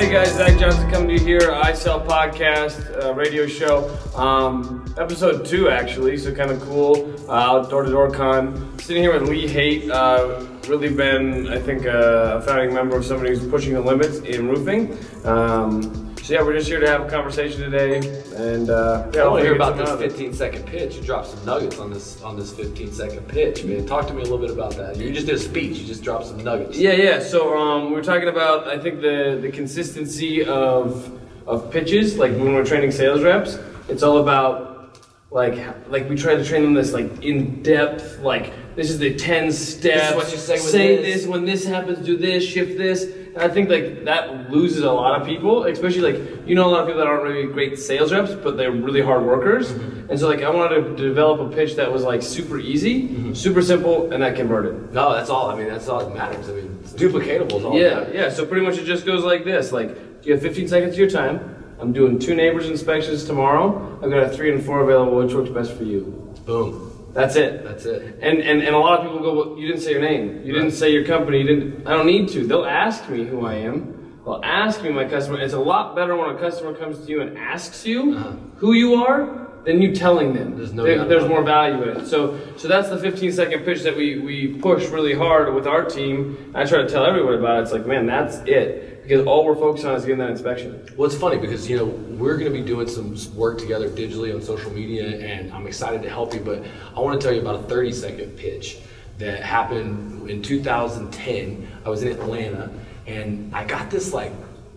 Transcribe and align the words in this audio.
Hey 0.00 0.10
guys, 0.10 0.34
Zach 0.34 0.58
Johnson 0.58 0.90
coming 0.90 1.08
to 1.08 1.14
you 1.14 1.20
here, 1.20 1.52
I 1.52 1.74
Sell 1.74 2.00
Podcast, 2.00 3.04
uh, 3.04 3.12
radio 3.14 3.46
show, 3.46 3.94
um, 4.16 4.92
episode 4.98 5.44
two 5.44 5.68
actually, 5.68 6.16
so 6.16 6.34
kind 6.34 6.50
of 6.50 6.60
cool, 6.62 7.14
uh, 7.30 7.66
door 7.68 7.82
to 7.82 7.90
door 7.90 8.10
con. 8.10 8.78
Sitting 8.78 9.02
here 9.02 9.12
with 9.12 9.28
Lee 9.28 9.46
Haight, 9.46 9.90
uh, 9.90 10.46
really 10.68 10.88
been, 10.88 11.48
I 11.48 11.58
think, 11.58 11.84
a 11.84 12.42
founding 12.46 12.72
member 12.74 12.96
of 12.96 13.04
somebody 13.04 13.30
who's 13.30 13.46
pushing 13.46 13.74
the 13.74 13.80
limits 13.82 14.20
in 14.20 14.48
roofing. 14.48 14.96
Um, 15.24 16.09
so 16.22 16.34
yeah, 16.34 16.42
we're 16.42 16.52
just 16.52 16.68
here 16.68 16.80
to 16.80 16.86
have 16.86 17.06
a 17.06 17.08
conversation 17.08 17.60
today, 17.62 17.96
and 18.36 18.68
uh, 18.68 19.10
yeah, 19.14 19.22
I 19.22 19.28
want 19.28 19.40
to 19.40 19.46
hear 19.46 19.54
about 19.54 19.76
this 19.76 19.86
some 19.86 19.98
out 19.98 20.02
of 20.02 20.02
it. 20.02 20.12
15 20.12 20.34
second 20.34 20.66
pitch. 20.66 20.96
You 20.96 21.02
dropped 21.02 21.28
some 21.28 21.44
nuggets 21.44 21.78
on 21.78 21.90
this 21.90 22.22
on 22.22 22.36
this 22.36 22.52
15 22.52 22.92
second 22.92 23.26
pitch, 23.26 23.64
man. 23.64 23.86
Talk 23.86 24.06
to 24.08 24.12
me 24.12 24.20
a 24.20 24.24
little 24.24 24.38
bit 24.38 24.50
about 24.50 24.76
that. 24.76 24.96
You 24.96 25.12
just 25.12 25.26
did 25.26 25.36
a 25.36 25.38
speech. 25.38 25.78
You 25.78 25.86
just 25.86 26.02
dropped 26.02 26.26
some 26.26 26.42
nuggets. 26.44 26.76
Yeah, 26.76 26.92
yeah. 26.92 27.20
So 27.20 27.56
um, 27.58 27.86
we 27.86 27.92
were 27.92 28.02
talking 28.02 28.28
about 28.28 28.68
I 28.68 28.78
think 28.78 29.00
the 29.00 29.38
the 29.40 29.50
consistency 29.50 30.44
of 30.44 31.18
of 31.46 31.70
pitches. 31.70 32.18
Like 32.18 32.32
when 32.32 32.54
we're 32.54 32.64
training 32.64 32.92
sales 32.92 33.22
reps, 33.22 33.58
it's 33.88 34.02
all 34.02 34.18
about 34.18 35.00
like 35.30 35.58
like 35.88 36.08
we 36.08 36.16
try 36.16 36.34
to 36.34 36.44
train 36.44 36.62
them 36.62 36.74
this 36.74 36.92
like 36.92 37.24
in 37.24 37.62
depth. 37.62 38.20
Like 38.20 38.52
this 38.76 38.90
is 38.90 38.98
the 38.98 39.14
ten 39.16 39.50
steps. 39.50 40.14
what 40.14 40.30
you 40.30 40.38
say 40.38 40.58
say 40.58 40.96
this. 40.96 41.22
this 41.22 41.26
when 41.26 41.44
this 41.44 41.64
happens. 41.64 42.04
Do 42.04 42.16
this. 42.16 42.44
Shift 42.44 42.76
this. 42.76 43.06
I 43.38 43.48
think 43.48 43.68
like 43.70 44.04
that 44.04 44.50
loses 44.50 44.82
a 44.82 44.92
lot 44.92 45.20
of 45.20 45.26
people, 45.26 45.64
especially 45.64 46.12
like 46.12 46.48
you 46.48 46.54
know 46.54 46.66
a 46.66 46.70
lot 46.70 46.80
of 46.80 46.86
people 46.86 47.00
that 47.00 47.06
aren't 47.06 47.22
really 47.22 47.46
great 47.52 47.78
sales 47.78 48.12
reps, 48.12 48.32
but 48.34 48.56
they're 48.56 48.72
really 48.72 49.00
hard 49.02 49.24
workers. 49.24 49.72
Mm-hmm. 49.72 50.10
And 50.10 50.18
so 50.18 50.28
like 50.28 50.42
I 50.42 50.50
wanted 50.50 50.96
to 50.96 50.96
develop 50.96 51.40
a 51.40 51.54
pitch 51.54 51.76
that 51.76 51.92
was 51.92 52.02
like 52.02 52.22
super 52.22 52.58
easy, 52.58 53.08
Mm-hmm. 53.08 53.34
super 53.34 53.62
simple, 53.62 54.12
and 54.12 54.22
that 54.22 54.34
converted. 54.36 54.92
No, 54.92 55.12
that's 55.14 55.30
all. 55.30 55.48
I 55.50 55.56
mean, 55.56 55.68
that's 55.68 55.88
all 55.88 56.04
that 56.04 56.14
matters. 56.14 56.48
I 56.48 56.52
mean, 56.54 56.78
it's 56.82 56.92
duplicatable. 56.92 57.58
Is 57.58 57.64
all 57.64 57.78
Yeah, 57.78 58.08
yeah. 58.12 58.30
So 58.30 58.44
pretty 58.44 58.66
much 58.66 58.78
it 58.78 58.84
just 58.84 59.06
goes 59.06 59.22
like 59.24 59.44
this: 59.44 59.70
like 59.70 59.94
do 60.22 60.28
you 60.28 60.34
have 60.34 60.42
15 60.42 60.68
seconds 60.68 60.94
of 60.94 60.98
your 60.98 61.10
time. 61.10 61.56
I'm 61.78 61.92
doing 61.94 62.18
two 62.18 62.34
neighbors 62.34 62.68
inspections 62.68 63.24
tomorrow. 63.24 63.98
I've 64.02 64.10
got 64.10 64.24
a 64.24 64.28
three 64.28 64.52
and 64.52 64.62
four 64.62 64.82
available. 64.82 65.16
Which 65.18 65.32
works 65.32 65.50
best 65.50 65.72
for 65.72 65.84
you? 65.84 66.34
Boom. 66.44 66.89
That's 67.12 67.36
it. 67.36 67.64
That's 67.64 67.84
it. 67.86 68.18
And 68.20 68.38
and, 68.38 68.62
and 68.62 68.74
a 68.74 68.78
lot 68.78 69.00
of 69.00 69.04
people 69.06 69.20
go, 69.20 69.34
well, 69.34 69.58
you 69.58 69.66
didn't 69.66 69.82
say 69.82 69.92
your 69.92 70.00
name. 70.02 70.42
You 70.44 70.52
didn't 70.52 70.72
say 70.72 70.92
your 70.92 71.04
company. 71.04 71.38
You 71.38 71.46
didn't. 71.46 71.86
I 71.86 71.92
don't 71.96 72.06
need 72.06 72.28
to. 72.30 72.46
They'll 72.46 72.64
ask 72.64 73.08
me 73.08 73.24
who 73.24 73.44
I 73.46 73.54
am. 73.54 74.20
They'll 74.24 74.40
ask 74.44 74.82
me 74.82 74.90
my 74.90 75.04
customer. 75.06 75.40
It's 75.40 75.54
a 75.54 75.58
lot 75.58 75.96
better 75.96 76.14
when 76.16 76.30
a 76.36 76.38
customer 76.38 76.74
comes 76.74 76.98
to 77.04 77.10
you 77.10 77.20
and 77.22 77.36
asks 77.38 77.84
you 77.86 78.14
Uh-huh. 78.14 78.32
who 78.56 78.72
you 78.74 78.94
are 78.94 79.48
than 79.64 79.82
you 79.82 79.94
telling 79.94 80.32
them. 80.34 80.56
There's 80.56 80.72
no 80.72 80.84
There- 80.84 81.04
there's 81.04 81.28
more 81.28 81.42
value 81.42 81.82
in 81.82 81.88
it. 81.96 82.06
So 82.06 82.38
so 82.56 82.68
that's 82.68 82.88
the 82.90 82.98
15 82.98 83.32
second 83.32 83.64
pitch 83.64 83.82
that 83.82 83.96
we 83.96 84.18
we 84.20 84.48
push 84.60 84.88
really 84.88 85.14
hard 85.14 85.52
with 85.54 85.66
our 85.66 85.84
team. 85.84 86.36
I 86.54 86.64
try 86.64 86.78
to 86.82 86.88
tell 86.88 87.04
everyone 87.04 87.34
about 87.34 87.58
it. 87.58 87.62
It's 87.62 87.72
like, 87.72 87.86
man, 87.86 88.06
that's 88.06 88.38
it. 88.46 88.99
Because 89.02 89.26
all 89.26 89.44
we're 89.44 89.54
focused 89.54 89.84
on 89.84 89.94
is 89.94 90.04
getting 90.04 90.18
that 90.18 90.30
inspection. 90.30 90.86
Well, 90.96 91.10
it's 91.10 91.18
funny 91.18 91.38
because 91.38 91.68
you 91.68 91.76
know 91.76 91.86
we're 91.86 92.36
going 92.36 92.52
to 92.52 92.58
be 92.58 92.64
doing 92.64 92.88
some 92.88 93.16
work 93.34 93.58
together 93.58 93.88
digitally 93.88 94.34
on 94.34 94.42
social 94.42 94.70
media, 94.70 95.18
and 95.18 95.52
I'm 95.52 95.66
excited 95.66 96.02
to 96.02 96.10
help 96.10 96.34
you. 96.34 96.40
But 96.40 96.64
I 96.96 97.00
want 97.00 97.20
to 97.20 97.24
tell 97.24 97.34
you 97.34 97.40
about 97.40 97.56
a 97.56 97.62
30 97.64 97.92
second 97.92 98.36
pitch 98.36 98.78
that 99.18 99.42
happened 99.42 100.28
in 100.30 100.42
2010. 100.42 101.68
I 101.84 101.88
was 101.88 102.02
in 102.02 102.08
Atlanta, 102.08 102.70
and 103.06 103.54
I 103.54 103.64
got 103.64 103.90
this 103.90 104.12
like 104.12 104.32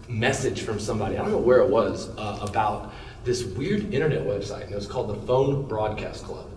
message 0.07 0.61
from 0.61 0.79
somebody. 0.79 1.17
I 1.17 1.21
don't 1.21 1.31
know 1.31 1.37
where 1.37 1.59
it 1.59 1.69
was 1.69 2.09
uh, 2.17 2.39
about 2.41 2.93
this 3.23 3.43
weird 3.43 3.93
internet 3.93 4.21
website, 4.23 4.63
and 4.63 4.71
it 4.71 4.75
was 4.75 4.87
called 4.87 5.09
the 5.09 5.27
Phone 5.27 5.67
Broadcast 5.67 6.25
Club. 6.25 6.49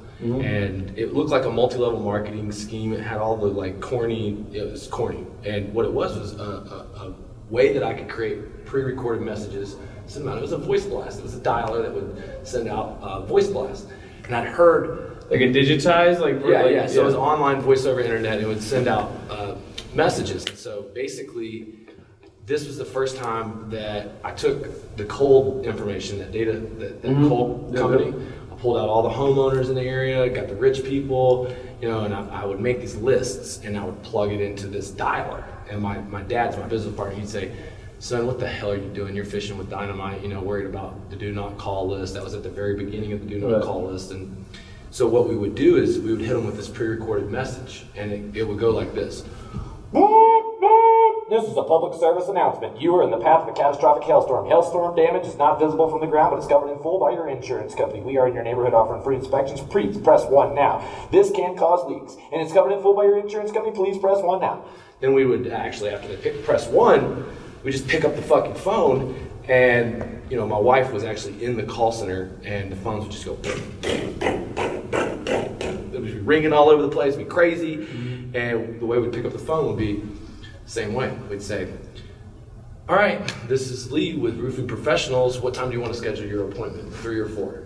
And 0.42 0.98
it 0.98 1.12
looked 1.12 1.28
like 1.30 1.44
a 1.44 1.50
multi-level 1.50 2.00
marketing 2.00 2.50
scheme. 2.50 2.94
It 2.94 3.00
had 3.00 3.18
all 3.18 3.36
the 3.36 3.46
like 3.48 3.80
corny. 3.80 4.44
It 4.52 4.62
was 4.62 4.86
corny, 4.86 5.26
and 5.44 5.72
what 5.74 5.84
it 5.84 5.92
was 5.92 6.16
was 6.16 6.32
a, 6.40 6.42
a, 6.42 7.08
a 7.08 7.14
way 7.50 7.72
that 7.72 7.82
I 7.82 7.94
could 7.94 8.08
create 8.08 8.64
pre-recorded 8.66 9.22
messages. 9.24 9.76
Send 10.06 10.24
them 10.24 10.32
out. 10.32 10.38
It 10.38 10.42
was 10.42 10.52
a 10.52 10.58
voice 10.58 10.84
blast. 10.84 11.18
It 11.18 11.22
was 11.22 11.36
a 11.36 11.40
dialer 11.40 11.82
that 11.82 11.92
would 11.94 12.46
send 12.46 12.68
out 12.68 12.98
uh, 13.00 13.20
voice 13.22 13.48
blast. 13.48 13.88
And 14.24 14.34
I'd 14.36 14.46
heard, 14.48 15.16
Like 15.30 15.40
a 15.40 15.44
digitized, 15.52 16.20
like 16.20 16.40
yeah, 16.44 16.62
like- 16.62 16.72
yeah. 16.72 16.86
So 16.86 17.02
it 17.02 17.04
was 17.04 17.14
online 17.14 17.60
voice 17.60 17.86
over 17.86 18.00
internet. 18.00 18.34
And 18.34 18.42
it 18.42 18.46
would 18.46 18.62
send 18.62 18.88
out 18.88 19.12
uh, 19.30 19.54
messages. 19.94 20.44
And 20.46 20.56
so 20.56 20.82
basically, 20.94 21.74
this 22.46 22.66
was 22.66 22.78
the 22.78 22.84
first 22.84 23.16
time 23.16 23.68
that 23.70 24.12
I 24.22 24.30
took 24.32 24.96
the 24.96 25.04
cold 25.06 25.66
information, 25.66 26.18
that 26.18 26.30
data, 26.32 26.52
that, 26.78 27.02
that 27.02 27.14
cold 27.28 27.72
Yeah, 27.74 27.80
company. 27.80 28.10
yeah. 28.10 28.24
I 28.52 28.54
pulled 28.58 28.76
out 28.78 28.88
all 28.88 29.02
the 29.02 29.10
homeowners 29.10 29.68
in 29.68 29.74
the 29.74 29.82
area, 29.82 30.28
got 30.30 30.48
the 30.48 30.54
rich 30.56 30.84
people, 30.84 31.52
you 31.82 31.88
know, 31.88 32.04
and 32.04 32.14
I, 32.14 32.42
I 32.42 32.44
would 32.44 32.60
make 32.60 32.80
these 32.80 32.94
lists 32.96 33.60
and 33.64 33.76
I 33.76 33.84
would 33.84 34.00
plug 34.02 34.30
it 34.32 34.40
into 34.40 34.66
this 34.68 34.90
dialer. 34.92 35.44
And 35.68 35.80
my, 35.80 35.98
my 35.98 36.22
dad's 36.22 36.56
my 36.56 36.66
business 36.66 36.94
partner. 36.94 37.16
He'd 37.16 37.28
say, 37.28 37.52
"Son, 37.98 38.26
what 38.26 38.38
the 38.38 38.46
hell 38.48 38.70
are 38.70 38.76
you 38.76 38.88
doing? 38.88 39.14
You're 39.14 39.24
fishing 39.24 39.58
with 39.58 39.68
dynamite. 39.70 40.22
You 40.22 40.28
know, 40.28 40.40
worried 40.40 40.66
about 40.66 41.10
the 41.10 41.16
do 41.16 41.32
not 41.32 41.58
call 41.58 41.88
list. 41.88 42.14
That 42.14 42.22
was 42.24 42.34
at 42.34 42.42
the 42.42 42.50
very 42.50 42.76
beginning 42.76 43.12
of 43.12 43.20
the 43.20 43.26
do 43.26 43.40
not 43.40 43.52
Right. 43.52 43.62
call 43.62 43.84
list." 43.84 44.10
And 44.12 44.44
so 44.90 45.06
what 45.06 45.28
we 45.28 45.36
would 45.36 45.54
do 45.54 45.76
is 45.76 45.98
we 45.98 46.12
would 46.12 46.20
hit 46.20 46.34
them 46.34 46.46
with 46.46 46.56
this 46.56 46.68
pre-recorded 46.68 47.30
message, 47.30 47.86
and 47.96 48.12
it, 48.12 48.36
it 48.36 48.44
would 48.44 48.58
go 48.58 48.70
like 48.70 48.94
this. 48.94 49.24
This 51.28 51.42
is 51.42 51.56
a 51.56 51.64
public 51.64 51.98
service 51.98 52.28
announcement. 52.28 52.80
You 52.80 52.94
are 52.94 53.02
in 53.02 53.10
the 53.10 53.18
path 53.18 53.42
of 53.42 53.48
a 53.48 53.52
catastrophic 53.52 54.04
hailstorm. 54.04 54.46
Hailstorm 54.46 54.94
damage 54.94 55.26
is 55.26 55.36
not 55.36 55.58
visible 55.58 55.90
from 55.90 55.98
the 56.00 56.06
ground, 56.06 56.30
but 56.30 56.36
it's 56.36 56.46
covered 56.46 56.70
in 56.70 56.78
full 56.78 57.00
by 57.00 57.10
your 57.10 57.26
insurance 57.28 57.74
company. 57.74 58.00
We 58.00 58.16
are 58.16 58.28
in 58.28 58.34
your 58.34 58.44
neighborhood 58.44 58.74
offering 58.74 59.02
free 59.02 59.16
inspections. 59.16 59.60
Please 59.60 59.98
press 59.98 60.24
one 60.26 60.54
now. 60.54 60.86
This 61.10 61.32
can 61.32 61.56
cause 61.56 61.84
leaks, 61.90 62.14
and 62.32 62.40
it's 62.40 62.52
covered 62.52 62.70
in 62.70 62.80
full 62.80 62.94
by 62.94 63.04
your 63.06 63.18
insurance 63.18 63.50
company. 63.50 63.74
Please 63.74 63.98
press 63.98 64.22
one 64.22 64.40
now. 64.40 64.64
Then 65.00 65.12
we 65.12 65.26
would 65.26 65.48
actually, 65.48 65.90
after 65.90 66.08
they 66.08 66.16
pick, 66.16 66.42
press 66.44 66.66
one, 66.66 67.26
we 67.62 67.70
just 67.70 67.86
pick 67.86 68.04
up 68.04 68.16
the 68.16 68.22
fucking 68.22 68.54
phone, 68.54 69.14
and 69.48 70.22
you 70.30 70.36
know, 70.36 70.46
my 70.46 70.58
wife 70.58 70.90
was 70.92 71.04
actually 71.04 71.44
in 71.44 71.56
the 71.56 71.62
call 71.64 71.92
center, 71.92 72.30
and 72.44 72.72
the 72.72 72.76
phones 72.76 73.04
would 73.04 73.12
just 73.12 73.26
go. 73.26 73.38
It 75.92 76.00
would 76.00 76.04
be 76.04 76.18
ringing 76.20 76.52
all 76.52 76.70
over 76.70 76.82
the 76.82 76.88
place, 76.88 77.14
be 77.16 77.24
crazy, 77.24 77.76
mm-hmm. 77.76 78.36
and 78.36 78.80
the 78.80 78.86
way 78.86 78.98
we'd 78.98 79.12
pick 79.12 79.24
up 79.26 79.32
the 79.32 79.38
phone 79.38 79.66
would 79.66 79.78
be 79.78 80.02
the 80.64 80.70
same 80.70 80.94
way. 80.94 81.10
We'd 81.28 81.42
say, 81.42 81.68
"All 82.88 82.96
right, 82.96 83.20
this 83.48 83.70
is 83.70 83.92
Lee 83.92 84.14
with 84.14 84.38
Roofing 84.38 84.66
Professionals. 84.66 85.40
What 85.40 85.52
time 85.52 85.68
do 85.68 85.74
you 85.74 85.80
want 85.80 85.92
to 85.92 85.98
schedule 85.98 86.26
your 86.26 86.48
appointment? 86.48 86.94
Three 86.94 87.18
or 87.18 87.28
four? 87.28 87.64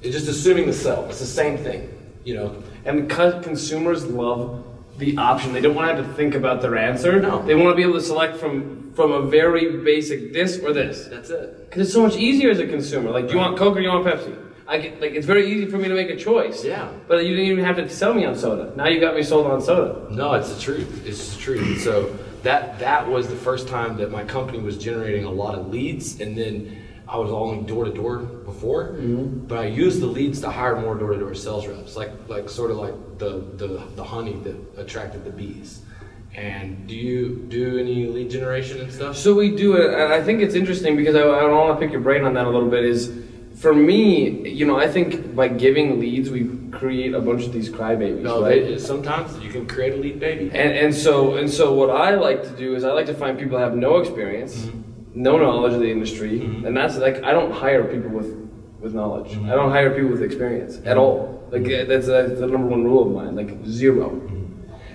It's 0.00 0.14
just 0.14 0.28
assuming 0.28 0.66
the 0.66 0.72
sell. 0.72 1.06
It's 1.08 1.18
the 1.18 1.26
same 1.26 1.56
thing, 1.56 1.88
you 2.24 2.34
know. 2.36 2.62
And 2.84 3.10
consumers 3.10 4.06
love 4.06 4.64
the 4.98 5.16
option. 5.16 5.52
They 5.52 5.60
don't 5.60 5.74
want 5.74 5.88
to 5.90 5.96
have 5.96 6.06
to 6.06 6.12
think 6.14 6.34
about 6.34 6.60
their 6.60 6.76
answer. 6.76 7.20
No. 7.20 7.44
They 7.44 7.54
want 7.54 7.70
to 7.70 7.76
be 7.76 7.82
able 7.82 7.94
to 7.94 8.00
select 8.00 8.36
from 8.36 8.92
from 8.94 9.12
a 9.12 9.22
very 9.22 9.78
basic 9.78 10.32
this 10.32 10.58
or 10.58 10.72
this. 10.72 11.06
That's 11.06 11.30
it. 11.30 11.70
Because 11.70 11.82
it's 11.86 11.92
so 11.92 12.02
much 12.02 12.16
easier 12.16 12.50
as 12.50 12.58
a 12.58 12.66
consumer. 12.66 13.10
Like, 13.10 13.28
do 13.28 13.34
you 13.34 13.38
want 13.38 13.56
Coke 13.56 13.76
or 13.76 13.80
do 13.80 13.82
you 13.82 13.90
want 13.90 14.04
Pepsi? 14.04 14.36
I 14.66 14.78
get, 14.78 15.00
like 15.00 15.12
it's 15.12 15.24
very 15.24 15.50
easy 15.50 15.66
for 15.66 15.78
me 15.78 15.88
to 15.88 15.94
make 15.94 16.10
a 16.10 16.16
choice. 16.16 16.64
Yeah. 16.64 16.90
But 17.06 17.24
you 17.24 17.34
didn't 17.34 17.52
even 17.52 17.64
have 17.64 17.76
to 17.76 17.88
sell 17.88 18.12
me 18.12 18.26
on 18.26 18.36
soda. 18.36 18.72
Now 18.76 18.88
you 18.88 19.00
got 19.00 19.14
me 19.14 19.22
sold 19.22 19.46
on 19.46 19.62
soda. 19.62 20.12
No, 20.12 20.34
it's 20.34 20.52
the 20.52 20.60
truth. 20.60 21.06
It's 21.06 21.34
the 21.34 21.40
truth. 21.40 21.80
So 21.80 22.14
that 22.42 22.78
that 22.80 23.08
was 23.08 23.28
the 23.28 23.36
first 23.36 23.68
time 23.68 23.96
that 23.96 24.10
my 24.10 24.24
company 24.24 24.58
was 24.58 24.76
generating 24.76 25.24
a 25.24 25.30
lot 25.30 25.54
of 25.54 25.68
leads, 25.68 26.20
and 26.20 26.36
then 26.36 26.76
I 27.08 27.16
was 27.16 27.30
only 27.30 27.64
door 27.66 27.84
to 27.84 27.90
door 27.92 28.18
before, 28.18 28.94
but 29.48 29.58
I 29.58 29.66
used 29.66 30.00
the 30.00 30.06
leads 30.06 30.40
to 30.42 30.50
hire 30.50 30.78
more 30.78 30.94
door 30.94 31.12
to 31.12 31.18
door 31.18 31.34
sales 31.34 31.66
reps, 31.66 31.96
like 31.96 32.10
like 32.28 32.48
sort 32.50 32.70
of 32.70 32.76
like 32.76 32.94
the, 33.18 33.30
the 33.56 33.82
the 33.96 34.04
honey 34.04 34.34
that 34.44 34.56
attracted 34.76 35.24
the 35.24 35.30
bees. 35.30 35.80
And 36.34 36.86
do 36.86 36.94
you 36.94 37.46
do 37.48 37.78
any 37.78 38.06
lead 38.06 38.30
generation 38.30 38.80
and 38.82 38.92
stuff? 38.92 39.16
So 39.16 39.34
we 39.34 39.56
do 39.56 39.76
it, 39.76 39.92
and 39.94 40.12
I 40.12 40.22
think 40.22 40.42
it's 40.42 40.54
interesting 40.54 40.94
because 40.96 41.16
I, 41.16 41.22
I 41.22 41.44
want 41.50 41.78
to 41.78 41.84
pick 41.84 41.90
your 41.92 42.02
brain 42.02 42.24
on 42.24 42.34
that 42.34 42.46
a 42.46 42.50
little 42.50 42.68
bit. 42.68 42.84
Is 42.84 43.10
for 43.56 43.74
me, 43.74 44.48
you 44.48 44.66
know, 44.66 44.78
I 44.78 44.86
think 44.86 45.34
by 45.34 45.48
giving 45.48 45.98
leads, 45.98 46.30
we 46.30 46.42
create 46.70 47.14
a 47.14 47.20
bunch 47.20 47.44
of 47.44 47.52
these 47.52 47.70
crybabies, 47.70 48.20
No, 48.20 48.42
right? 48.42 48.62
they, 48.62 48.78
sometimes 48.78 49.36
you 49.42 49.50
can 49.50 49.66
create 49.66 49.94
a 49.94 49.96
lead 49.96 50.20
baby. 50.20 50.44
And 50.52 50.72
and 50.84 50.94
so 50.94 51.36
and 51.38 51.48
so 51.50 51.72
what 51.72 51.88
I 51.90 52.14
like 52.14 52.42
to 52.44 52.50
do 52.50 52.74
is 52.76 52.84
I 52.84 52.92
like 52.92 53.06
to 53.06 53.14
find 53.14 53.38
people 53.38 53.58
that 53.58 53.64
have 53.64 53.74
no 53.76 53.96
experience, 53.98 54.54
Mm-hmm. 54.56 54.87
No 55.18 55.36
knowledge 55.36 55.74
of 55.74 55.80
the 55.80 55.90
industry, 55.90 56.40
and 56.40 56.76
that's 56.76 56.96
like 56.96 57.22
I 57.24 57.32
don't 57.32 57.52
hire 57.52 57.84
people 57.84 58.10
with 58.10 58.30
with 58.80 58.94
knowledge. 58.94 59.32
Mm-hmm. 59.32 59.50
I 59.50 59.54
don't 59.56 59.70
hire 59.70 59.90
people 59.90 60.10
with 60.10 60.22
experience 60.22 60.80
at 60.84 60.96
all. 60.96 61.46
Like 61.50 61.64
uh, 61.64 61.84
that's, 61.84 62.06
that's 62.06 62.38
the 62.40 62.46
number 62.46 62.68
one 62.68 62.84
rule 62.84 63.06
of 63.06 63.12
mine. 63.12 63.34
Like 63.34 63.64
0 63.66 64.10
Mm-hmm. 64.10 64.38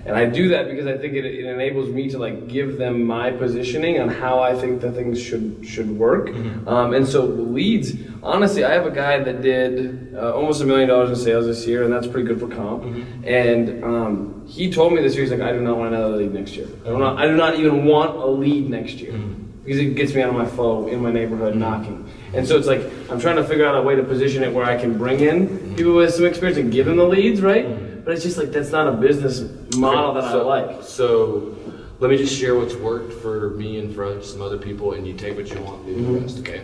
And 0.06 0.16
I 0.16 0.26
do 0.26 0.48
that 0.48 0.68
because 0.68 0.86
I 0.86 0.98
think 0.98 1.14
it, 1.14 1.24
it 1.24 1.46
enables 1.46 1.88
me 1.88 2.10
to 2.10 2.18
like 2.18 2.46
give 2.46 2.76
them 2.76 3.04
my 3.04 3.30
positioning 3.30 3.98
on 4.00 4.10
how 4.10 4.38
I 4.38 4.54
think 4.54 4.82
that 4.82 4.92
things 4.92 5.18
should 5.20 5.64
should 5.66 5.90
work. 5.98 6.28
Mm-hmm. 6.28 6.68
Um, 6.68 6.92
and 6.92 7.08
so 7.08 7.24
leads, 7.24 7.94
honestly, 8.22 8.64
I 8.64 8.72
have 8.74 8.84
a 8.84 8.90
guy 8.90 9.22
that 9.22 9.40
did 9.40 10.14
uh, 10.14 10.34
almost 10.34 10.60
a 10.60 10.66
million 10.66 10.90
dollars 10.90 11.08
in 11.08 11.16
sales 11.16 11.46
this 11.46 11.66
year, 11.66 11.84
and 11.84 11.92
that's 11.92 12.06
pretty 12.06 12.28
good 12.28 12.38
for 12.38 12.48
comp. 12.48 12.82
Mm-hmm. 12.82 13.24
And 13.24 13.84
um, 13.84 14.46
he 14.46 14.70
told 14.70 14.92
me 14.92 15.00
this 15.00 15.14
year, 15.14 15.22
he's 15.22 15.32
like, 15.32 15.40
I 15.40 15.52
do 15.52 15.60
not 15.62 15.78
want 15.78 15.94
another 15.94 16.16
lead 16.16 16.34
next 16.34 16.54
year. 16.54 16.68
I 16.84 16.88
do 16.90 16.98
not, 16.98 17.18
I 17.18 17.26
do 17.26 17.36
not 17.36 17.58
even 17.58 17.86
want 17.86 18.16
a 18.16 18.26
lead 18.26 18.68
next 18.68 18.96
year 18.96 19.12
Mm-hmm. 19.12 19.43
Because 19.64 19.80
it 19.80 19.94
gets 19.94 20.14
me 20.14 20.22
out 20.22 20.28
of 20.28 20.34
my 20.34 20.46
flow 20.46 20.88
in 20.88 21.00
my 21.00 21.10
neighborhood 21.10 21.56
knocking. 21.56 22.08
And 22.34 22.46
so 22.46 22.56
it's 22.56 22.66
like 22.66 22.82
I'm 23.10 23.18
trying 23.18 23.36
to 23.36 23.44
figure 23.44 23.66
out 23.66 23.76
a 23.76 23.82
way 23.82 23.94
to 23.94 24.02
position 24.02 24.42
it 24.42 24.52
where 24.52 24.64
I 24.64 24.76
can 24.76 24.98
bring 24.98 25.20
in 25.20 25.74
people 25.74 25.94
with 25.94 26.14
some 26.14 26.26
experience 26.26 26.58
and 26.58 26.70
give 26.70 26.86
them 26.86 26.96
the 26.96 27.04
leads, 27.04 27.40
right? 27.40 28.04
But 28.04 28.14
it's 28.14 28.22
just 28.22 28.36
like 28.36 28.50
that's 28.50 28.70
not 28.70 28.86
a 28.86 28.92
business 28.92 29.40
model 29.76 30.14
that 30.14 30.30
so, 30.30 30.48
I 30.48 30.60
like. 30.62 30.82
So 30.82 31.56
let 32.00 32.10
me 32.10 32.16
just 32.16 32.38
share 32.38 32.54
what's 32.54 32.74
worked 32.74 33.12
for 33.12 33.50
me 33.50 33.78
and 33.78 33.94
for 33.94 34.22
some 34.22 34.42
other 34.42 34.58
people, 34.58 34.92
and 34.92 35.06
you 35.06 35.14
take 35.14 35.36
what 35.36 35.48
you 35.48 35.60
want 35.60 35.86
and 35.86 35.96
do 35.96 36.06
the 36.06 36.20
rest, 36.20 36.38
okay? 36.40 36.62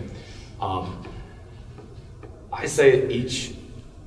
Um, 0.61 1.03
I 2.53 2.67
say 2.67 3.09
each 3.09 3.55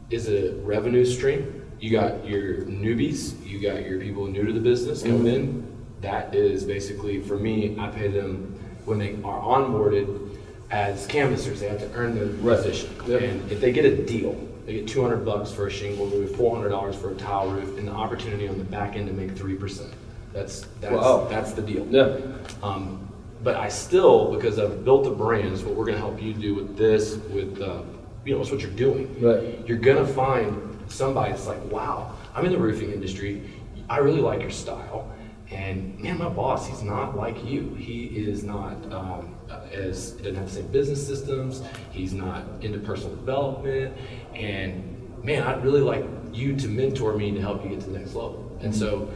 is 0.09 0.29
a 0.29 0.53
revenue 0.57 1.05
stream. 1.05 1.61
You 1.79 1.91
got 1.91 2.25
your 2.27 2.65
newbies, 2.65 3.43
you 3.45 3.59
got 3.59 3.83
your 3.83 3.99
people 3.99 4.27
new 4.27 4.45
to 4.45 4.53
the 4.53 4.59
business 4.59 5.01
coming 5.01 5.27
in. 5.27 5.85
That 6.01 6.35
is 6.35 6.65
basically, 6.65 7.21
for 7.21 7.37
me, 7.37 7.77
I 7.79 7.87
pay 7.87 8.09
them 8.09 8.52
when 8.85 8.99
they 8.99 9.13
are 9.23 9.39
onboarded 9.41 10.37
as 10.71 11.05
canvassers. 11.07 11.59
They 11.59 11.67
have 11.69 11.79
to 11.79 11.89
earn 11.93 12.15
their 12.15 12.25
Right. 12.25 12.57
position. 12.57 12.89
Yep. 13.07 13.21
And 13.21 13.51
if 13.51 13.61
they 13.61 13.71
get 13.71 13.85
a 13.85 13.95
deal, 14.03 14.35
they 14.65 14.73
get 14.73 14.87
200 14.87 15.25
bucks 15.25 15.51
for 15.51 15.67
a 15.67 15.71
shingle 15.71 16.07
roof, 16.07 16.35
400 16.35 16.69
dollars 16.69 16.95
for 16.95 17.11
a 17.11 17.15
tile 17.15 17.49
roof, 17.49 17.77
and 17.77 17.87
the 17.87 17.91
opportunity 17.91 18.47
on 18.47 18.57
the 18.57 18.63
back 18.63 18.95
end 18.95 19.07
to 19.07 19.13
make 19.13 19.31
three 19.37 19.55
percent. 19.55 19.91
That's 20.33 20.65
that's 20.81 20.93
Wow. 20.95 21.27
that's 21.29 21.51
the 21.53 21.61
deal. 21.61 21.85
Yeah. 21.89 22.15
Um, 22.63 22.99
but 23.43 23.55
I 23.57 23.67
still, 23.67 24.33
because 24.33 24.57
I've 24.57 24.85
built 24.85 25.05
a 25.05 25.09
brand, 25.11 25.57
what 25.65 25.75
we're 25.75 25.83
going 25.85 25.95
to 25.97 26.01
help 26.01 26.21
you 26.21 26.33
do 26.33 26.55
with 26.55 26.77
this, 26.77 27.17
with, 27.29 27.61
uh, 27.61 27.79
you 28.23 28.33
know, 28.33 28.39
it's 28.41 28.51
what 28.51 28.61
you're 28.61 28.71
doing. 28.71 29.13
Right. 29.19 29.59
You're 29.67 29.77
going 29.79 29.97
to 29.97 30.05
find 30.11 30.61
somebody 30.87 31.31
that's 31.33 31.45
like, 31.45 31.61
wow, 31.69 32.13
I'm 32.33 32.45
in 32.45 32.53
the 32.53 32.57
roofing 32.57 32.93
industry. 32.93 33.41
I 33.89 33.97
really 33.97 34.21
like 34.21 34.39
your 34.39 34.49
style. 34.49 35.11
And 35.53 35.99
man, 35.99 36.17
my 36.17 36.29
boss, 36.29 36.67
he's 36.67 36.81
not 36.81 37.15
like 37.15 37.45
you. 37.45 37.75
He 37.75 38.05
is 38.05 38.43
not 38.43 38.91
um, 38.91 39.35
as, 39.71 40.11
doesn't 40.11 40.35
have 40.35 40.45
the 40.45 40.51
same 40.51 40.67
business 40.67 41.05
systems. 41.05 41.61
He's 41.91 42.13
not 42.13 42.43
into 42.61 42.79
personal 42.79 43.15
development. 43.15 43.95
And 44.33 45.23
man, 45.23 45.43
I'd 45.43 45.63
really 45.63 45.81
like 45.81 46.05
you 46.33 46.55
to 46.55 46.67
mentor 46.67 47.15
me 47.15 47.31
to 47.31 47.39
help 47.39 47.63
you 47.63 47.69
get 47.69 47.81
to 47.81 47.89
the 47.89 47.99
next 47.99 48.15
level. 48.15 48.57
And 48.61 48.75
so, 48.75 49.11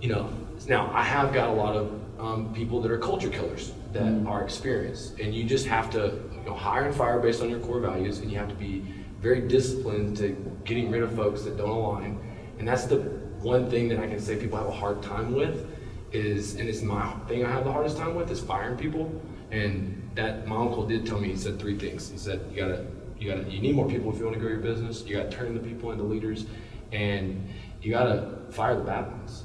you 0.00 0.08
know, 0.08 0.28
now 0.66 0.90
I 0.92 1.02
have 1.02 1.32
got 1.32 1.48
a 1.50 1.52
lot 1.52 1.76
of 1.76 2.00
um, 2.18 2.52
people 2.52 2.80
that 2.82 2.90
are 2.90 2.98
culture 2.98 3.30
killers 3.30 3.72
that 3.92 4.26
are 4.26 4.42
experienced, 4.42 5.18
and 5.20 5.32
you 5.34 5.44
just 5.44 5.66
have 5.66 5.90
to 5.90 6.20
you 6.32 6.42
know, 6.44 6.54
hire 6.54 6.84
and 6.84 6.94
fire 6.94 7.20
based 7.20 7.40
on 7.40 7.48
your 7.48 7.60
core 7.60 7.80
values, 7.80 8.18
and 8.18 8.30
you 8.30 8.36
have 8.36 8.48
to 8.48 8.54
be 8.54 8.84
very 9.20 9.40
disciplined 9.40 10.16
to 10.16 10.30
getting 10.64 10.90
rid 10.90 11.02
of 11.02 11.14
folks 11.14 11.42
that 11.42 11.56
don't 11.56 11.70
align. 11.70 12.18
And 12.58 12.66
that's 12.66 12.84
the 12.84 13.20
one 13.42 13.70
thing 13.70 13.88
that 13.88 13.98
I 13.98 14.06
can 14.06 14.20
say 14.20 14.36
people 14.36 14.58
have 14.58 14.66
a 14.66 14.72
hard 14.72 15.02
time 15.02 15.34
with 15.34 15.66
is, 16.12 16.56
and 16.56 16.68
it's 16.68 16.82
my 16.82 17.10
thing 17.28 17.44
I 17.44 17.50
have 17.50 17.64
the 17.64 17.72
hardest 17.72 17.96
time 17.96 18.14
with 18.14 18.30
is 18.30 18.40
firing 18.40 18.76
people. 18.76 19.20
And 19.50 20.10
that 20.14 20.46
my 20.46 20.56
uncle 20.56 20.86
did 20.86 21.06
tell 21.06 21.20
me. 21.20 21.28
He 21.28 21.36
said 21.36 21.58
three 21.58 21.78
things. 21.78 22.10
He 22.10 22.18
said 22.18 22.40
you 22.50 22.56
gotta, 22.56 22.84
you 23.18 23.30
gotta, 23.30 23.48
you 23.50 23.60
need 23.60 23.74
more 23.74 23.88
people 23.88 24.12
if 24.12 24.18
you 24.18 24.24
want 24.24 24.34
to 24.34 24.40
grow 24.40 24.50
your 24.50 24.58
business. 24.58 25.04
You 25.06 25.16
gotta 25.16 25.30
turn 25.30 25.54
the 25.54 25.60
people 25.60 25.90
into 25.92 26.04
leaders, 26.04 26.44
and 26.92 27.48
you 27.80 27.92
gotta 27.92 28.36
fire 28.50 28.76
the 28.76 28.84
bad 28.84 29.10
ones. 29.10 29.44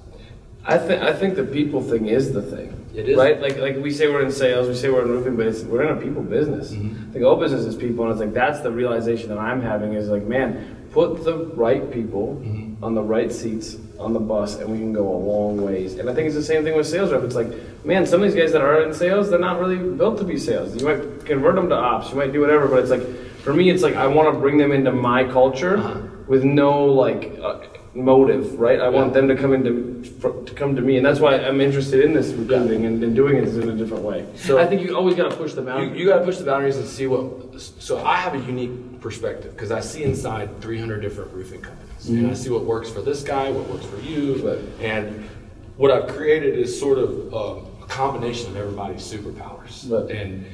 I 0.66 0.78
think 0.78 1.04
I 1.04 1.14
think 1.14 1.36
the 1.36 1.44
people 1.44 1.82
thing 1.82 2.08
is 2.08 2.34
the 2.34 2.42
thing. 2.42 2.86
It 2.94 3.10
is. 3.10 3.18
right. 3.18 3.40
Like 3.42 3.58
like 3.58 3.78
we 3.78 3.92
say 3.92 4.08
we're 4.08 4.24
in 4.24 4.32
sales, 4.32 4.68
we 4.68 4.76
say 4.76 4.90
we're 4.90 5.04
in 5.04 5.10
roofing, 5.10 5.36
but 5.36 5.48
it's, 5.48 5.62
we're 5.62 5.84
in 5.84 5.98
a 5.98 6.02
people 6.02 6.24
business. 6.24 6.72
Mm-hmm. 6.72 7.10
I 7.10 7.14
think 7.14 7.26
all 7.26 7.36
business 7.36 7.66
is 7.66 7.76
people, 7.76 8.06
and 8.06 8.12
it's 8.12 8.22
like 8.22 8.34
that's 8.34 8.62
the 8.62 8.72
realization 8.72 9.30
that 9.30 9.38
I'm 9.38 9.62
having 9.62 9.94
is 9.94 10.10
like, 10.10 10.24
man, 10.24 10.88
put 10.92 11.24
the 11.24 11.38
right 11.56 11.92
people 11.92 12.42
Mm-hmm. 12.42 12.63
On 12.84 12.94
the 12.94 13.02
right 13.02 13.32
seats 13.32 13.78
on 13.98 14.12
the 14.14 14.20
bus, 14.20 14.60
and 14.60 14.70
we 14.70 14.78
can 14.78 14.92
go 14.94 15.08
a 15.08 15.20
long 15.32 15.62
ways. 15.62 15.96
And 15.98 16.10
I 16.10 16.14
think 16.14 16.26
it's 16.28 16.36
the 16.36 16.44
same 16.44 16.64
thing 16.66 16.76
with 16.76 16.86
sales 16.88 17.12
rep. 17.12 17.24
It's 17.24 17.36
like, 17.36 17.48
man, 17.86 18.06
some 18.06 18.22
of 18.22 18.28
these 18.30 18.40
guys 18.40 18.52
that 18.52 18.62
are 18.62 18.84
in 18.84 18.94
sales, 18.94 19.30
they're 19.30 19.40
not 19.40 19.60
really 19.60 19.78
built 19.78 20.18
to 20.20 20.26
be 20.26 20.38
sales. 20.38 20.76
You 20.76 20.86
might 20.86 21.26
convert 21.26 21.56
them 21.56 21.70
to 21.70 21.76
ops, 21.76 22.10
you 22.10 22.18
might 22.18 22.34
do 22.34 22.42
whatever, 22.42 22.68
but 22.68 22.80
it's 22.80 22.90
like, 22.90 23.06
for 23.46 23.54
me, 23.54 23.70
it's 23.70 23.84
like 23.84 23.96
I 23.96 24.08
want 24.08 24.34
to 24.34 24.40
bring 24.40 24.58
them 24.58 24.72
into 24.74 24.92
my 24.92 25.24
culture 25.24 25.78
Uh-huh. 25.78 26.02
with 26.28 26.44
no 26.44 26.86
like. 26.86 27.38
Uh, 27.42 27.60
motive 27.96 28.60
right 28.60 28.80
i 28.82 28.90
want 28.90 29.14
them 29.14 29.28
to 29.28 29.36
come 29.36 29.54
into 29.54 30.04
fr- 30.20 30.30
to 30.46 30.54
come 30.56 30.76
to 30.76 30.82
me 30.82 30.98
and 30.98 31.06
that's 31.06 31.20
why 31.20 31.36
i'm 31.36 31.62
interested 31.62 32.04
in 32.04 32.12
this 32.12 32.30
recruiting 32.30 32.86
and, 32.88 33.04
and 33.04 33.16
doing 33.16 33.38
it 33.38 33.48
in 33.48 33.70
a 33.70 33.76
different 33.76 34.04
way 34.04 34.26
So- 34.36 34.58
i 34.58 34.66
think 34.66 34.82
you 34.82 34.96
always 34.98 35.16
got 35.16 35.30
to 35.30 35.36
push 35.38 35.54
the 35.54 35.62
You, 35.64 35.94
you 35.94 36.06
got 36.08 36.20
to 36.20 36.26
push 36.26 36.38
the 36.38 36.46
boundaries 36.46 36.78
and 36.78 36.88
see 36.88 37.06
what. 37.08 37.60
So 37.62 38.04
I 38.04 38.16
have 38.18 38.34
a 38.34 38.40
unique 38.40 39.00
perspective 39.00 39.52
because 39.56 39.72
I 39.72 39.80
see 39.80 40.04
inside 40.04 40.60
300 40.62 41.02
different 41.02 41.32
roofing 41.34 41.62
companies, 41.62 42.10
and 42.10 42.32
I 42.32 42.34
see 42.34 42.50
what 42.50 42.64
works 42.64 42.90
for 42.90 43.02
this 43.02 43.22
guy, 43.24 43.52
what 43.52 43.70
works 43.70 43.86
for 43.86 44.00
you, 44.02 44.36
Right. 44.48 44.60
and 44.82 45.30
what 45.78 45.92
I've 45.92 46.08
created 46.16 46.58
is 46.58 46.78
sort 46.80 46.98
of 46.98 47.10
um, 47.34 47.68
a 47.84 47.86
combination 47.86 48.50
of 48.52 48.58
everybody's 48.58 49.02
superpowers. 49.04 49.74
Right. 49.90 50.16
And 50.16 50.46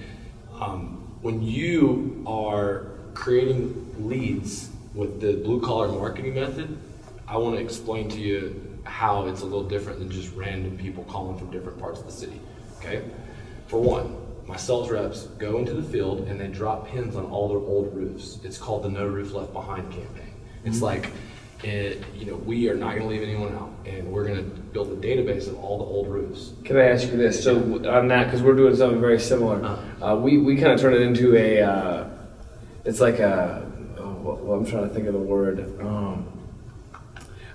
um, 0.60 1.08
when 1.22 1.42
you 1.42 2.22
are 2.28 2.88
creating 3.14 3.64
leads 3.98 4.70
with 4.94 5.22
the 5.22 5.34
blue 5.46 5.62
collar 5.62 5.88
marketing 5.88 6.36
method, 6.36 6.78
I 7.30 7.38
want 7.38 7.56
to 7.56 7.62
explain 7.62 8.10
to 8.10 8.20
you 8.20 8.80
how 8.86 9.28
it's 9.28 9.42
a 9.42 9.46
little 9.46 9.64
different 9.64 10.00
than 10.00 10.10
just 10.10 10.34
random 10.36 10.76
people 10.78 11.04
calling 11.04 11.38
from 11.38 11.52
different 11.52 11.78
parts 11.78 12.00
of 12.00 12.08
the 12.08 12.12
city. 12.12 12.42
Okay? 12.80 13.04
For 13.68 13.80
one, 13.80 14.18
my 14.48 14.58
sales 14.58 14.90
reps 14.90 15.26
go 15.38 15.60
into 15.60 15.74
the 15.74 15.84
field 15.84 16.28
and 16.28 16.42
they 16.42 16.48
drop 16.48 16.88
pins 16.88 17.16
on 17.16 17.26
all 17.26 17.48
their 17.48 17.60
old 17.60 17.96
roofs. 17.96 18.40
It's 18.44 18.58
called 18.58 18.82
the 18.82 18.90
No 18.90 19.06
Roof 19.06 19.32
Left 19.32 19.54
Behind 19.54 19.92
campaign. 19.92 20.34
It's 20.66 20.82
like, 20.82 21.12
it, 21.64 22.04
you 22.16 22.26
know, 22.26 22.36
we 22.36 22.68
are 22.68 22.74
not 22.74 22.96
going 22.96 23.04
to 23.04 23.08
leave 23.10 23.22
anyone 23.22 23.54
out, 23.54 23.72
and 23.86 24.12
we're 24.12 24.26
going 24.26 24.38
to 24.38 24.44
build 24.44 24.92
a 24.92 24.96
database 24.96 25.48
of 25.48 25.64
all 25.64 25.78
the 25.78 25.84
old 25.84 26.08
roofs. 26.08 26.54
Can 26.64 26.78
I 26.78 26.86
ask 26.86 27.12
you 27.12 27.18
this? 27.18 27.44
So 27.44 27.58
on 27.88 28.08
that, 28.08 28.26
because 28.26 28.42
we're 28.42 28.56
doing 28.56 28.76
something 28.76 29.00
very 29.00 29.20
similar, 29.20 29.64
uh, 30.02 30.16
we 30.16 30.38
we 30.38 30.56
kind 30.56 30.72
of 30.72 30.80
turn 30.80 30.94
it 30.94 31.02
into 31.02 31.36
a. 31.36 31.62
Uh, 31.62 32.10
it's 32.86 33.02
like 33.02 33.20
a. 33.20 33.70
Oh, 33.98 34.40
well, 34.42 34.58
I'm 34.58 34.66
trying 34.66 34.88
to 34.88 34.94
think 34.94 35.08
of 35.08 35.14
the 35.14 35.20
word. 35.20 35.60
Um, 35.82 36.39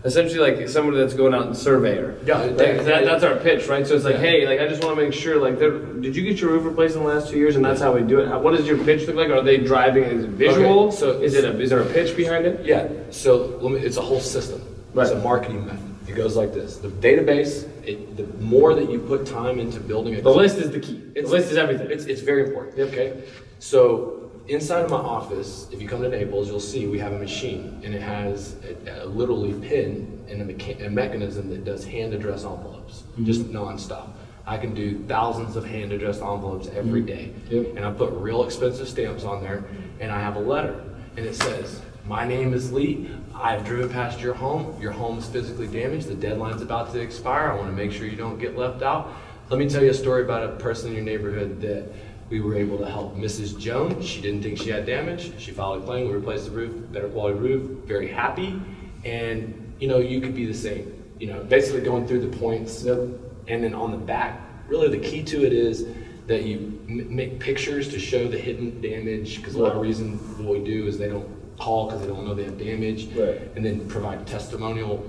essentially, 0.04 0.38
like 0.52 0.68
somebody 0.68 0.98
that's 0.98 1.14
going 1.14 1.34
out 1.34 1.46
and 1.46 1.56
surveyor. 1.56 2.16
Yeah, 2.26 2.46
that, 2.46 2.84
that's 3.04 3.24
our 3.24 3.36
pitch, 3.36 3.66
right? 3.68 3.86
So 3.86 3.94
it's 3.94 4.04
like, 4.04 4.16
hey, 4.16 4.46
like 4.46 4.60
I 4.60 4.68
just 4.68 4.82
want 4.84 4.96
to 4.96 5.02
make 5.02 5.14
sure, 5.14 5.40
like, 5.40 5.58
did 5.58 6.14
you 6.14 6.22
get 6.22 6.40
your 6.40 6.50
roof 6.52 6.64
replaced 6.64 6.96
in 6.96 7.02
the 7.02 7.08
last 7.08 7.30
two 7.30 7.38
years, 7.38 7.56
and 7.56 7.64
that's 7.64 7.80
how 7.80 7.92
we 7.92 8.02
do 8.02 8.20
it? 8.20 8.28
How, 8.28 8.38
what 8.40 8.56
does 8.56 8.66
your 8.66 8.82
pitch 8.84 9.06
look 9.06 9.16
like? 9.16 9.30
Are 9.30 9.42
they 9.42 9.58
driving? 9.58 10.04
Is 10.04 10.24
it 10.24 10.30
visual? 10.30 10.84
Okay, 10.88 10.96
so- 10.96 11.20
is 11.20 11.34
it 11.34 11.44
a, 11.44 11.58
is 11.60 11.70
there 11.70 11.80
a 11.80 11.86
pitch 11.86 12.16
behind 12.16 12.44
it? 12.46 12.64
Yeah, 12.64 12.88
so 13.10 13.58
let 13.60 13.72
me, 13.72 13.80
it's 13.80 13.96
a 13.96 14.02
whole 14.02 14.20
system. 14.20 14.60
Right. 14.92 15.04
It's 15.04 15.12
a 15.12 15.18
marketing 15.18 15.66
method. 15.66 15.80
It 16.06 16.14
goes 16.14 16.36
like 16.36 16.52
this. 16.52 16.76
The 16.76 16.88
database, 16.88 17.66
it, 17.84 18.16
the 18.16 18.24
more 18.44 18.74
that 18.74 18.90
you 18.90 19.00
put 19.00 19.26
time 19.26 19.58
into 19.58 19.80
building 19.80 20.14
a 20.14 20.20
The 20.20 20.30
list 20.30 20.58
is 20.58 20.70
the 20.70 20.78
key. 20.80 20.98
The 20.98 21.18
It's- 21.20 21.30
list 21.30 21.50
is 21.50 21.56
everything. 21.56 21.90
It's, 21.90 22.04
it's 22.04 22.20
very 22.20 22.44
important. 22.46 22.78
Okay. 22.78 23.24
So 23.58 24.23
inside 24.49 24.85
of 24.85 24.91
my 24.91 24.96
office, 24.96 25.69
if 25.73 25.81
you 25.81 25.88
come 25.88 26.02
to 26.02 26.08
Naples, 26.08 26.49
you'll 26.49 26.61
see 26.61 26.87
we 26.87 26.99
have 26.99 27.12
a 27.12 27.19
machine, 27.19 27.81
and 27.85 27.94
it 27.94 28.02
has 28.02 28.56
a, 28.87 29.05
a 29.05 29.06
literally 29.06 29.55
pin 29.67 30.25
and 30.29 30.43
a, 30.43 30.44
mecha- 30.44 30.87
a 30.87 30.91
mechanism 30.91 31.49
that 31.50 31.64
does 31.64 31.85
hand 31.85 32.14
addressed 32.14 32.44
envelopes, 32.44 33.02
mm-hmm. 33.12 33.25
just 33.25 33.44
nonstop. 33.44 34.11
I 34.46 34.58
can 34.58 34.75
do 34.75 35.02
thousands 35.05 35.56
of 35.56 35.65
hand 35.65 35.93
addressed 35.93 36.20
envelopes 36.20 36.69
every 36.69 37.01
mm-hmm. 37.01 37.06
day, 37.06 37.32
Yep. 37.51 37.77
and 37.77 37.84
I 37.84 37.93
put 37.93 38.13
real 38.13 38.44
expensive 38.44 38.89
stamps 38.89 39.24
on 39.24 39.43
there, 39.43 39.65
and 40.01 40.13
I 40.13 40.20
have 40.20 40.36
a 40.36 40.41
letter, 40.41 40.84
and 41.17 41.24
it 41.24 41.34
says, 41.34 41.81
"My 42.06 42.27
name 42.27 42.53
is 42.53 42.72
Lee. 42.72 43.10
I've 43.34 43.65
driven 43.65 43.89
past 43.89 44.20
your 44.20 44.34
home. 44.34 44.81
Your 44.81 44.93
home 44.93 45.19
is 45.19 45.27
physically 45.27 45.67
damaged. 45.67 46.08
The 46.08 46.15
deadline's 46.15 46.63
about 46.63 46.93
to 46.93 47.01
expire. 47.01 47.51
I 47.51 47.55
want 47.55 47.69
to 47.69 47.77
make 47.77 47.93
sure 47.93 48.06
you 48.06 48.17
don't 48.17 48.39
get 48.39 48.56
left 48.56 48.82
out." 48.82 49.13
Let 49.51 49.58
me 49.58 49.69
tell 49.69 49.82
you 49.82 49.91
a 49.91 49.94
story 49.94 50.22
about 50.22 50.43
a 50.43 50.56
person 50.56 50.89
in 50.89 50.94
your 50.96 51.05
neighborhood 51.05 51.60
that 51.60 51.93
we 52.31 52.40
were 52.40 52.56
able 52.56 52.78
to 52.78 52.86
help. 52.86 53.16
Mrs. 53.16 53.58
Jones, 53.58 54.04
she 54.06 54.20
didn't 54.20 54.43
think 54.43 54.58
she 54.58 54.70
had 54.70 54.86
damage. 54.86 55.32
She 55.38 55.50
filed 55.50 55.82
a 55.82 55.84
claim. 55.84 56.08
We 56.08 56.14
replaced 56.14 56.46
the 56.46 56.50
roof, 56.52 56.93
better 56.93 57.08
quality 57.08 57.38
roof. 57.38 57.84
Very 57.86 58.08
happy, 58.08 58.60
and 59.04 59.74
you 59.78 59.88
know 59.88 59.98
you 59.98 60.20
could 60.20 60.34
be 60.34 60.46
the 60.46 60.54
same. 60.54 61.02
You 61.19 61.28
know, 61.28 61.44
basically 61.44 61.82
going 61.82 62.06
through 62.06 62.28
the 62.28 62.36
points. 62.38 62.84
And 62.84 63.62
then 63.62 63.74
on 63.74 63.90
the 63.90 63.98
back, 63.98 64.40
really 64.69 64.88
the 64.88 65.06
key 65.06 65.22
to 65.24 65.44
it 65.44 65.52
is 65.52 65.86
that 66.26 66.44
you 66.44 66.81
m- 66.88 67.14
make 67.14 67.38
pictures 67.38 67.90
to 67.90 67.98
show 67.98 68.26
the 68.26 68.38
hidden 68.38 68.81
damage. 68.81 69.36
Because 69.36 69.54
a 69.54 69.62
lot 69.62 69.72
of 69.72 69.82
reason 69.82 70.16
what 70.43 70.58
we 70.58 70.64
do 70.64 70.86
is 70.86 70.96
they 70.98 71.08
don't 71.08 71.28
call 71.58 71.86
because 71.86 72.00
they 72.00 72.08
don't 72.08 72.26
know 72.26 72.34
they 72.34 72.44
have 72.44 72.58
damage. 72.58 73.06
Right. 73.14 73.40
And 73.54 73.64
then 73.64 73.86
provide 73.88 74.26
testimonial, 74.26 75.04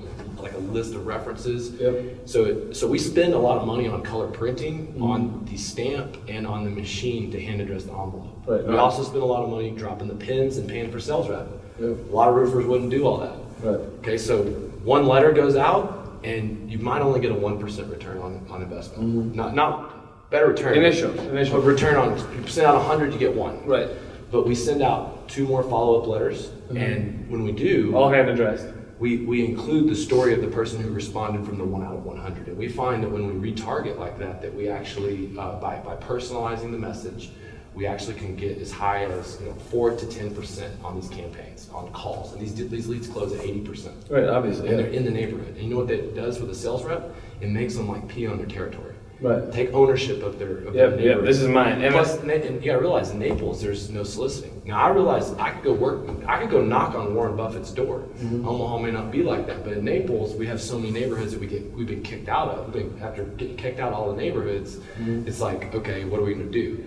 like 0.46 0.54
a 0.54 0.58
list 0.60 0.94
of 0.94 1.08
references. 1.08 1.72
Yep. 1.72 2.28
So, 2.28 2.46
it, 2.46 2.76
so 2.76 2.88
we 2.88 3.00
spend 3.00 3.34
a 3.34 3.38
lot 3.38 3.58
of 3.58 3.66
money 3.66 3.88
on 3.88 4.04
color 4.04 4.28
printing, 4.28 4.76
Mm-hmm. 4.96 5.04
on 5.04 5.46
the 5.46 5.58
stamp, 5.58 6.18
and 6.28 6.46
on 6.46 6.64
the 6.64 6.70
machine 6.70 7.32
to 7.32 7.42
hand 7.42 7.60
address 7.62 7.84
the 7.84 7.92
envelope. 7.92 8.44
Right. 8.46 8.64
We 8.66 8.78
also 8.78 9.04
spend 9.04 9.24
a 9.24 9.26
lot 9.26 9.44
of 9.44 9.50
money 9.50 9.72
dropping 9.72 10.08
the 10.08 10.14
pins 10.16 10.58
and 10.58 10.70
paying 10.70 10.92
for 10.92 11.00
sales 11.00 11.28
rep. 11.30 11.48
Yep. 11.80 11.98
A 12.12 12.16
lot 12.16 12.30
of 12.30 12.36
roofers 12.36 12.66
wouldn't 12.66 12.92
do 12.92 13.06
all 13.08 13.18
that. 13.18 13.36
Right. 13.64 13.80
Okay, 14.00 14.18
so 14.18 14.44
one 14.84 15.08
letter 15.08 15.32
goes 15.34 15.56
out, 15.56 16.20
and 16.24 16.72
you 16.72 16.78
might 16.78 17.02
only 17.02 17.20
get 17.20 17.32
a 17.32 17.36
one 17.36 17.58
percent 17.60 17.90
return 17.90 18.20
on, 18.20 18.46
on 18.50 18.62
investment. 18.62 19.36
Not 19.36 19.56
not 19.56 20.30
better 20.30 20.48
return. 20.48 20.74
Mm-hmm. 20.76 20.86
Initial, 20.86 21.20
initial. 21.32 21.60
But 21.60 21.66
return 21.68 21.96
on 21.96 22.10
you 22.36 22.48
send 22.48 22.68
out 22.68 22.82
hundred, 22.84 23.12
you 23.14 23.20
get 23.20 23.34
one. 23.34 23.66
Right. 23.66 23.90
But 24.32 24.46
we 24.48 24.54
send 24.56 24.82
out 24.84 25.28
two 25.28 25.48
more 25.48 25.64
follow 25.64 26.02
up 26.02 26.08
letters, 26.08 26.50
Mm-hmm. 26.66 26.78
and 26.78 27.30
when 27.30 27.44
we 27.44 27.52
do, 27.52 27.96
All 27.96 28.10
hand 28.10 28.28
addressed. 28.30 28.68
We, 29.00 29.18
we 29.26 29.46
include 29.46 29.90
the 29.90 29.96
story 29.96 30.34
of 30.34 30.42
the 30.42 30.48
person 30.48 30.82
who 30.82 30.90
responded 30.90 31.46
from 31.46 31.58
the 31.58 31.66
one 31.66 31.84
out 31.84 31.96
of 31.96 32.06
100. 32.06 32.48
And 32.48 32.58
we 32.58 32.70
find 32.70 33.04
that 33.04 33.10
when 33.10 33.42
we 33.42 33.52
retarget 33.52 33.98
like 33.98 34.18
that, 34.20 34.42
that 34.42 34.54
we 34.54 34.70
actually, 34.70 35.38
uh, 35.38 35.60
by, 35.60 35.78
by 35.80 35.96
personalizing 35.96 36.72
the 36.72 36.78
message, 36.78 37.32
we 37.74 37.86
actually 37.86 38.14
can 38.14 38.38
get 38.38 38.58
as 38.58 38.72
high 38.72 39.04
as 39.04 39.38
you 39.42 39.48
know, 39.48 39.54
4 39.54 39.98
to 39.98 40.06
10% 40.06 40.84
on 40.84 40.96
these 40.96 41.10
campaigns, 41.10 41.70
on 41.74 41.92
calls. 41.92 42.32
And 42.32 42.42
these, 42.42 42.56
these 42.56 42.88
leads 42.88 43.08
close 43.08 43.34
at 43.34 43.42
80%. 43.42 44.10
Right. 44.10 44.24
Obviously. 44.30 44.70
And 44.70 44.80
they're 44.80 44.88
in 44.88 45.04
the 45.04 45.12
neighborhood. 45.12 45.56
And 45.56 45.64
you 45.64 45.70
know 45.70 45.78
what 45.78 45.90
that 45.90 46.16
does 46.16 46.38
for 46.38 46.46
the 46.46 46.56
sales 46.56 46.86
rep? 46.86 47.14
it 47.42 47.50
makes 47.50 47.76
them 47.76 47.88
like 47.88 48.08
pee 48.08 48.28
on 48.28 48.38
their 48.38 48.48
territory. 48.48 48.95
Right. 49.22 49.52
Take 49.52 49.74
ownership 49.74 50.24
of 50.24 50.38
their. 50.38 50.58
Of 50.68 50.76
Yep, 50.76 50.90
their 50.98 51.00
yep, 51.00 51.22
this 51.22 51.40
is 51.42 51.48
mine. 51.48 51.82
And 51.82 51.94
Plus, 51.94 52.22
Na- 52.24 52.34
and 52.34 52.62
you 52.64 52.72
gotta 52.72 52.80
realize 52.82 53.12
in 53.12 53.20
Naples, 53.20 53.62
there's 53.62 53.90
no 53.90 54.04
soliciting. 54.04 54.62
Now 54.66 54.80
I 54.80 54.90
realize 54.90 55.34
I 55.36 55.52
could 55.52 55.64
go 55.64 55.74
work, 55.74 56.08
I 56.28 56.40
could 56.42 56.50
go 56.50 56.62
knock 56.62 56.96
on 56.96 57.16
Warren 57.16 57.36
Buffett's 57.38 57.72
door. 57.72 58.00
Mm-hmm. 58.18 58.48
Omaha 58.48 58.80
may 58.80 58.92
not 58.92 59.12
be 59.12 59.24
like 59.24 59.48
that, 59.48 59.64
but 59.64 59.74
in 59.74 59.86
Naples, 59.86 60.36
we 60.36 60.46
have 60.48 60.60
so 60.62 60.78
many 60.78 60.92
neighborhoods 60.92 61.32
that 61.32 61.40
we 61.40 61.48
get, 61.48 61.72
we've 61.74 61.88
been 61.88 62.04
kicked 62.04 62.28
out 62.28 62.50
of. 62.50 62.74
Been- 62.74 63.00
after 63.02 63.24
getting 63.24 63.56
kicked 63.56 63.80
out 63.80 63.94
of 63.94 64.00
all 64.00 64.12
the 64.12 64.18
neighborhoods, 64.22 64.78
Mm-hmm. 65.00 65.28
it's 65.28 65.40
like, 65.40 65.74
okay, 65.74 66.04
what 66.06 66.20
are 66.20 66.24
we 66.24 66.34
gonna 66.34 66.46
do? 66.46 66.84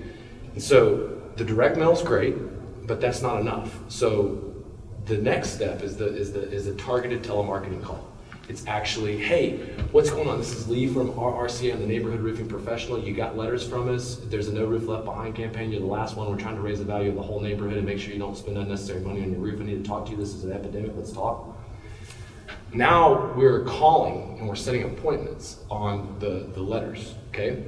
And 0.54 0.62
so 0.62 1.10
the 1.36 1.44
direct 1.44 1.76
mail 1.78 1.92
is 1.92 2.02
great, 2.02 2.34
but 2.86 3.00
that's 3.00 3.22
not 3.22 3.40
enough. 3.40 3.78
So 3.88 4.54
the 5.06 5.16
next 5.16 5.50
step 5.50 5.82
is 5.82 5.96
the 5.96 6.08
is 6.14 6.32
the 6.32 6.42
is 6.50 6.66
a 6.66 6.74
targeted 6.74 7.22
telemarketing 7.22 7.82
call. 7.82 8.04
It's 8.48 8.66
actually, 8.66 9.18
hey, 9.18 9.58
what's 9.92 10.08
going 10.08 10.26
on? 10.26 10.38
This 10.38 10.54
is 10.54 10.66
Lee 10.68 10.86
from 10.86 11.12
RRCA, 11.12 11.74
I'm 11.74 11.80
the 11.80 11.86
neighborhood 11.86 12.20
roofing 12.20 12.48
professional. 12.48 12.98
You 12.98 13.14
got 13.14 13.36
letters 13.36 13.66
from 13.68 13.94
us. 13.94 14.22
There's 14.24 14.48
a 14.48 14.54
no 14.54 14.64
roof 14.64 14.86
left 14.88 15.04
behind 15.04 15.34
campaign. 15.34 15.70
You're 15.70 15.82
the 15.82 15.86
last 15.86 16.16
one. 16.16 16.30
We're 16.30 16.38
trying 16.38 16.56
to 16.56 16.62
raise 16.62 16.78
the 16.78 16.86
value 16.86 17.10
of 17.10 17.16
the 17.16 17.22
whole 17.22 17.40
neighborhood 17.40 17.76
and 17.76 17.84
make 17.84 17.98
sure 17.98 18.10
you 18.10 18.18
don't 18.18 18.36
spend 18.36 18.56
unnecessary 18.56 19.00
money 19.00 19.22
on 19.22 19.32
your 19.32 19.40
roof. 19.40 19.60
I 19.60 19.64
need 19.64 19.84
to 19.84 19.88
talk 19.88 20.06
to 20.06 20.12
you. 20.12 20.16
This 20.16 20.34
is 20.34 20.44
an 20.44 20.52
epidemic. 20.52 20.92
Let's 20.96 21.12
talk. 21.12 21.58
Now 22.72 23.34
we're 23.34 23.64
calling 23.64 24.38
and 24.38 24.48
we're 24.48 24.54
setting 24.54 24.84
appointments 24.84 25.58
on 25.70 26.18
the, 26.18 26.48
the 26.54 26.62
letters, 26.62 27.14
okay? 27.28 27.64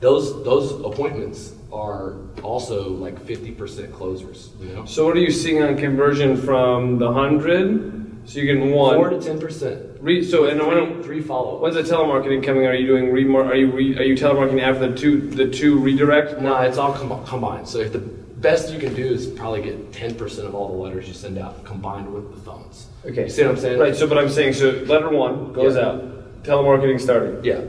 Those 0.00 0.42
those 0.44 0.72
appointments 0.82 1.52
are 1.70 2.16
also 2.42 2.88
like 2.88 3.20
50% 3.20 3.92
closers, 3.92 4.50
you 4.58 4.70
know? 4.70 4.86
So 4.86 5.04
what 5.04 5.14
are 5.16 5.20
you 5.20 5.30
seeing 5.30 5.62
on 5.62 5.76
conversion 5.76 6.38
from 6.38 6.98
the 6.98 7.12
hundred? 7.12 8.00
So 8.24 8.38
you're 8.38 8.54
getting 8.54 8.72
one. 8.72 8.96
Four 8.96 9.10
to 9.10 9.20
ten 9.20 9.38
percent. 9.38 9.89
Re, 10.00 10.24
so 10.24 10.46
and 10.46 10.58
Three, 10.60 10.68
when, 10.68 11.02
three 11.02 11.20
follow 11.20 11.58
when's 11.58 11.74
the 11.74 11.82
telemarketing 11.82 12.42
coming? 12.42 12.66
Are 12.66 12.74
you 12.74 12.86
doing 12.86 13.06
remar? 13.06 13.46
Are 13.46 13.54
you 13.54 13.70
re, 13.70 13.98
are 13.98 14.02
you 14.02 14.14
telemarketing 14.14 14.62
after 14.62 14.88
the 14.88 14.96
two 14.96 15.28
the 15.28 15.48
two 15.50 15.78
redirect? 15.78 16.40
No, 16.40 16.56
it's 16.60 16.78
all 16.78 16.94
com- 16.94 17.24
combined. 17.26 17.68
So 17.68 17.78
if 17.78 17.92
the 17.92 17.98
best 17.98 18.72
you 18.72 18.78
can 18.78 18.94
do 18.94 19.04
is 19.04 19.26
probably 19.26 19.62
get 19.62 19.92
ten 19.92 20.14
percent 20.14 20.48
of 20.48 20.54
all 20.54 20.68
the 20.68 20.74
letters 20.82 21.06
you 21.06 21.12
send 21.12 21.36
out 21.36 21.64
combined 21.66 22.12
with 22.12 22.34
the 22.34 22.40
phones. 22.40 22.86
Okay. 23.04 23.24
You 23.24 23.28
see 23.28 23.42
what 23.42 23.50
I'm 23.52 23.56
saying? 23.58 23.78
Right. 23.78 23.94
So 23.94 24.06
but 24.06 24.16
I'm 24.16 24.30
saying 24.30 24.54
so 24.54 24.70
letter 24.70 25.10
one 25.10 25.52
goes 25.52 25.76
Yeah. 25.76 25.88
out. 25.88 26.42
Telemarketing 26.44 26.98
starting. 26.98 27.44
Yeah. 27.44 27.60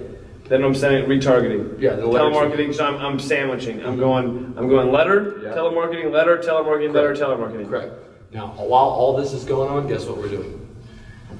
Then 0.45 0.63
I'm 0.63 0.75
sending 0.75 1.05
retargeting. 1.05 1.81
Yeah, 1.81 1.95
the 1.95 2.03
telemarketing. 2.03 2.73
So 2.73 2.85
I'm, 2.85 2.95
I'm 2.95 3.19
sandwiching. 3.19 3.79
I'm 3.85 3.91
mm-hmm. 3.91 3.99
going. 3.99 4.53
I'm 4.57 4.69
going 4.69 4.91
letter, 4.91 5.39
Yeah. 5.43 5.49
telemarketing, 5.49 6.11
letter, 6.11 6.37
telemarketing, 6.37 6.93
letter, 6.93 7.13
Correct. 7.13 7.21
telemarketing. 7.21 7.69
Correct. 7.69 7.93
Now, 8.33 8.47
while 8.47 8.85
all 8.85 9.17
this 9.17 9.33
is 9.33 9.43
going 9.43 9.69
on, 9.69 9.87
guess 9.87 10.05
what 10.05 10.17
we're 10.17 10.29
doing? 10.29 10.57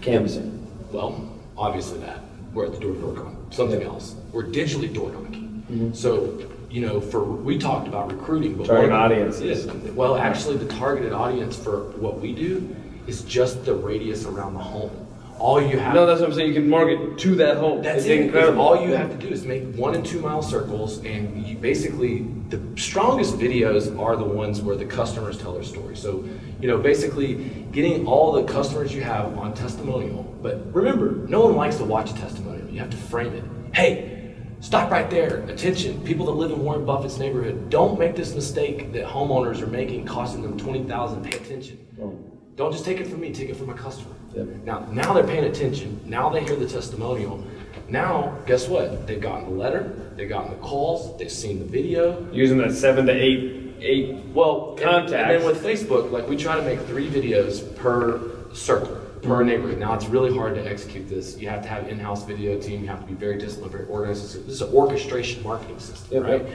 Canvassing. 0.01 0.60
Well, 0.91 1.27
obviously 1.57 1.99
that. 1.99 2.19
We're 2.53 2.65
at 2.65 2.73
the 2.73 2.79
door 2.79 2.93
to 2.93 2.99
door 3.01 3.13
con. 3.13 3.47
Something 3.51 3.81
else. 3.81 4.15
We're 4.33 4.43
digitally 4.45 4.93
door 4.93 5.11
knocking. 5.11 5.63
Mm-hmm. 5.71 5.93
So, 5.93 6.49
you 6.69 6.81
know, 6.81 6.99
for 6.99 7.23
we 7.23 7.57
talked 7.57 7.87
about 7.87 8.11
recruiting, 8.11 8.55
but 8.55 8.67
Target 8.67 8.91
one 8.91 9.01
of 9.01 9.09
the- 9.09 9.15
audiences. 9.15 9.65
Yeah. 9.65 9.91
Well, 9.91 10.15
actually, 10.17 10.57
the 10.57 10.67
targeted 10.73 11.13
audience 11.13 11.55
for 11.57 11.91
what 11.97 12.19
we 12.19 12.33
do 12.33 12.75
is 13.07 13.23
just 13.23 13.65
the 13.65 13.73
radius 13.73 14.25
around 14.25 14.53
the 14.53 14.59
home. 14.59 14.91
All 15.39 15.59
you 15.59 15.79
have. 15.79 15.95
No, 15.95 16.05
that's 16.05 16.19
what 16.21 16.29
I'm 16.29 16.35
saying. 16.35 16.49
You 16.49 16.53
can 16.53 16.69
market 16.69 17.17
to 17.17 17.35
that 17.35 17.57
home. 17.57 17.81
That's 17.81 17.99
it's 17.99 18.07
it. 18.07 18.21
incredible. 18.21 18.61
All 18.61 18.85
you 18.85 18.93
have 18.93 19.09
to 19.09 19.17
do 19.17 19.27
is 19.33 19.43
make 19.43 19.73
one 19.75 19.95
and 19.95 20.05
two 20.05 20.19
mile 20.19 20.43
circles, 20.43 21.03
and 21.03 21.47
you 21.47 21.57
basically 21.57 22.27
the 22.49 22.61
strongest 22.75 23.39
videos 23.39 23.97
are 23.99 24.15
the 24.15 24.23
ones 24.23 24.61
where 24.61 24.75
the 24.75 24.85
customers 24.85 25.39
tell 25.39 25.53
their 25.53 25.63
story. 25.63 25.95
So, 25.95 26.23
you 26.61 26.67
know, 26.67 26.77
basically 26.77 27.65
getting 27.71 28.05
all 28.05 28.33
the 28.33 28.43
customers 28.43 28.93
you 28.93 29.01
have 29.01 29.35
on 29.37 29.53
testimonial. 29.55 30.30
But 30.41 30.73
remember, 30.73 31.11
no 31.27 31.41
one 31.45 31.55
likes 31.55 31.77
to 31.77 31.83
watch 31.85 32.11
a 32.11 32.15
testimonial. 32.15 32.67
You 32.69 32.79
have 32.79 32.89
to 32.89 32.97
frame 32.97 33.33
it. 33.33 33.43
Hey, 33.75 34.35
stop 34.59 34.89
right 34.91 35.09
there. 35.09 35.43
Attention, 35.47 36.03
people 36.03 36.25
that 36.27 36.31
live 36.33 36.51
in 36.51 36.59
Warren 36.63 36.85
Buffett's 36.85 37.17
neighborhood, 37.19 37.69
don't 37.69 37.99
make 37.99 38.15
this 38.15 38.33
mistake 38.33 38.91
that 38.93 39.05
homeowners 39.05 39.61
are 39.61 39.67
making, 39.67 40.05
costing 40.05 40.41
them 40.41 40.57
twenty 40.57 40.83
thousand. 40.83 41.23
Pay 41.23 41.37
attention. 41.37 41.85
Oh. 42.01 42.17
Don't 42.55 42.71
just 42.71 42.83
take 42.85 42.99
it 42.99 43.07
from 43.07 43.21
me, 43.21 43.31
take 43.33 43.49
it 43.49 43.55
from 43.55 43.69
a 43.69 43.73
customer. 43.73 44.13
Yep. 44.35 44.47
Now, 44.65 44.79
now 44.91 45.13
they're 45.13 45.23
paying 45.25 45.45
attention. 45.45 45.99
Now 46.05 46.29
they 46.29 46.43
hear 46.43 46.55
the 46.55 46.67
testimonial. 46.67 47.43
Now, 47.87 48.37
guess 48.45 48.67
what? 48.67 49.07
They've 49.07 49.21
gotten 49.21 49.45
the 49.45 49.55
letter, 49.55 50.11
they've 50.15 50.29
gotten 50.29 50.51
the 50.51 50.57
calls, 50.57 51.17
they've 51.17 51.31
seen 51.31 51.59
the 51.59 51.65
video. 51.65 52.25
using 52.31 52.57
that 52.59 52.73
seven 52.73 53.05
to 53.07 53.13
eight 53.13 53.57
eight 53.79 54.15
Well, 54.33 54.71
and- 54.71 54.79
Contacts. 54.79 55.13
And 55.13 55.41
then 55.41 55.45
with 55.45 55.63
Facebook, 55.63 56.11
like 56.11 56.27
we 56.29 56.37
try 56.37 56.55
to 56.55 56.61
make 56.61 56.79
three 56.81 57.09
videos 57.09 57.75
per 57.77 58.21
circle, 58.53 58.97
per 59.21 59.43
neighborhood. 59.43 59.77
Now 59.79 59.93
it's 59.93 60.05
really 60.07 60.35
hard 60.35 60.55
to 60.55 60.65
execute 60.67 61.07
this. 61.07 61.37
You 61.37 61.49
have 61.49 61.61
to 61.63 61.67
have 61.69 61.87
in-house 61.87 62.25
video 62.25 62.59
team. 62.59 62.81
You 62.81 62.87
have 62.87 63.01
to 63.01 63.05
be 63.05 63.13
very 63.13 63.37
disciplined, 63.37 63.71
very 63.71 63.85
organized. 63.85 64.23
This 64.23 64.35
is 64.55 64.61
an 64.61 64.73
orchestration 64.73 65.43
marketing 65.43 65.79
system, 65.79 66.13
Yep, 66.17 66.23
right? 66.23 66.41
yep. 66.45 66.51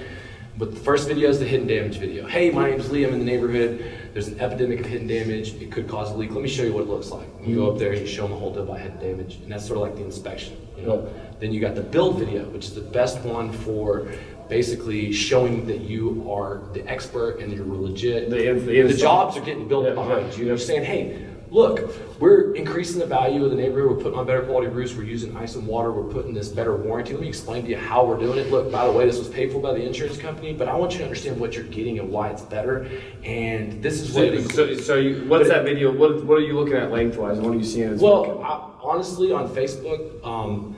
But 0.59 0.71
the 0.75 0.81
first 0.81 1.07
video 1.07 1.29
is 1.29 1.39
the 1.39 1.45
hidden 1.45 1.67
damage 1.67 1.99
video. 1.99 2.27
Hey, 2.27 2.51
my 2.51 2.71
name's 2.71 2.91
Lee. 2.91 3.05
I'm 3.05 3.13
in 3.13 3.19
the 3.19 3.27
neighborhood. 3.27 3.85
There's 4.15 4.29
an 4.29 4.41
epidemic 4.41 4.81
of 4.81 4.87
hidden 4.87 5.07
damage. 5.07 5.53
It 5.61 5.71
could 5.71 5.87
cause 5.87 6.11
a 6.13 6.15
leak. 6.17 6.31
Let 6.31 6.43
me 6.43 6.49
show 6.49 6.63
you 6.63 6.73
what 6.73 6.85
it 6.85 6.89
looks 6.89 7.11
like. 7.11 7.29
You 7.45 7.57
go 7.57 7.73
up 7.73 7.79
there 7.79 7.93
and 7.93 8.01
you 8.01 8.07
show 8.07 8.23
them 8.23 8.33
a 8.33 8.39
whole 8.39 8.55
deal 8.55 8.63
about 8.63 8.81
hidden 8.81 8.99
damage, 8.99 9.37
and 9.43 9.53
that's 9.53 9.67
sort 9.67 9.77
of 9.77 9.83
like 9.83 9.97
the 9.97 10.05
inspection. 10.05 10.57
You 10.79 10.87
know. 10.87 11.09
Then 11.41 11.53
you 11.53 11.61
got 11.61 11.75
the 11.75 11.83
build 11.83 12.19
video, 12.19 12.45
which 12.49 12.65
is 12.65 12.75
the 12.75 12.81
best 12.81 13.21
one 13.21 13.53
for 13.53 14.09
basically 14.49 15.13
showing 15.13 15.67
that 15.67 15.83
you 15.83 16.27
are 16.33 16.63
the 16.73 16.89
expert 16.89 17.41
and 17.41 17.53
you're 17.53 17.67
legit. 17.67 18.31
The 18.31 18.55
the 18.55 18.83
the 18.83 18.95
jobs 18.95 19.37
are 19.37 19.43
getting 19.43 19.69
built 19.69 19.85
Yeah, 19.85 19.93
behind 19.93 20.33
yeah, 20.33 20.39
you. 20.39 20.47
You're 20.47 20.57
saying, 20.57 20.85
hey, 20.85 21.26
look, 21.51 21.95
we're 22.21 22.55
increasing 22.55 22.99
the 22.99 23.07
value 23.07 23.45
of 23.45 23.51
the 23.51 23.57
neighborhood. 23.57 23.91
We're 23.97 24.03
putting 24.03 24.19
on 24.19 24.27
better 24.27 24.43
quality 24.43 24.69
roofs. 24.69 24.95
We're 24.95 25.05
using 25.05 25.37
ice 25.37 25.55
and 25.55 25.67
water. 25.67 25.93
We're 25.93 26.11
putting 26.13 26.35
this 26.35 26.49
better 26.49 26.77
warranty. 26.77 27.13
Let 27.13 27.23
me 27.23 27.29
explain 27.29 27.65
to 27.65 27.71
you 27.71 27.77
how 27.77 28.05
we're 28.05 28.19
doing 28.19 28.39
it. 28.39 28.51
Look, 28.51 28.71
by 28.73 28.87
the 28.87 28.93
way, 28.93 29.07
this 29.07 29.19
was 29.19 29.29
paid 29.29 29.53
for 29.53 29.61
by 29.61 29.73
the 29.73 29.83
insurance 29.85 30.19
company, 30.19 30.53
but 30.53 30.69
I 30.69 30.75
want 30.75 30.93
you 30.93 30.99
to 30.99 31.05
understand 31.05 31.39
what 31.39 31.55
you're 31.55 31.65
getting 31.65 31.99
and 31.99 32.11
why 32.11 32.31
it's 32.31 32.43
better. 32.43 32.89
And 33.25 33.83
this 33.83 34.01
is 34.01 34.13
what 34.13 34.25
it 34.25 34.33
So, 34.33 34.43
includes. 34.65 34.81
so, 34.81 34.95
so 34.95 34.95
you, 34.97 35.25
what's 35.29 35.49
that 35.49 35.65
video? 35.65 35.93
What, 35.93 36.25
what 36.25 36.39
are 36.39 36.43
you 36.43 36.55
looking 36.59 36.75
at 36.77 36.91
lengthwise? 36.91 37.39
What 37.39 37.53
are 37.55 37.59
you 37.59 37.65
seeing? 37.65 37.91
As 37.91 38.01
well, 38.01 38.43
I, 38.43 38.71
honestly, 38.83 39.33
on 39.33 39.49
Facebook, 39.49 40.25
um, 40.27 40.75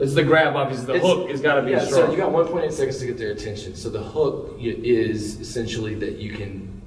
it's 0.00 0.14
the 0.14 0.22
grab, 0.22 0.54
obviously. 0.54 0.86
The 0.86 0.94
It's- 0.94 1.10
hook 1.12 1.28
has 1.30 1.40
got 1.40 1.56
to 1.56 1.62
be 1.62 1.72
yeah, 1.72 1.80
strong. 1.80 2.06
So 2.06 2.10
you 2.12 2.16
got 2.16 2.30
1.8 2.32 2.70
seconds 2.72 2.98
to 2.98 3.06
get 3.06 3.18
their 3.18 3.32
attention. 3.32 3.74
So 3.74 3.90
the 3.90 4.02
hook 4.02 4.54
is 4.60 5.40
essentially 5.40 5.94
that 5.96 6.18
you 6.18 6.34
can 6.34 6.77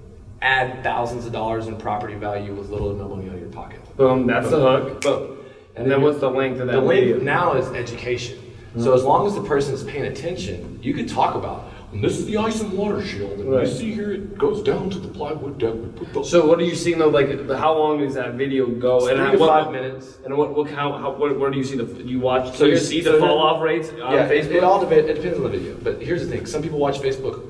add 0.41 0.83
thousands 0.83 1.25
of 1.25 1.31
dollars 1.31 1.67
in 1.67 1.77
property 1.77 2.15
value 2.15 2.53
with 2.53 2.69
little 2.69 2.91
to 2.91 2.97
no 2.97 3.07
money 3.07 3.29
out 3.29 3.35
of 3.35 3.41
your 3.41 3.49
pocket. 3.49 3.79
Boom. 3.97 4.27
That's 4.27 4.49
the 4.49 4.59
hook. 4.59 5.01
Boom. 5.01 5.37
And 5.75 5.89
then 5.89 6.01
what's 6.01 6.19
the 6.19 6.29
length 6.29 6.59
of 6.59 6.67
that 6.67 6.73
The 6.73 6.81
video? 6.81 7.19
now 7.19 7.53
is 7.53 7.67
education. 7.69 8.39
So 8.77 8.91
hmm. 8.91 8.97
as 8.97 9.03
long 9.03 9.27
as 9.27 9.35
the 9.35 9.43
person 9.43 9.73
is 9.73 9.83
paying 9.83 10.05
attention, 10.05 10.79
you 10.81 10.93
could 10.93 11.07
talk 11.07 11.35
about. 11.35 11.71
And 11.91 12.01
this 12.01 12.17
is 12.17 12.25
the 12.25 12.37
ice 12.37 12.61
and 12.61 12.71
water 12.71 13.03
shield, 13.03 13.41
and 13.41 13.51
Right. 13.51 13.67
you 13.67 13.73
see 13.73 13.93
here 13.93 14.13
it 14.13 14.37
goes 14.37 14.63
down 14.63 14.89
to 14.91 14.99
the 14.99 15.09
plywood 15.09 15.57
deck. 15.57 15.73
We 15.73 15.87
put 15.89 16.13
those 16.13 16.29
So 16.29 16.47
what 16.47 16.57
are 16.59 16.63
you 16.63 16.73
seeing 16.73 16.97
though? 16.97 17.09
Like, 17.09 17.49
how 17.49 17.77
long 17.77 17.99
does 17.99 18.13
that 18.13 18.35
video 18.35 18.65
go? 18.65 18.99
It's 18.99 19.07
and 19.09 19.17
three 19.17 19.25
how, 19.25 19.31
to 19.33 19.37
what, 19.37 19.63
five 19.63 19.71
minutes. 19.73 20.17
And 20.23 20.37
what, 20.37 20.55
what 20.55 20.69
how, 20.69 20.93
how 20.93 21.11
what, 21.11 21.37
where 21.37 21.51
do 21.51 21.57
you 21.57 21.65
see 21.65 21.75
the? 21.75 21.85
You 22.03 22.21
watch? 22.21 22.55
So 22.55 22.63
you 22.63 22.77
see 22.77 23.03
so 23.03 23.11
the 23.11 23.19
fall 23.19 23.39
off 23.39 23.61
rates 23.61 23.89
on 23.89 24.13
yeah, 24.13 24.29
Facebook. 24.29 24.55
It, 24.55 24.63
all 24.63 24.79
depends. 24.79 25.09
It 25.09 25.15
depends 25.15 25.37
on 25.37 25.43
the 25.43 25.49
video. 25.49 25.75
But 25.83 26.01
here's 26.01 26.25
the 26.25 26.29
thing: 26.33 26.45
some 26.45 26.61
people 26.61 26.79
watch 26.79 26.99
Facebook 26.99 27.45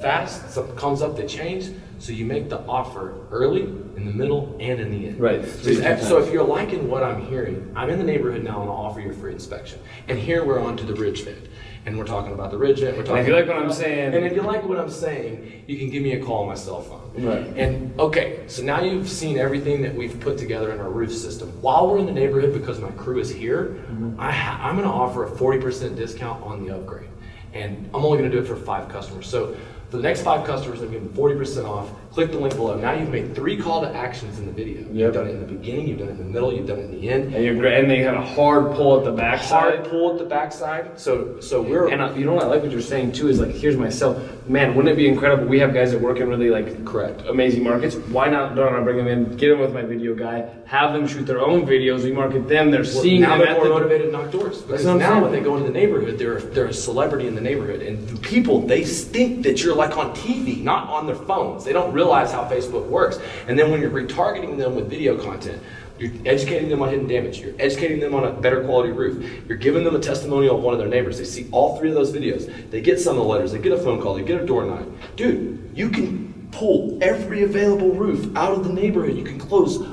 fast. 0.00 0.50
Something 0.50 0.74
comes 0.74 1.00
up, 1.00 1.16
they 1.16 1.26
change. 1.26 1.70
So 1.98 2.12
you 2.12 2.24
make 2.24 2.48
the 2.48 2.60
offer 2.60 3.14
early, 3.30 3.62
in 3.96 4.06
the 4.06 4.12
middle, 4.12 4.56
and 4.60 4.80
in 4.80 4.90
the 4.90 5.08
end. 5.08 5.20
Right. 5.20 5.44
So, 5.44 6.18
if- 6.18 6.32
you're 6.32 6.44
liking 6.44 6.90
what 6.90 7.02
I'm 7.02 7.24
hearing, 7.26 7.72
I'm 7.76 7.90
in 7.90 7.98
the 7.98 8.04
neighborhood 8.04 8.42
now, 8.42 8.60
and 8.62 8.70
I'll 8.70 8.76
offer 8.76 9.00
you 9.00 9.10
a 9.10 9.12
free 9.14 9.32
inspection. 9.32 9.78
And 10.08 10.18
here 10.18 10.44
we're 10.44 10.60
on 10.60 10.76
to 10.78 10.84
the 10.84 10.94
ridge 10.94 11.24
vent. 11.24 11.38
And 11.86 11.98
we're 11.98 12.06
talking 12.06 12.32
about 12.32 12.50
the 12.50 12.56
ridge 12.56 12.80
vent. 12.80 12.96
We're 12.96 13.04
talking. 13.04 13.22
if 13.22 13.28
you 13.28 13.34
like 13.34 13.46
what 13.46 13.56
I'm 13.56 13.72
saying- 13.72 14.14
and 14.14 14.24
if 14.24 14.34
you 14.34 14.42
like 14.42 14.66
what 14.66 14.78
I'm 14.78 14.88
saying, 14.90 15.64
you 15.66 15.78
can 15.78 15.90
give 15.90 16.02
me 16.02 16.12
a 16.12 16.22
call 16.22 16.42
on 16.42 16.48
my 16.48 16.54
cell 16.54 16.80
phone. 16.80 17.24
Right. 17.24 17.46
And 17.56 17.98
okay, 18.00 18.40
so 18.46 18.62
now 18.62 18.82
you've 18.82 19.08
seen 19.08 19.38
everything 19.38 19.82
that 19.82 19.94
we've 19.94 20.18
put 20.18 20.38
together 20.38 20.72
in 20.72 20.80
our 20.80 20.88
roof 20.90 21.12
system. 21.12 21.52
While 21.60 21.88
we're 21.88 21.98
in 21.98 22.06
the 22.06 22.12
neighborhood, 22.12 22.52
because 22.54 22.80
my 22.80 22.90
crew 22.92 23.20
is 23.20 23.30
here, 23.30 23.76
mm-hmm. 23.90 24.18
I 24.18 24.32
ha- 24.32 24.60
I'm 24.66 24.76
going 24.76 24.88
to 24.88 24.94
offer 24.94 25.24
a 25.24 25.30
40% 25.30 25.94
discount 25.96 26.42
on 26.42 26.64
the 26.66 26.74
upgrade. 26.74 27.08
And 27.52 27.88
I'm 27.94 28.04
only 28.04 28.18
going 28.18 28.30
to 28.30 28.36
do 28.36 28.42
it 28.42 28.48
for 28.48 28.56
five 28.56 28.88
customers. 28.88 29.28
So 29.28 29.54
for 29.94 29.98
the 29.98 30.08
next 30.08 30.22
five 30.22 30.44
customers, 30.44 30.82
I'm 30.82 30.90
giving 30.90 31.08
40% 31.10 31.68
off. 31.68 31.88
Click 32.14 32.30
the 32.30 32.38
link 32.38 32.54
below. 32.54 32.76
Now 32.76 32.92
you've 32.92 33.08
made 33.08 33.34
three 33.34 33.56
call 33.56 33.80
to 33.80 33.92
actions 33.92 34.38
in 34.38 34.46
the 34.46 34.52
video. 34.52 34.82
Yep. 34.82 34.92
You've 34.92 35.14
done 35.14 35.26
it 35.26 35.30
in 35.30 35.40
the 35.40 35.46
beginning, 35.48 35.88
you've 35.88 35.98
done 35.98 36.10
it 36.10 36.12
in 36.12 36.18
the 36.18 36.24
middle, 36.24 36.52
you've 36.52 36.68
done 36.68 36.78
it 36.78 36.84
in 36.84 36.92
the 36.92 37.08
end. 37.08 37.34
and 37.34 37.44
you're 37.44 37.56
great. 37.56 37.80
And 37.80 37.90
they 37.90 37.98
have 38.02 38.14
a 38.14 38.24
hard 38.24 38.76
pull 38.76 38.96
at 39.00 39.04
the 39.04 39.10
backside. 39.10 39.74
Hard 39.80 39.90
pull 39.90 40.12
at 40.12 40.18
the 40.18 40.24
backside. 40.24 41.00
So 41.00 41.40
so 41.40 41.60
we're 41.60 41.88
And 41.88 42.00
uh, 42.00 42.12
you 42.14 42.24
know 42.24 42.34
what 42.34 42.44
I 42.44 42.46
like 42.46 42.62
what 42.62 42.70
you're 42.70 42.80
saying 42.82 43.12
too 43.12 43.28
is 43.28 43.40
like 43.40 43.50
here's 43.50 43.76
myself. 43.76 44.22
Man, 44.48 44.76
wouldn't 44.76 44.92
it 44.92 44.96
be 44.96 45.08
incredible? 45.08 45.46
We 45.46 45.58
have 45.58 45.74
guys 45.74 45.90
that 45.90 46.00
work 46.00 46.18
in 46.20 46.28
really 46.28 46.50
like 46.50 46.84
Correct. 46.84 47.22
amazing 47.22 47.64
markets. 47.64 47.96
Why 47.96 48.28
not? 48.28 48.54
Don't 48.54 48.72
I 48.72 48.80
bring 48.80 48.98
them 48.98 49.08
in? 49.08 49.36
Get 49.36 49.48
them 49.48 49.58
with 49.58 49.74
my 49.74 49.82
video 49.82 50.14
guy. 50.14 50.48
Have 50.66 50.92
them 50.92 51.08
shoot 51.08 51.24
their 51.24 51.40
own 51.40 51.66
videos. 51.66 52.04
We 52.04 52.12
market 52.12 52.46
them. 52.46 52.70
They're 52.70 52.84
seeing 52.84 53.22
now 53.22 53.38
them 53.38 53.46
they're 53.46 53.54
more 53.56 53.80
motivated 53.80 54.12
to 54.12 54.12
knock 54.12 54.30
doors 54.30 54.62
because 54.62 54.84
now 54.84 54.98
saying. 54.98 55.20
when 55.20 55.32
they 55.32 55.40
go 55.40 55.56
into 55.56 55.66
the 55.66 55.74
neighborhood, 55.74 56.16
they're 56.16 56.38
they're 56.38 56.66
a 56.66 56.72
celebrity 56.72 57.26
in 57.26 57.34
the 57.34 57.40
neighborhood, 57.40 57.82
and 57.82 58.06
the 58.08 58.20
people 58.20 58.60
they 58.64 58.84
think 58.84 59.42
that 59.42 59.64
you're 59.64 59.74
like 59.74 59.96
on 59.96 60.14
TV, 60.14 60.62
not 60.62 60.88
on 60.88 61.08
their 61.08 61.16
phones. 61.16 61.64
They 61.64 61.72
don't 61.72 61.92
realize 62.04 62.32
how 62.32 62.44
Facebook 62.44 62.86
works, 62.86 63.18
and 63.48 63.58
then 63.58 63.70
when 63.70 63.80
you're 63.80 63.90
retargeting 63.90 64.58
them 64.58 64.74
with 64.76 64.88
video 64.90 65.16
content, 65.16 65.60
You're 65.96 66.10
educating 66.26 66.68
them 66.68 66.82
on 66.82 66.88
hidden 66.88 67.06
damage. 67.06 67.38
You're 67.38 67.54
educating 67.60 68.00
them 68.00 68.16
on 68.16 68.24
a 68.24 68.32
better 68.32 68.64
quality 68.64 68.90
roof. 68.90 69.14
You're 69.48 69.56
giving 69.56 69.84
them 69.84 69.94
a 69.94 70.00
testimonial 70.00 70.56
of 70.56 70.62
one 70.64 70.74
of 70.74 70.80
their 70.80 70.88
neighbors. 70.88 71.18
They 71.18 71.24
see 71.24 71.46
all 71.52 71.78
three 71.78 71.88
of 71.88 71.94
those 71.94 72.12
videos. 72.12 72.42
They 72.72 72.80
get 72.80 72.98
some 72.98 73.16
of 73.16 73.22
the 73.22 73.28
letters. 73.28 73.52
They 73.52 73.60
get 73.60 73.70
a 73.70 73.78
phone 73.78 74.02
call. 74.02 74.14
They 74.14 74.24
get 74.24 74.40
a 74.40 74.44
door 74.44 74.64
knock. 74.66 74.86
Dude, 75.14 75.70
you 75.72 75.88
can 75.90 76.48
pull 76.50 76.98
every 77.00 77.44
available 77.44 77.92
roof 77.92 78.36
out 78.36 78.52
of 78.54 78.64
the 78.64 78.72
neighborhood. 78.72 79.16
You 79.16 79.22
can 79.22 79.38
close 79.38 79.86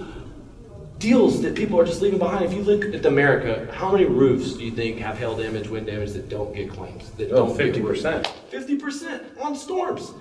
deals 0.97 1.39
that 1.43 1.53
people 1.55 1.79
are 1.79 1.85
just 1.85 2.01
leaving 2.01 2.17
behind. 2.17 2.45
If 2.45 2.53
you 2.53 2.63
look 2.63 2.83
at 2.95 3.05
America, 3.05 3.71
how 3.71 3.91
many 3.91 4.05
roofs 4.05 4.53
do 4.53 4.63
you 4.65 4.71
think 4.71 4.97
have 4.97 5.19
hail 5.19 5.35
damage, 5.37 5.67
wind 5.69 5.85
damage 5.85 6.13
that 6.13 6.29
don't 6.29 6.51
get 6.55 6.71
claims? 6.71 7.11
That 7.11 7.31
Oh, 7.31 7.45
don't 7.45 7.57
50%. 7.57 8.25
Fifty 8.49 8.75
percent 8.75 9.21
on 9.39 9.55
storms. 9.55 10.13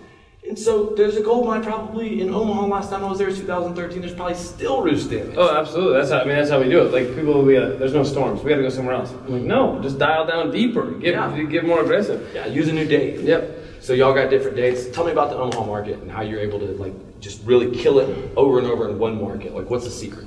And 0.51 0.59
so 0.59 0.87
there's 0.97 1.17
a 1.17 1.21
gold 1.21 1.47
mine 1.47 1.63
probably 1.63 2.21
in 2.21 2.35
Omaha. 2.35 2.67
Last 2.67 2.91
time 2.91 3.05
I 3.05 3.09
was 3.09 3.19
there, 3.19 3.29
was 3.29 3.39
2013. 3.39 4.01
There's 4.01 4.13
probably 4.13 4.35
still 4.35 4.83
roof 4.83 5.09
damage. 5.09 5.37
Oh, 5.37 5.57
absolutely. 5.57 5.97
That's 5.97 6.11
how, 6.11 6.23
I 6.23 6.25
mean, 6.25 6.35
that's 6.35 6.51
how 6.51 6.61
we 6.61 6.69
do 6.69 6.85
it. 6.85 6.93
Like 6.93 7.15
people 7.15 7.35
will 7.35 7.47
be 7.47 7.57
like, 7.57 7.79
"There's 7.79 7.95
no 7.95 8.03
storms. 8.03 8.43
We 8.43 8.51
got 8.51 8.57
to 8.57 8.63
go 8.63 8.69
somewhere 8.69 8.97
else." 8.97 9.13
I'm 9.13 9.33
like, 9.33 9.43
no, 9.43 9.81
just 9.81 10.01
dial 10.01 10.27
down 10.27 10.51
deeper. 10.51 10.91
Get 10.91 11.15
Yeah. 11.15 11.43
get 11.45 11.65
more 11.65 11.83
aggressive. 11.83 12.29
Yeah, 12.35 12.47
use 12.47 12.67
a 12.67 12.73
new 12.73 12.85
date. 12.85 13.21
Yep. 13.21 13.59
So 13.79 13.93
y'all 13.93 14.13
got 14.13 14.29
different 14.29 14.57
dates. 14.57 14.89
Tell 14.89 15.05
me 15.05 15.13
about 15.13 15.31
the 15.31 15.37
Omaha 15.37 15.65
market 15.65 16.01
and 16.01 16.11
how 16.11 16.23
you're 16.23 16.41
able 16.41 16.59
to 16.59 16.67
like 16.83 16.95
just 17.21 17.45
really 17.45 17.71
kill 17.71 18.01
it 18.01 18.33
over 18.37 18.59
and 18.59 18.67
over 18.67 18.89
in 18.89 18.99
one 18.99 19.21
market. 19.23 19.55
Like, 19.55 19.71
what's 19.71 19.85
the 19.85 19.91
secret? 19.93 20.27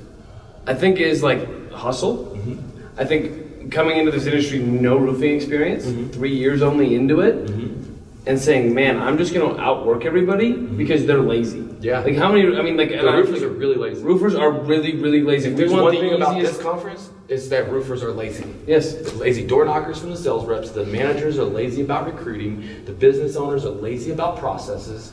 I 0.66 0.72
think 0.72 1.00
is 1.00 1.22
like 1.22 1.70
hustle. 1.70 2.34
Mm-hmm. 2.34 2.98
I 2.98 3.04
think 3.04 3.70
coming 3.70 3.98
into 3.98 4.10
this 4.10 4.24
industry, 4.24 4.60
no 4.60 4.96
roofing 4.96 5.36
experience, 5.36 5.84
mm-hmm. 5.84 6.12
three 6.12 6.34
years 6.34 6.62
only 6.62 6.94
into 6.94 7.20
it, 7.20 7.44
mm-hmm. 7.44 7.93
And 8.26 8.38
saying, 8.38 8.72
"Man, 8.74 8.98
I'm 8.98 9.18
just 9.18 9.34
gonna 9.34 9.56
outwork 9.60 10.04
everybody 10.04 10.52
because 10.52 11.04
they're 11.06 11.20
lazy." 11.20 11.62
Yeah. 11.80 12.00
Like 12.00 12.16
how 12.16 12.32
many? 12.32 12.56
I 12.56 12.62
mean, 12.62 12.76
like 12.76 12.88
The 12.90 12.98
I- 13.06 13.16
roofers 13.16 13.42
are 13.42 13.48
really 13.48 13.76
lazy. 13.76 14.02
Roofers 14.02 14.34
are 14.34 14.50
really, 14.50 14.96
really 14.96 15.22
lazy. 15.22 15.50
If 15.50 15.54
we 15.54 15.58
there's 15.60 15.72
want 15.72 15.84
one 15.84 15.94
the 15.94 16.00
thing 16.00 16.14
about 16.14 16.40
this 16.40 16.56
conference, 16.60 17.10
is 17.28 17.48
that 17.50 17.70
roofers 17.70 18.02
are 18.02 18.12
lazy. 18.12 18.44
yes. 18.66 18.94
The 18.94 19.16
lazy 19.18 19.46
door 19.46 19.64
knockers 19.64 19.98
from 19.98 20.10
the 20.10 20.16
sales 20.16 20.46
reps, 20.46 20.70
the 20.70 20.86
managers 20.86 21.38
are 21.38 21.44
lazy 21.44 21.82
about 21.82 22.06
recruiting, 22.06 22.64
the 22.86 22.92
business 22.92 23.36
owners 23.36 23.64
are 23.66 23.70
lazy 23.70 24.10
about 24.12 24.38
processes, 24.38 25.12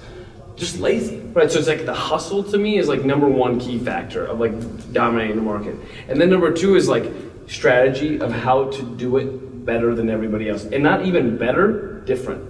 just 0.55 0.79
lazy. 0.79 1.17
Right, 1.33 1.51
so 1.51 1.59
it's 1.59 1.67
like 1.67 1.85
the 1.85 1.93
hustle 1.93 2.43
to 2.45 2.57
me 2.57 2.77
is 2.77 2.87
like 2.87 3.03
number 3.03 3.27
one 3.27 3.59
key 3.59 3.77
factor 3.79 4.25
of 4.25 4.39
like 4.39 4.53
dominating 4.93 5.35
the 5.37 5.41
market. 5.41 5.75
And 6.07 6.19
then 6.21 6.29
number 6.29 6.51
two 6.51 6.75
is 6.75 6.87
like 6.87 7.05
strategy 7.47 8.19
of 8.21 8.31
how 8.31 8.65
to 8.71 8.81
do 8.95 9.17
it 9.17 9.65
better 9.65 9.93
than 9.95 10.09
everybody 10.09 10.47
else. 10.49 10.63
And 10.65 10.81
not 10.83 11.05
even 11.05 11.37
better, 11.37 12.01
different. 12.05 12.43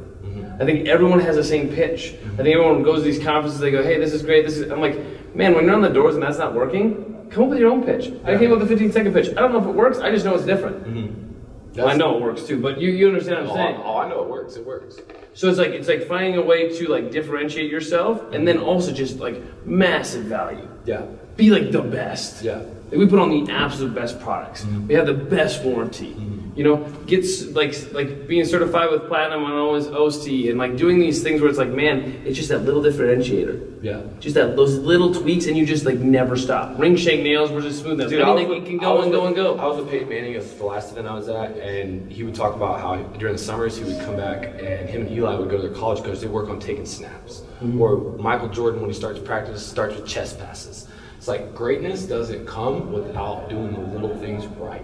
I 0.61 0.65
think 0.65 0.87
everyone 0.87 1.19
has 1.21 1.35
the 1.35 1.43
same 1.43 1.69
pitch. 1.69 2.13
I 2.33 2.43
think 2.43 2.49
everyone 2.55 2.83
goes 2.83 2.99
to 2.99 3.05
these 3.11 3.23
conferences, 3.23 3.59
they 3.59 3.71
go, 3.71 3.81
hey, 3.83 3.97
this 3.99 4.13
is 4.13 4.21
great, 4.21 4.45
this 4.45 4.57
is 4.57 4.71
I'm 4.71 4.79
like, 4.79 4.95
man, 5.35 5.55
when 5.55 5.65
you're 5.65 5.73
on 5.73 5.81
the 5.81 5.89
doors 5.89 6.13
and 6.13 6.23
that's 6.23 6.37
not 6.37 6.53
working, 6.53 7.27
come 7.31 7.43
up 7.45 7.49
with 7.49 7.59
your 7.59 7.71
own 7.71 7.83
pitch. 7.83 8.13
I 8.23 8.37
came 8.37 8.51
up 8.51 8.59
with 8.59 8.67
a 8.67 8.69
15 8.69 8.91
second 8.91 9.13
pitch. 9.13 9.29
I 9.29 9.33
don't 9.41 9.51
know 9.53 9.59
if 9.59 9.65
it 9.65 9.71
works, 9.75 9.97
I 9.99 10.11
just 10.11 10.23
know 10.23 10.35
it's 10.35 10.45
different. 10.45 10.83
Mm-hmm. 10.85 11.77
Well, 11.77 11.87
I 11.87 11.95
know 11.95 12.17
it 12.17 12.21
works 12.21 12.43
too, 12.43 12.61
but 12.61 12.79
you, 12.81 12.91
you 12.91 13.07
understand 13.07 13.47
what 13.47 13.57
Oh, 13.57 13.59
I'm 13.59 13.67
I, 13.67 13.71
saying. 13.71 13.81
oh, 13.85 13.97
I 13.97 14.09
know 14.09 14.21
it 14.23 14.29
works. 14.29 14.55
It 14.57 14.65
works. 14.65 14.97
So 15.33 15.47
it's 15.47 15.57
like 15.57 15.69
it's 15.69 15.87
like 15.87 16.05
finding 16.05 16.35
a 16.35 16.41
way 16.41 16.77
to 16.77 16.87
like 16.89 17.11
differentiate 17.11 17.71
yourself, 17.71 18.21
and 18.33 18.45
then 18.45 18.57
also 18.59 18.91
just 18.91 19.19
like 19.19 19.41
massive 19.65 20.25
value. 20.25 20.67
Yeah. 20.85 21.05
Be 21.37 21.49
like 21.49 21.71
the 21.71 21.81
best. 21.81 22.43
Yeah. 22.43 22.57
Like 22.89 22.99
we 22.99 23.07
put 23.07 23.19
on 23.19 23.29
the 23.29 23.49
absolute 23.53 23.95
best 23.95 24.19
products. 24.19 24.65
Mm-hmm. 24.65 24.87
We 24.87 24.93
have 24.95 25.05
the 25.05 25.13
best 25.13 25.63
warranty. 25.63 26.11
Mm-hmm. 26.13 26.40
You 26.53 26.65
know, 26.65 26.77
gets 27.07 27.45
like 27.51 27.73
like 27.93 28.27
being 28.27 28.43
certified 28.43 28.91
with 28.91 29.07
platinum 29.07 29.45
on 29.45 29.53
always 29.53 29.87
OST 29.87 30.27
and 30.49 30.57
like 30.57 30.75
doing 30.75 30.99
these 30.99 31.23
things 31.23 31.39
where 31.39 31.49
it's 31.49 31.57
like, 31.57 31.69
man, 31.69 32.21
it's 32.25 32.35
just 32.37 32.49
that 32.49 32.59
little 32.59 32.81
differentiator. 32.83 33.81
Yeah. 33.81 34.01
Just 34.19 34.35
that 34.35 34.57
those 34.57 34.77
little 34.77 35.13
tweaks, 35.13 35.45
and 35.47 35.55
you 35.57 35.65
just 35.65 35.85
like 35.85 35.97
never 35.99 36.35
stop. 36.35 36.77
Ring 36.77 36.97
shank 36.97 37.23
nails 37.23 37.51
versus 37.51 37.79
smoothness. 37.79 38.09
Dude, 38.09 38.21
I 38.21 38.25
mean, 38.25 38.35
like, 38.35 38.47
with- 38.49 38.57
it 38.63 38.65
can 38.65 38.77
go 38.77 39.01
and 39.01 39.11
go 39.11 39.19
with- 39.21 39.27
and 39.27 39.35
go. 39.35 39.57
I 39.57 39.65
was 39.65 39.77
with 39.77 39.89
Peyton 39.89 40.09
Manning 40.09 40.35
at 40.35 40.57
the 40.57 40.65
last 40.65 40.91
event 40.91 41.07
I 41.07 41.13
was 41.13 41.29
at, 41.29 41.57
and 41.57 42.11
he 42.11 42.23
would 42.23 42.35
talk 42.35 42.53
about 42.53 42.81
how 42.81 42.97
during 43.17 43.35
the 43.35 43.41
summers 43.41 43.77
he 43.77 43.85
would 43.85 43.99
come 44.01 44.17
back 44.17 44.43
and 44.59 44.89
him 44.89 45.01
and 45.03 45.11
Eli 45.11 45.35
would 45.35 45.49
go 45.49 45.55
to 45.55 45.63
their 45.67 45.75
college 45.75 46.03
coach. 46.03 46.19
They 46.19 46.27
work 46.27 46.49
on 46.49 46.59
taking 46.59 46.85
snaps. 46.85 47.43
Mm-hmm. 47.63 47.81
Or 47.81 48.17
Michael 48.17 48.49
Jordan, 48.49 48.81
when 48.81 48.89
he 48.89 48.95
starts 48.95 49.19
practice, 49.19 49.65
starts 49.65 49.95
with 49.95 50.05
chest 50.05 50.37
passes. 50.37 50.87
It's 51.17 51.27
like 51.29 51.55
greatness 51.55 52.03
doesn't 52.03 52.45
come 52.45 52.91
without 52.91 53.47
doing 53.49 53.71
the 53.71 53.79
little 53.79 54.15
things 54.17 54.45
right. 54.59 54.83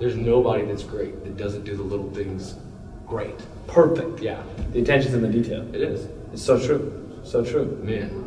There's 0.00 0.16
nobody 0.16 0.64
that's 0.64 0.82
great 0.82 1.22
that 1.24 1.36
doesn't 1.36 1.64
do 1.64 1.76
the 1.76 1.82
little 1.82 2.10
things 2.10 2.56
great. 3.06 3.34
Perfect. 3.66 4.20
Yeah, 4.20 4.42
The 4.72 4.80
attention's 4.80 5.14
in 5.14 5.22
the 5.22 5.28
detail. 5.28 5.62
it 5.74 5.82
is. 5.82 6.08
It's 6.32 6.42
so 6.42 6.58
true. 6.58 6.82
So 7.22 7.44
true. 7.44 7.78
Man. 7.82 8.26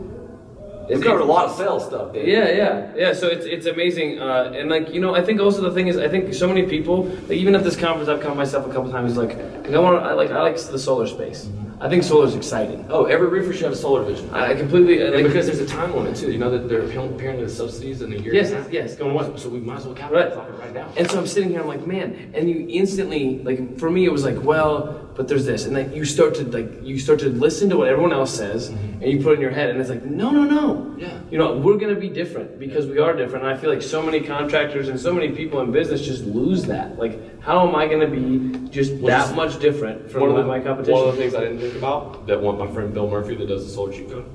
It's- 0.90 1.02
covered 1.02 1.22
a 1.22 1.26
lot 1.26 1.46
of 1.46 1.56
sales 1.56 1.86
stuff, 1.86 2.14
Dave. 2.14 2.28
Yeah, 2.28 2.50
yeah, 2.50 2.92
yeah. 2.96 3.14
So 3.14 3.28
it's 3.28 3.46
it's 3.46 3.66
amazing, 3.66 4.20
uh, 4.20 4.52
and 4.54 4.70
like 4.70 4.94
you 4.94 5.00
know, 5.00 5.16
I 5.16 5.22
think 5.24 5.40
also 5.40 5.62
the 5.62 5.72
thing 5.72 5.88
is, 5.88 5.96
I 5.98 6.10
think 6.10 6.34
so 6.34 6.46
many 6.46 6.64
people, 6.64 7.06
like 7.30 7.38
even 7.44 7.56
at 7.56 7.64
this 7.64 7.78
conference, 7.78 8.10
I've 8.10 8.20
come 8.20 8.36
myself 8.36 8.68
a 8.70 8.74
couple 8.74 8.92
times. 8.92 9.16
Like, 9.16 9.38
like 9.64 9.72
I 9.74 9.80
want, 9.80 10.04
I 10.04 10.12
like, 10.14 10.32
I 10.32 10.42
like 10.42 10.58
the 10.58 10.78
solar 10.78 11.08
space. 11.08 11.48
I 11.80 11.90
think 11.90 12.04
solar 12.04 12.28
is 12.28 12.36
exciting. 12.36 12.86
Oh, 12.90 13.06
every 13.06 13.28
roofer 13.28 13.52
should 13.54 13.64
have 13.64 13.74
a 13.74 13.76
solar 13.76 14.04
vision. 14.04 14.30
I, 14.32 14.52
I 14.52 14.56
completely 14.56 15.04
I 15.06 15.10
like 15.10 15.26
because 15.26 15.46
there's 15.48 15.60
a 15.60 15.66
time 15.66 15.94
limit 15.96 16.16
too. 16.16 16.32
You 16.32 16.38
know 16.38 16.50
that 16.50 16.70
they're 16.70 16.82
apparently 16.84 17.44
the 17.46 17.50
subsidies 17.50 18.02
in 18.02 18.14
a 18.14 18.16
year. 18.18 18.34
yes, 18.34 18.52
half. 18.52 18.72
yes, 18.72 18.96
going 18.96 19.14
one. 19.14 19.38
So 19.38 19.50
we 19.50 19.60
might 19.60 19.78
as 19.78 19.86
well 19.86 19.94
Right. 19.96 20.02
capitalize 20.32 20.38
off 20.38 20.50
it 20.50 20.60
right 20.60 20.74
now. 20.74 20.88
And 20.96 21.10
so 21.10 21.20
I'm 21.20 21.28
sitting 21.28 21.50
here, 21.50 21.62
I'm 21.62 21.68
like, 21.68 21.86
man, 21.86 22.32
and 22.34 22.50
you 22.50 22.66
instantly, 22.70 23.40
like, 23.44 23.78
for 23.78 23.90
me, 23.90 24.06
it 24.06 24.12
was 24.12 24.24
like, 24.24 24.42
well, 24.42 25.10
but 25.16 25.28
there's 25.28 25.46
this, 25.46 25.66
and 25.66 25.76
like 25.76 25.94
you 25.96 26.06
start 26.06 26.34
to 26.36 26.44
like 26.46 26.84
you 26.84 26.98
start 26.98 27.20
to 27.20 27.30
listen 27.30 27.70
to 27.70 27.78
what 27.78 27.88
everyone 27.88 28.12
else 28.14 28.36
says, 28.36 28.70
and 28.70 29.04
you 29.04 29.22
put 29.22 29.32
it 29.34 29.36
in 29.36 29.42
your 29.42 29.52
head, 29.52 29.70
and 29.70 29.80
it's 29.80 29.90
like, 29.90 30.04
no, 30.04 30.32
no, 30.32 30.44
no, 30.44 30.96
Yeah. 30.98 31.20
you 31.30 31.38
know, 31.38 31.56
we're 31.58 31.78
gonna 31.78 31.96
be 31.96 32.10
different 32.10 32.58
because 32.60 32.88
we 32.88 32.98
are 33.00 33.14
different. 33.16 33.46
And 33.46 33.54
I 33.54 33.58
feel 33.58 33.70
like 33.70 33.82
so 33.82 34.02
many 34.02 34.22
contractors 34.22 34.90
and 34.90 35.00
so 35.00 35.14
many 35.14 35.30
people 35.30 35.60
in 35.62 35.72
business 35.72 36.02
just 36.02 36.26
lose 36.26 36.64
that. 36.66 36.98
Like, 36.98 37.40
how 37.42 37.68
am 37.68 37.76
I 37.76 37.88
gonna 37.88 38.08
be 38.08 38.58
just 38.70 38.94
Well, 38.94 39.08
that 39.08 39.26
just- 39.26 39.36
much 39.36 39.60
different 39.60 40.10
from 40.10 40.22
one 40.22 40.40
of 40.40 40.48
my 40.48 40.60
competition? 40.60 40.94
One 40.94 41.10
of 41.10 41.16
the 41.16 41.22
things 41.22 41.36
I 41.36 41.42
didn't 41.42 41.60
think 41.60 41.76
about 41.76 42.26
that 42.28 42.42
one 42.42 42.58
my 42.58 42.68
friend 42.68 42.94
Bill 42.94 43.08
Murphy 43.10 43.36
that 43.36 43.48
does 43.48 43.66
the 43.66 43.72
solar 43.72 43.92
cheat 43.92 44.10
code. 44.10 44.26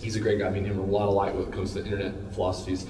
He's 0.00 0.14
a 0.14 0.20
great 0.20 0.38
guy. 0.38 0.48
Me 0.50 0.58
and 0.58 0.66
him 0.68 0.78
a 0.78 0.84
lot 0.84 1.08
of 1.08 1.14
light 1.14 1.34
when 1.34 1.44
it 1.44 1.52
comes 1.52 1.72
to 1.74 1.82
internet 1.84 2.12
philosophies. 2.32 2.86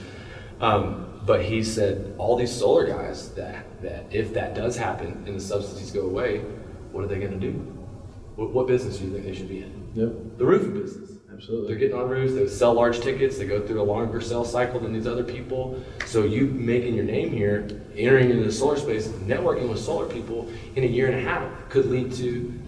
Um, 0.60 1.06
but 1.24 1.42
he 1.42 1.62
said 1.62 2.14
all 2.18 2.36
these 2.36 2.52
solar 2.52 2.86
guys 2.86 3.30
that 3.30 3.64
that 3.82 4.04
if 4.10 4.32
that 4.34 4.54
does 4.54 4.76
happen 4.76 5.22
and 5.26 5.36
the 5.36 5.40
subsidies 5.40 5.90
go 5.90 6.02
away, 6.02 6.42
what 6.96 7.04
are 7.04 7.08
they 7.08 7.18
going 7.18 7.38
to 7.38 7.38
do? 7.38 7.52
What, 8.36 8.52
what 8.52 8.66
business 8.66 8.96
do 8.96 9.04
you 9.04 9.12
think 9.12 9.24
they 9.26 9.34
should 9.34 9.48
be 9.48 9.62
in? 9.62 9.90
Yep, 9.94 10.38
The 10.38 10.44
roofing 10.46 10.72
business. 10.72 11.10
absolutely. 11.32 11.68
They're 11.68 11.76
getting 11.78 11.96
on 11.98 12.08
roofs, 12.08 12.32
they 12.34 12.46
sell 12.48 12.72
large 12.72 13.00
tickets, 13.00 13.36
they 13.36 13.46
go 13.46 13.60
through 13.66 13.80
a 13.80 13.84
longer 13.84 14.20
sales 14.22 14.50
cycle 14.50 14.80
than 14.80 14.92
these 14.94 15.06
other 15.06 15.22
people. 15.24 15.82
So 16.06 16.24
you 16.24 16.46
making 16.46 16.94
your 16.94 17.04
name 17.04 17.30
here, 17.30 17.68
entering 17.94 18.30
into 18.30 18.44
the 18.44 18.52
solar 18.52 18.76
space, 18.76 19.08
networking 19.08 19.68
with 19.68 19.78
solar 19.78 20.06
people 20.06 20.48
in 20.74 20.84
a 20.84 20.86
year 20.86 21.08
and 21.08 21.16
a 21.16 21.20
half 21.20 21.50
could 21.68 21.86
lead 21.86 22.12
to 22.14 22.58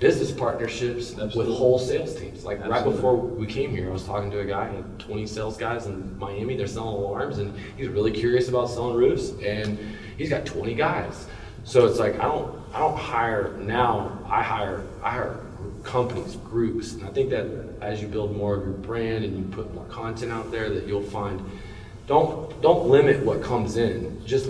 business 0.00 0.30
partnerships 0.32 1.10
with 1.12 1.20
Absolutely. 1.20 1.56
whole 1.56 1.78
sales 1.78 2.14
teams. 2.16 2.44
Like 2.44 2.64
right 2.66 2.82
before 2.84 3.16
we 3.16 3.46
came 3.46 3.70
here, 3.70 3.88
I 3.90 3.92
was 3.92 4.04
talking 4.04 4.30
to 4.32 4.40
a 4.40 4.44
guy, 4.44 4.66
had 4.72 4.98
20 5.00 5.24
sales 5.26 5.56
guys 5.56 5.86
in 5.86 6.16
Miami, 6.18 6.56
they're 6.56 6.66
selling 6.68 6.94
alarms 6.96 7.38
and 7.38 7.56
he's 7.76 7.88
really 7.88 8.12
curious 8.12 8.48
about 8.48 8.70
selling 8.70 8.96
roofs 8.96 9.30
and 9.42 9.78
he's 10.16 10.30
got 10.30 10.44
20 10.46 10.74
guys. 10.74 11.26
So 11.64 11.86
it's 11.86 11.98
like 11.98 12.14
I 12.20 12.24
don't 12.24 12.57
I 12.74 12.78
don't 12.78 12.98
hire 12.98 13.56
now, 13.58 14.18
I 14.28 14.42
hire 14.42 14.84
I 15.02 15.10
hire 15.10 15.40
companies, 15.82 16.36
groups. 16.36 16.92
And 16.92 17.04
I 17.04 17.08
think 17.08 17.30
that 17.30 17.46
as 17.80 18.00
you 18.02 18.08
build 18.08 18.36
more 18.36 18.56
of 18.56 18.64
your 18.64 18.74
brand 18.74 19.24
and 19.24 19.36
you 19.36 19.44
put 19.44 19.72
more 19.74 19.84
content 19.86 20.32
out 20.32 20.50
there 20.50 20.68
that 20.70 20.86
you'll 20.86 21.02
find 21.02 21.40
don't 22.06 22.60
don't 22.62 22.88
limit 22.88 23.24
what 23.24 23.42
comes 23.42 23.76
in. 23.76 24.24
Just 24.26 24.48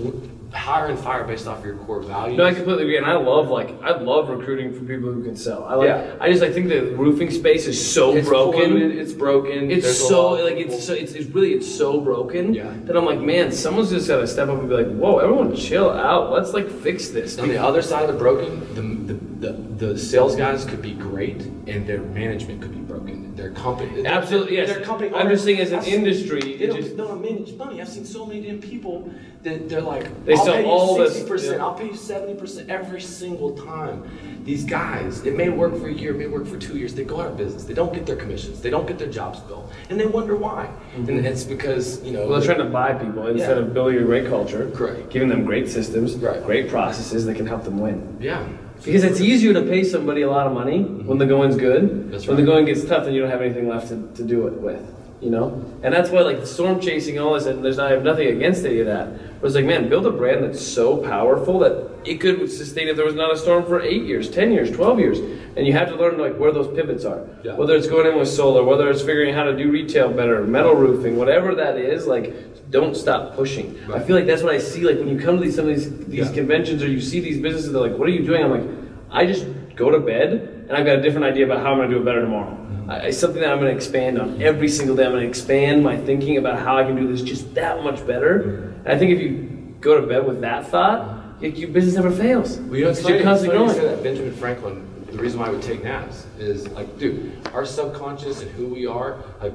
hire 0.53 0.87
and 0.87 0.99
fire 0.99 1.25
based 1.25 1.47
off 1.47 1.65
your 1.65 1.77
core 1.77 2.01
values. 2.01 2.39
No, 2.39 2.45
I 2.45 2.55
completely 2.55 2.85
agree, 2.85 2.97
and 2.97 3.07
I 3.07 3.15
love 3.15 3.49
like 3.49 3.71
I 3.83 3.99
love 3.99 4.29
recruiting 4.29 4.73
for 4.73 4.81
people 4.81 5.13
who 5.13 5.23
can 5.23 5.37
sell. 5.37 5.65
I 5.65 5.75
like. 5.75 5.89
Yeah. 5.89 6.17
I 6.21 6.31
just 6.31 6.43
I 6.43 6.51
think 6.53 6.69
the 6.69 6.97
roofing 6.97 7.31
space 7.31 7.67
is 7.67 7.93
so 7.95 8.17
it's 8.17 8.29
broken. 8.29 8.61
polluted, 8.71 8.99
it's 8.99 9.13
broken. 9.13 9.71
It's 9.71 9.85
there's 9.85 10.09
so 10.09 10.31
like 10.33 10.57
it's 10.57 10.85
so 10.85 10.95
it's, 10.95 11.13
it's 11.13 11.29
really 11.31 11.53
it's 11.53 11.73
so 11.73 12.01
broken 12.01 12.55
Yeah. 12.55 12.73
that 12.85 12.97
I'm 12.97 13.05
like, 13.05 13.21
man, 13.21 13.53
someone's 13.53 13.91
just 13.91 14.09
gotta 14.09 14.27
step 14.27 14.49
up 14.49 14.59
and 14.59 14.69
be 14.69 14.75
like, 14.75 14.89
whoa, 14.89 15.19
everyone 15.19 15.55
chill 15.55 15.91
out. 15.91 16.33
Let's 16.33 16.53
like 16.55 16.71
fix 16.71 17.09
this. 17.09 17.39
On 17.39 17.49
the 17.49 17.59
other 17.59 17.83
side 17.83 18.09
of 18.09 18.13
the 18.13 18.19
broken, 18.19 18.61
the, 18.75 19.13
the, 19.13 19.53
the, 19.53 19.87
the 19.93 19.99
sales 19.99 20.35
guys 20.35 20.65
could 20.65 20.83
be 20.83 20.95
great 20.95 21.43
and 21.43 21.87
their 21.87 22.01
management 22.01 22.63
could 22.63 22.73
be 22.73 22.81
broken. 22.81 23.28
Their 23.39 23.51
company. 23.53 24.05
Absolutely, 24.05 24.57
yes. 24.57 24.69
Their 24.69 24.81
company 24.81 25.15
I'm 25.15 25.29
just 25.29 25.45
saying 25.45 25.61
as 25.61 25.71
an 25.71 25.79
I've 25.79 25.85
seen- 25.85 25.95
industry, 25.95 26.41
They 26.57 26.67
don't, 26.67 26.77
just- 26.83 26.97
don't 26.97 27.23
manage 27.23 27.55
money. 27.55 27.81
I've 27.81 27.89
seen 27.89 28.05
so 28.05 28.27
many 28.27 28.41
damn 28.43 28.61
people 28.61 29.09
that 29.45 29.69
they're 29.69 29.81
like, 29.81 30.05
They 30.25 30.35
I'll 30.35 30.45
sell 30.45 30.55
pay 30.57 30.65
all 30.65 30.99
you 30.99 31.09
60%, 31.09 31.53
yeah. 31.57 31.65
I'll 31.65 31.75
pay 31.75 31.85
you 31.87 31.93
70% 31.93 32.69
every 32.69 33.01
single 33.01 33.53
time. 33.57 34.03
These 34.45 34.65
guys, 34.65 35.25
it 35.25 35.37
may 35.37 35.51
work 35.51 35.77
for 35.79 35.87
a 35.87 35.93
year, 35.93 36.13
it 36.15 36.19
may 36.19 36.27
work 36.27 36.47
for 36.49 36.59
two 36.59 36.77
years. 36.77 36.95
They 36.97 37.05
go 37.05 37.21
out 37.21 37.29
of 37.29 37.37
business. 37.37 37.63
They 37.65 37.75
don't 37.75 37.93
get 37.95 38.07
their 38.07 38.17
commissions. 38.17 38.61
They 38.61 38.71
don't 38.71 38.87
get 38.89 38.99
their 38.99 39.11
jobs 39.11 39.39
filled. 39.47 39.71
And 39.89 40.01
they 40.01 40.07
wonder 40.07 40.35
why. 40.35 40.67
Mm-hmm. 40.97 41.09
And 41.11 41.27
it's 41.27 41.45
because, 41.45 42.03
you 42.03 42.11
know. 42.13 42.27
well, 42.27 42.41
they're 42.41 42.55
trying 42.57 42.67
to 42.67 42.73
buy 42.73 42.95
people 42.95 43.27
instead 43.29 43.57
Yeah. 43.57 43.63
of 43.63 43.73
building 43.73 43.99
a 43.99 44.05
great 44.05 44.27
culture, 44.27 44.69
Correct. 44.75 45.11
giving 45.11 45.29
them 45.29 45.45
great 45.45 45.69
systems, 45.69 46.17
Right. 46.17 46.45
great 46.45 46.69
processes 46.69 47.25
that 47.27 47.37
can 47.37 47.47
help 47.47 47.63
them 47.63 47.79
win. 47.79 48.17
yeah. 48.21 48.43
Because 48.85 49.05
it's 49.05 49.21
easier 49.21 49.53
to 49.53 49.63
pay 49.63 49.85
somebody 49.85 50.23
a 50.23 50.31
lot 50.31 50.47
of 50.47 50.53
money 50.53 50.83
when 50.83 51.19
the 51.19 51.27
going's 51.27 51.57
good. 51.57 52.11
That's 52.13 52.27
right. 52.27 52.37
When 52.37 52.45
the 52.45 52.51
going 52.51 52.65
gets 52.65 52.85
tough, 52.85 53.05
then 53.05 53.15
you 53.15 53.21
don't 53.21 53.31
have 53.31 53.43
anything 53.43 53.69
left 53.69 53.89
to, 53.89 54.11
to 54.15 54.25
do 54.25 54.47
it 54.47 54.55
with. 54.55 54.95
You 55.21 55.31
know, 55.31 55.65
and 55.83 55.93
that's 55.93 56.11
why 56.11 56.21
like 56.21 56.39
the 56.39 56.47
storm 56.47 56.81
chasing 56.81 57.19
all 57.19 57.35
this, 57.35 57.47
and 57.47 57.65
there's 57.65 57.81
I 57.81 57.91
have 57.91 58.05
nothing 58.05 58.29
against 58.29 58.65
any 58.65 58.79
of 58.79 58.87
that. 58.87 59.41
But 59.41 59.49
it's 59.49 59.57
like, 59.57 59.65
man, 59.65 59.89
build 59.89 60.07
a 60.07 60.13
brand 60.13 60.45
that's 60.45 60.65
so 60.65 60.99
powerful 60.99 61.59
that 61.59 61.91
it 62.05 62.21
could 62.21 62.49
sustain 62.49 62.87
if 62.87 62.95
there 62.95 63.05
was 63.05 63.17
not 63.17 63.33
a 63.33 63.37
storm 63.37 63.65
for 63.65 63.81
eight 63.81 64.05
years, 64.05 64.31
ten 64.31 64.53
years, 64.53 64.71
twelve 64.71 65.01
years, 65.01 65.19
and 65.57 65.67
you 65.67 65.73
have 65.73 65.89
to 65.89 65.97
learn 65.97 66.19
like 66.19 66.37
where 66.37 66.53
those 66.53 66.73
pivots 66.73 67.05
are. 67.05 67.27
Yeah. 67.43 67.57
Whether 67.57 67.75
it's 67.75 67.89
going 67.89 68.07
in 68.07 68.17
with 68.17 68.29
solar, 68.29 68.63
whether 68.63 68.89
it's 68.89 69.01
figuring 69.01 69.35
out 69.35 69.39
how 69.39 69.45
to 69.51 69.57
do 69.57 69.73
retail 69.73 70.13
better, 70.13 70.45
metal 70.45 70.75
roofing, 70.75 71.17
whatever 71.17 71.53
that 71.57 71.77
is, 71.79 72.07
like 72.07 72.33
don't 72.71 72.95
stop 72.95 73.35
pushing. 73.35 73.79
I 73.93 73.99
feel 74.01 74.15
like 74.17 74.27
that's 74.27 74.43
what 74.43 74.55
I 74.55 74.59
see. 74.59 74.83
Like 74.83 74.99
when 74.99 75.09
you 75.09 75.19
come 75.19 75.37
to 75.39 75.43
these 75.43 75.57
some 75.57 75.69
of 75.69 75.75
these 75.75 75.91
these 76.07 76.29
Yeah. 76.29 76.35
conventions 76.35 76.83
or 76.83 76.89
you 76.89 77.01
see 77.01 77.21
these 77.21 77.41
businesses, 77.41 77.73
they're 77.73 77.81
like, 77.81 77.97
"What 77.99 78.09
are 78.09 78.13
you 78.13 78.25
doing?" 78.25 78.43
I'm 78.45 78.51
like, 78.51 78.69
"I 79.11 79.27
just 79.27 79.47
go 79.77 79.91
to 79.91 79.99
bed 80.01 80.67
and 80.69 80.73
I've 80.77 80.85
got 80.85 80.99
a 80.99 81.03
different 81.03 81.27
idea 81.27 81.45
about 81.47 81.61
how 81.63 81.73
I'm 81.73 81.79
going 81.79 81.89
to 81.89 81.95
do 81.97 82.03
it 82.03 82.05
better 82.05 82.21
tomorrow." 82.21 82.51
Mm-hmm. 82.51 82.91
I, 82.91 82.97
it's 83.09 83.19
something 83.19 83.41
that 83.41 83.51
I'm 83.51 83.59
going 83.59 83.71
to 83.71 83.77
expand 83.77 84.21
on 84.21 84.43
every 84.43 84.69
single 84.69 84.97
day. 84.97 85.05
I'm 85.05 85.13
going 85.13 85.23
to 85.23 85.29
expand 85.29 85.83
my 85.83 85.97
thinking 85.97 86.37
about 86.37 86.59
how 86.59 86.77
I 86.77 86.85
can 86.85 86.97
do 86.97 87.07
this 87.11 87.23
just 87.23 87.55
that 87.55 87.83
much 87.83 88.07
better. 88.07 88.41
Mm-hmm. 88.41 88.79
And 88.85 88.89
I 88.89 88.99
think 88.99 89.13
if 89.13 89.21
you 89.21 89.75
go 89.81 90.01
to 90.01 90.07
bed 90.07 90.27
with 90.27 90.41
that 90.43 90.67
thought, 90.69 91.41
like, 91.41 91.57
your 91.59 91.69
business 91.69 91.95
never 91.95 92.11
fails. 92.11 92.59
Well, 92.59 92.77
you 92.77 92.85
know, 92.85 92.91
it's 92.91 93.01
funny, 93.01 93.15
you're 93.15 93.23
constantly 93.25 93.57
it's 93.57 93.73
funny 93.73 93.77
you 93.77 93.81
growing. 93.81 93.97
say 93.97 93.97
that. 93.97 94.03
Benjamin 94.03 94.35
Franklin, 94.35 95.07
the 95.13 95.19
reason 95.19 95.39
why 95.39 95.51
we 95.51 95.61
take 95.61 95.85
naps 95.85 96.27
is 96.39 96.67
like, 96.71 96.99
dude, 96.99 97.33
our 97.55 97.65
subconscious 97.65 98.43
and 98.43 98.51
who 98.51 98.67
we 98.67 98.87
are. 98.87 99.23
Like, 99.41 99.55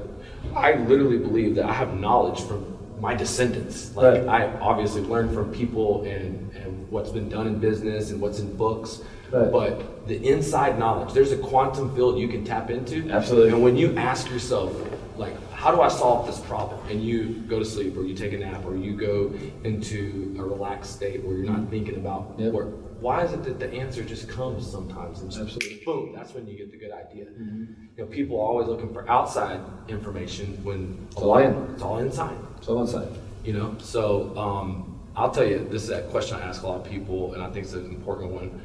I 0.56 0.74
literally 0.74 1.18
believe 1.18 1.54
that 1.56 1.66
I 1.66 1.72
have 1.72 1.94
knowledge 2.00 2.40
from 2.40 2.73
my 3.00 3.14
descendants. 3.14 3.94
Like, 3.96 4.24
Right. 4.26 4.28
I 4.28 4.58
obviously 4.60 5.02
learned 5.02 5.32
from 5.34 5.52
people 5.52 6.02
and, 6.04 6.50
and 6.54 6.88
what's 6.90 7.10
been 7.10 7.28
done 7.28 7.46
in 7.46 7.58
business 7.58 8.10
and 8.10 8.20
what's 8.20 8.38
in 8.38 8.54
books. 8.56 9.02
Right. 9.30 9.50
But 9.50 10.06
the 10.06 10.16
inside 10.26 10.78
knowledge, 10.78 11.12
there's 11.12 11.32
a 11.32 11.36
quantum 11.38 11.94
field 11.94 12.18
you 12.18 12.28
can 12.28 12.44
tap 12.44 12.70
into. 12.70 13.10
Absolutely. 13.10 13.50
And 13.52 13.62
when 13.62 13.76
you 13.76 13.96
ask 13.96 14.30
yourself, 14.30 14.72
like, 15.16 15.34
how 15.52 15.74
do 15.74 15.80
I 15.80 15.88
solve 15.88 16.26
this 16.26 16.40
problem? 16.40 16.80
And 16.90 17.02
you 17.02 17.42
go 17.48 17.58
to 17.58 17.64
sleep 17.64 17.96
or 17.96 18.02
you 18.04 18.14
take 18.14 18.32
a 18.32 18.38
nap 18.38 18.64
or 18.66 18.76
you 18.76 18.96
go 18.96 19.32
into 19.64 20.34
a 20.38 20.42
relaxed 20.42 20.92
state 20.94 21.24
where 21.24 21.36
you're 21.36 21.50
not 21.50 21.68
thinking 21.70 21.96
about 21.96 22.34
Yep. 22.38 22.52
work. 22.52 22.68
Why 23.00 23.22
is 23.24 23.32
it 23.32 23.44
that 23.44 23.58
the 23.58 23.70
answer 23.72 24.02
just 24.02 24.28
comes 24.28 24.70
sometimes 24.70 25.20
and 25.20 25.30
just 25.30 25.42
Absolutely. 25.42 25.82
boom, 25.84 26.12
that's 26.14 26.32
when 26.34 26.46
you 26.46 26.56
get 26.56 26.70
the 26.70 26.78
good 26.78 26.92
idea. 26.92 27.26
You 27.36 27.68
know, 27.98 28.06
people 28.06 28.38
are 28.40 28.46
always 28.46 28.66
looking 28.68 28.92
for 28.92 29.08
outside 29.08 29.60
information 29.88 30.62
when 30.64 31.06
It's 31.10 31.16
all 31.20 31.38
in. 31.38 31.52
it's 31.74 31.82
all 31.82 31.98
inside. 31.98 32.36
It's 32.58 32.68
all 32.68 32.80
inside. 32.80 33.08
You 33.44 33.52
know, 33.52 33.76
so 33.78 34.36
um, 34.38 34.98
I'll 35.16 35.30
tell 35.30 35.44
you, 35.46 35.66
this 35.70 35.82
is 35.84 35.90
a 35.90 36.02
question 36.02 36.38
I 36.38 36.42
ask 36.42 36.62
a 36.62 36.66
lot 36.66 36.80
of 36.84 36.90
people, 36.90 37.34
and 37.34 37.42
I 37.42 37.50
think 37.50 37.64
it's 37.66 37.74
an 37.74 37.84
important 37.86 38.32
one. 38.32 38.60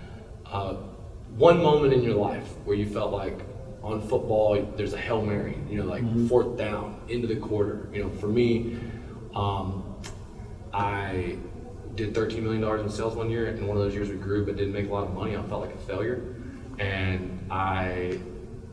Uh, 0.45 0.75
one 1.35 1.61
moment 1.61 1.93
in 1.93 2.01
your 2.01 2.15
life 2.15 2.47
where 2.65 2.75
you 2.77 2.87
felt 2.87 3.11
like 3.11 3.37
on 3.83 4.01
football, 4.01 4.61
there's 4.77 4.93
a 4.93 4.97
hail 4.97 5.21
mary, 5.21 5.57
you 5.69 5.77
know, 5.77 5.85
like 5.85 6.03
fourth 6.27 6.57
down 6.57 6.99
into 7.09 7.27
the 7.27 7.35
quarter. 7.35 7.87
You 7.93 8.03
know, 8.03 8.09
for 8.09 8.27
me, 8.27 8.77
um, 9.35 9.83
I 10.73 11.37
did 11.95 12.13
$13 12.13 12.41
million 12.41 12.63
in 12.79 12.89
sales 12.89 13.15
one 13.15 13.29
year, 13.29 13.47
and 13.47 13.67
one 13.67 13.75
of 13.75 13.83
those 13.83 13.93
years 13.93 14.09
we 14.09 14.15
grew 14.15 14.45
but 14.45 14.55
didn't 14.55 14.73
make 14.73 14.89
a 14.89 14.93
lot 14.93 15.03
of 15.03 15.13
money. 15.13 15.35
I 15.35 15.41
felt 15.43 15.61
like 15.61 15.73
a 15.73 15.77
failure, 15.79 16.35
and 16.79 17.39
I, 17.51 18.19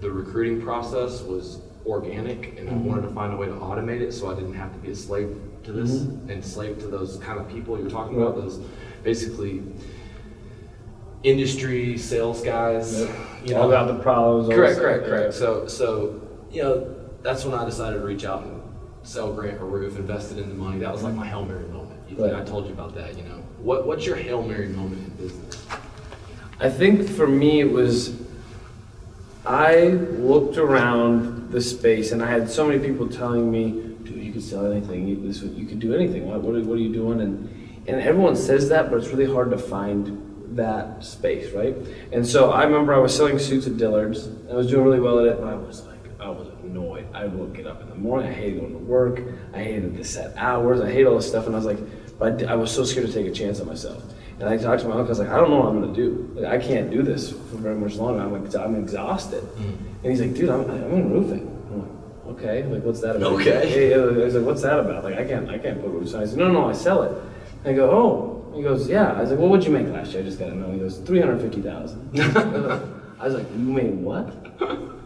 the 0.00 0.10
recruiting 0.10 0.62
process 0.62 1.22
was 1.22 1.60
organic, 1.86 2.58
and 2.58 2.68
I 2.68 2.72
mm-hmm. 2.72 2.84
wanted 2.84 3.02
to 3.02 3.10
find 3.14 3.32
a 3.32 3.36
way 3.36 3.46
to 3.46 3.52
automate 3.52 4.00
it 4.00 4.12
so 4.12 4.30
I 4.30 4.34
didn't 4.34 4.54
have 4.54 4.72
to 4.72 4.78
be 4.78 4.90
a 4.90 4.96
slave 4.96 5.40
to 5.64 5.72
this 5.72 5.90
mm-hmm. 5.90 6.30
and 6.30 6.44
slave 6.44 6.78
to 6.80 6.86
those 6.86 7.18
kind 7.18 7.38
of 7.38 7.48
people 7.48 7.78
you're 7.78 7.90
talking 7.90 8.20
about. 8.20 8.36
Those 8.36 8.60
basically 9.02 9.62
industry 11.22 11.98
sales 11.98 12.42
guys. 12.42 13.00
You 13.44 13.56
all 13.56 13.62
know, 13.62 13.70
about 13.70 13.88
the 13.88 14.02
problems. 14.02 14.48
all 14.48 14.54
Correct, 14.54 14.78
correct, 14.78 15.04
correct. 15.04 15.34
So, 15.34 15.66
so 15.66 16.20
you 16.50 16.62
know, 16.62 16.94
that's 17.22 17.44
when 17.44 17.58
I 17.58 17.64
decided 17.64 17.98
to 17.98 18.04
reach 18.04 18.24
out 18.24 18.44
and 18.44 18.62
sell 19.02 19.32
Grant 19.32 19.60
a 19.60 19.64
roof, 19.64 19.96
invested 19.96 20.38
in 20.38 20.48
the 20.48 20.54
money. 20.54 20.78
That 20.78 20.92
was 20.92 21.02
like 21.02 21.14
my 21.14 21.26
hail 21.26 21.44
mary 21.44 21.66
moment. 21.68 21.85
I 22.10 22.44
told 22.44 22.66
you 22.66 22.72
about 22.72 22.94
that? 22.94 23.16
You 23.16 23.24
know, 23.24 23.42
what 23.58 23.86
what's 23.86 24.06
your 24.06 24.16
hail 24.16 24.42
mary 24.42 24.68
moment 24.68 25.02
in 25.06 25.26
business? 25.26 25.66
I 26.58 26.70
think 26.70 27.08
for 27.08 27.26
me 27.26 27.60
it 27.60 27.70
was 27.70 28.16
I 29.44 29.86
looked 29.86 30.56
around 30.56 31.52
the 31.52 31.60
space 31.60 32.10
and 32.10 32.22
I 32.22 32.28
had 32.28 32.50
so 32.50 32.66
many 32.66 32.84
people 32.84 33.08
telling 33.08 33.50
me, 33.50 33.70
dude, 34.02 34.22
you 34.22 34.32
could 34.32 34.42
sell 34.42 34.70
anything. 34.70 35.06
You, 35.06 35.16
this, 35.24 35.40
you 35.42 35.66
could 35.66 35.78
do 35.78 35.94
anything. 35.94 36.26
What, 36.26 36.42
what, 36.42 36.56
are, 36.56 36.62
what 36.62 36.74
are 36.74 36.82
you 36.82 36.92
doing? 36.92 37.20
And, 37.20 37.84
and 37.86 38.00
everyone 38.00 38.34
says 38.34 38.68
that, 38.70 38.90
but 38.90 38.98
it's 38.98 39.08
really 39.08 39.32
hard 39.32 39.50
to 39.52 39.58
find 39.58 40.56
that 40.56 41.04
space, 41.04 41.52
right? 41.52 41.76
And 42.10 42.26
so 42.26 42.50
I 42.50 42.64
remember 42.64 42.92
I 42.92 42.98
was 42.98 43.14
selling 43.14 43.38
suits 43.38 43.68
at 43.68 43.76
Dillard's. 43.76 44.28
I 44.50 44.54
was 44.54 44.68
doing 44.68 44.84
really 44.84 45.00
well 45.00 45.20
at 45.20 45.26
it, 45.26 45.40
but 45.40 45.48
I 45.48 45.54
was 45.54 45.86
like, 45.86 45.95
annoyed. 46.76 47.06
I 47.14 47.26
would 47.26 47.54
get 47.54 47.66
up 47.66 47.80
in 47.80 47.88
the 47.88 47.94
morning. 47.94 48.30
I 48.30 48.32
hated 48.32 48.60
going 48.60 48.72
to 48.72 48.78
work. 48.78 49.20
I 49.52 49.62
hated 49.62 49.96
the 49.96 50.04
set 50.04 50.36
hours. 50.36 50.80
I 50.80 50.90
hated 50.90 51.06
all 51.06 51.16
this 51.16 51.28
stuff. 51.28 51.46
And 51.46 51.54
I 51.54 51.58
was 51.58 51.66
like, 51.66 51.78
but 52.18 52.44
I, 52.44 52.54
was 52.54 52.70
so 52.70 52.84
scared 52.84 53.06
to 53.06 53.12
take 53.12 53.26
a 53.26 53.30
chance 53.30 53.60
on 53.60 53.66
myself. 53.66 54.02
And 54.38 54.48
I 54.48 54.56
talked 54.56 54.82
to 54.82 54.88
my 54.88 54.94
uncle. 54.94 55.06
I 55.06 55.08
was 55.08 55.18
like, 55.18 55.28
I 55.28 55.36
don't 55.36 55.50
know 55.50 55.60
what 55.60 55.68
I'm 55.68 55.80
gonna 55.80 55.94
do. 55.94 56.30
Like, 56.34 56.52
I 56.52 56.58
can't 56.58 56.90
do 56.90 57.02
this 57.02 57.30
for 57.30 57.56
very 57.56 57.74
much 57.74 57.94
longer. 57.96 58.20
I'm 58.20 58.32
like, 58.32 58.54
I'm 58.54 58.76
exhausted. 58.76 59.42
Mm-hmm. 59.42 59.86
And 60.02 60.04
he's 60.04 60.20
like, 60.20 60.34
dude, 60.34 60.50
I'm, 60.50 60.70
I'm 60.70 60.92
in 60.92 61.10
roofing. 61.10 61.46
I'm 61.70 61.80
like, 61.80 62.36
okay. 62.38 62.64
Like, 62.64 62.82
what's 62.82 63.00
that 63.00 63.16
about? 63.16 63.32
Okay. 63.32 63.94
I 63.94 63.98
was 63.98 64.34
like, 64.34 64.44
what's 64.44 64.62
that 64.62 64.78
about? 64.78 65.04
Like, 65.04 65.16
I 65.16 65.24
can't, 65.24 65.48
I 65.48 65.58
can't 65.58 65.80
put 65.80 65.90
roofs 65.90 66.12
on. 66.14 66.22
I 66.22 66.26
said, 66.26 66.38
no, 66.38 66.50
no, 66.50 66.68
I 66.68 66.72
sell 66.72 67.02
it. 67.02 67.12
And 67.64 67.72
I 67.72 67.76
go, 67.76 67.90
oh. 67.90 68.32
He 68.54 68.62
goes, 68.62 68.88
yeah. 68.88 69.12
I 69.12 69.20
was 69.20 69.30
like, 69.30 69.38
well, 69.38 69.48
what'd 69.48 69.66
you 69.66 69.72
make 69.72 69.86
last 69.88 70.12
year? 70.12 70.22
I 70.22 70.24
just 70.24 70.38
got 70.38 70.46
to 70.46 70.54
know. 70.54 70.72
He 70.72 70.78
goes, 70.78 70.98
three 70.98 71.20
hundred 71.20 71.42
fifty 71.42 71.60
thousand. 71.60 72.18
I 73.18 73.24
was 73.24 73.34
like, 73.34 73.50
you 73.50 73.58
made 73.58 73.94
what? 73.96 74.32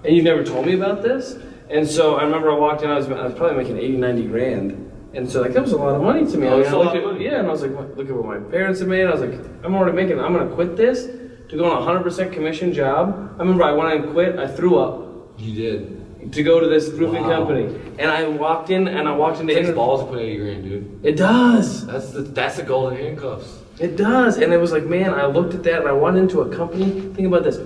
And 0.05 0.17
you 0.17 0.23
never 0.23 0.45
told 0.45 0.67
me 0.67 0.75
about 0.75 1.03
this? 1.03 1.37
And 1.71 1.87
so 1.89 2.17
I 2.17 2.25
remember 2.25 2.51
I 2.51 2.55
walked 2.59 2.83
in, 2.83 2.91
I 2.91 2.97
was, 2.97 3.09
I 3.09 3.25
was 3.27 3.35
probably 3.35 3.57
making 3.57 3.79
80, 3.79 3.97
90 3.97 4.25
grand. 4.27 4.87
And 5.15 5.29
so 5.31 5.41
like 5.43 5.53
that 5.55 5.63
was 5.63 5.73
a 5.73 5.77
lot 5.77 5.95
of 5.95 6.03
money 6.03 6.31
to 6.31 6.39
me. 6.39 6.47
Oh, 6.49 6.63
I 6.63 6.67
a 6.69 6.77
looked 6.79 6.97
at- 6.97 7.21
Yeah, 7.21 7.39
and 7.39 7.49
I 7.49 7.51
was 7.51 7.63
like, 7.63 7.73
look 7.97 8.09
at 8.09 8.15
what 8.15 8.27
my 8.27 8.39
parents 8.51 8.81
have 8.81 8.89
made. 8.89 9.07
I 9.07 9.11
was 9.13 9.21
like, 9.21 9.35
I'm 9.65 9.75
already 9.75 9.97
making. 9.97 10.21
I'm 10.21 10.33
gonna 10.33 10.55
quit 10.55 10.77
this 10.77 11.07
to 11.49 11.57
go 11.57 11.65
on 11.71 11.83
a 11.83 11.85
hundred 11.85 12.03
percent 12.05 12.33
commission 12.33 12.73
job. 12.73 13.35
I 13.37 13.39
remember 13.41 13.65
I 13.65 13.73
went 13.73 13.93
and 14.05 14.13
quit. 14.13 14.39
I 14.39 14.47
threw 14.47 14.79
up 14.79 15.35
You 15.39 15.53
did. 15.55 16.33
to 16.33 16.43
go 16.45 16.61
to 16.61 16.69
this 16.69 16.91
roofing 16.91 17.25
Wow. 17.25 17.39
company, 17.39 17.75
and 17.99 18.09
I 18.09 18.29
walked 18.29 18.71
in 18.71 18.87
and 18.87 19.09
I 19.09 19.13
walked 19.17 19.41
into 19.41 19.53
It 19.53 19.57
takes 19.57 19.69
inter- 19.69 19.77
balls 19.77 20.01
to 20.03 20.07
put 20.07 20.21
eighty 20.21 20.39
grand, 20.39 20.63
dude. 20.63 21.01
It 21.03 21.17
does. 21.17 21.87
That's 21.89 22.11
the 22.13 22.23
that's 22.23 22.57
the 22.59 22.63
golden 22.63 22.97
handcuffs. 22.97 23.59
It 23.81 23.97
does. 23.97 24.37
And 24.39 24.53
it 24.53 24.59
was 24.59 24.71
like, 24.71 24.85
man, 24.85 25.13
I 25.13 25.27
looked 25.27 25.55
at 25.55 25.65
that 25.65 25.81
and 25.81 25.89
I 25.89 25.93
went 25.93 26.19
into 26.19 26.43
a 26.43 26.49
company. 26.55 26.89
Think 27.15 27.27
about 27.27 27.43
this 27.43 27.59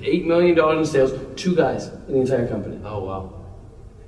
$1.8 0.00 0.24
million 0.26 0.78
in 0.78 0.86
sales, 0.86 1.12
two 1.36 1.54
guys 1.54 1.88
in 2.08 2.14
the 2.14 2.20
entire 2.20 2.46
company. 2.48 2.80
Oh 2.84 3.04
wow. 3.04 3.32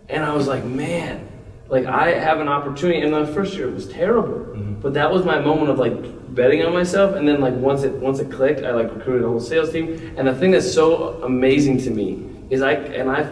And 0.09 0.25
I 0.25 0.35
was 0.35 0.47
like, 0.47 0.65
man, 0.65 1.29
like 1.69 1.87
I 1.87 2.11
have 2.11 2.41
an 2.41 2.49
opportunity. 2.49 3.01
And 3.01 3.13
the 3.13 3.27
first 3.33 3.55
year 3.55 3.69
it 3.69 3.75
was 3.75 3.89
terrible. 3.89 4.35
Mm-hmm. 4.35 4.81
But 4.81 4.95
that 4.95 5.11
was 5.11 5.25
my 5.25 5.39
moment 5.41 5.71
of 5.71 5.79
like 5.79 6.35
betting 6.35 6.63
on 6.65 6.73
myself. 6.73 7.15
And 7.15 7.27
then 7.27 7.41
like 7.41 7.55
once 7.55 7.83
it 7.83 7.93
once 7.95 8.19
it 8.19 8.31
clicked, 8.31 8.65
I 8.65 8.73
like 8.73 8.95
recruited 8.95 9.25
a 9.25 9.29
whole 9.29 9.41
sales 9.41 9.71
team. 9.71 10.15
And 10.17 10.27
the 10.27 10.35
thing 10.35 10.51
that's 10.51 10.73
so 10.73 11.23
amazing 11.23 11.79
to 11.79 11.91
me 11.91 12.29
is 12.51 12.63
I 12.63 12.73
and 12.73 13.11
I 13.11 13.23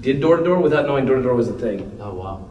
did 0.00 0.20
door 0.20 0.36
to 0.36 0.44
door 0.44 0.58
without 0.58 0.86
knowing 0.86 1.06
door 1.06 1.16
to 1.16 1.22
door 1.22 1.34
was 1.34 1.48
a 1.48 1.58
thing. 1.58 1.98
Oh 2.00 2.14
wow. 2.14 2.50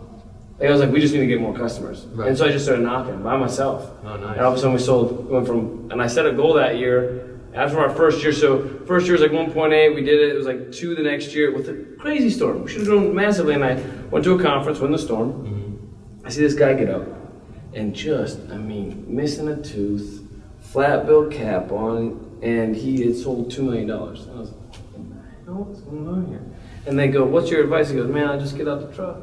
Like 0.59 0.69
I 0.69 0.71
was 0.71 0.81
like, 0.81 0.91
we 0.91 1.01
just 1.01 1.13
need 1.13 1.21
to 1.21 1.27
get 1.27 1.41
more 1.41 1.55
customers. 1.55 2.05
Right. 2.05 2.29
And 2.29 2.37
so 2.37 2.45
I 2.45 2.51
just 2.51 2.65
started 2.65 2.83
knocking 2.83 3.21
by 3.23 3.35
myself. 3.37 3.89
Oh, 4.03 4.15
nice. 4.15 4.37
And 4.37 4.45
all 4.45 4.51
of 4.51 4.57
a 4.57 4.61
sudden 4.61 4.73
we 4.73 4.79
sold, 4.79 5.29
went 5.29 5.47
from, 5.47 5.91
and 5.91 6.01
I 6.01 6.07
set 6.07 6.25
a 6.25 6.31
goal 6.31 6.53
that 6.53 6.77
year. 6.77 7.22
After 7.53 7.79
our 7.79 7.89
first 7.89 8.23
year, 8.23 8.33
so 8.33 8.67
first 8.87 9.05
year 9.05 9.13
was 9.13 9.21
like 9.21 9.31
1.8, 9.31 9.93
we 9.93 10.01
did 10.01 10.19
it, 10.19 10.29
it 10.29 10.37
was 10.37 10.47
like 10.47 10.71
two 10.71 10.95
the 10.95 11.03
next 11.03 11.35
year 11.35 11.53
with 11.53 11.69
a 11.69 11.75
crazy 11.99 12.31
storm. 12.31 12.63
We 12.63 12.71
should 12.71 12.81
have 12.81 12.87
grown 12.87 13.13
massively. 13.13 13.53
And 13.53 13.63
I 13.63 13.75
went 14.09 14.25
to 14.25 14.33
a 14.33 14.41
conference, 14.41 14.79
went 14.79 14.93
in 14.93 14.97
the 14.99 15.03
storm. 15.03 15.33
Mm-hmm. 15.33 16.25
I 16.25 16.29
see 16.29 16.41
this 16.41 16.55
guy 16.55 16.73
get 16.73 16.89
up 16.89 17.07
and 17.73 17.93
just, 17.93 18.39
I 18.49 18.57
mean, 18.57 19.05
missing 19.07 19.47
a 19.49 19.61
tooth, 19.61 20.27
flat 20.61 21.05
bill 21.05 21.29
cap 21.29 21.71
on, 21.71 22.39
and 22.41 22.75
he 22.75 23.05
had 23.05 23.15
sold 23.15 23.51
$2 23.51 23.59
million. 23.63 23.89
And 23.89 23.91
I 23.91 24.03
was 24.03 24.25
like, 24.25 24.31
what 24.33 25.09
the 25.09 25.45
hell? 25.45 25.63
What's 25.63 25.81
going 25.81 26.07
on 26.07 26.25
here? 26.27 26.41
And 26.87 26.97
they 26.97 27.07
go, 27.07 27.23
what's 27.23 27.51
your 27.51 27.63
advice? 27.63 27.89
He 27.89 27.95
goes, 27.95 28.09
man, 28.09 28.29
I 28.29 28.37
just 28.37 28.57
get 28.57 28.67
out 28.67 28.81
the 28.81 28.95
truck. 28.95 29.17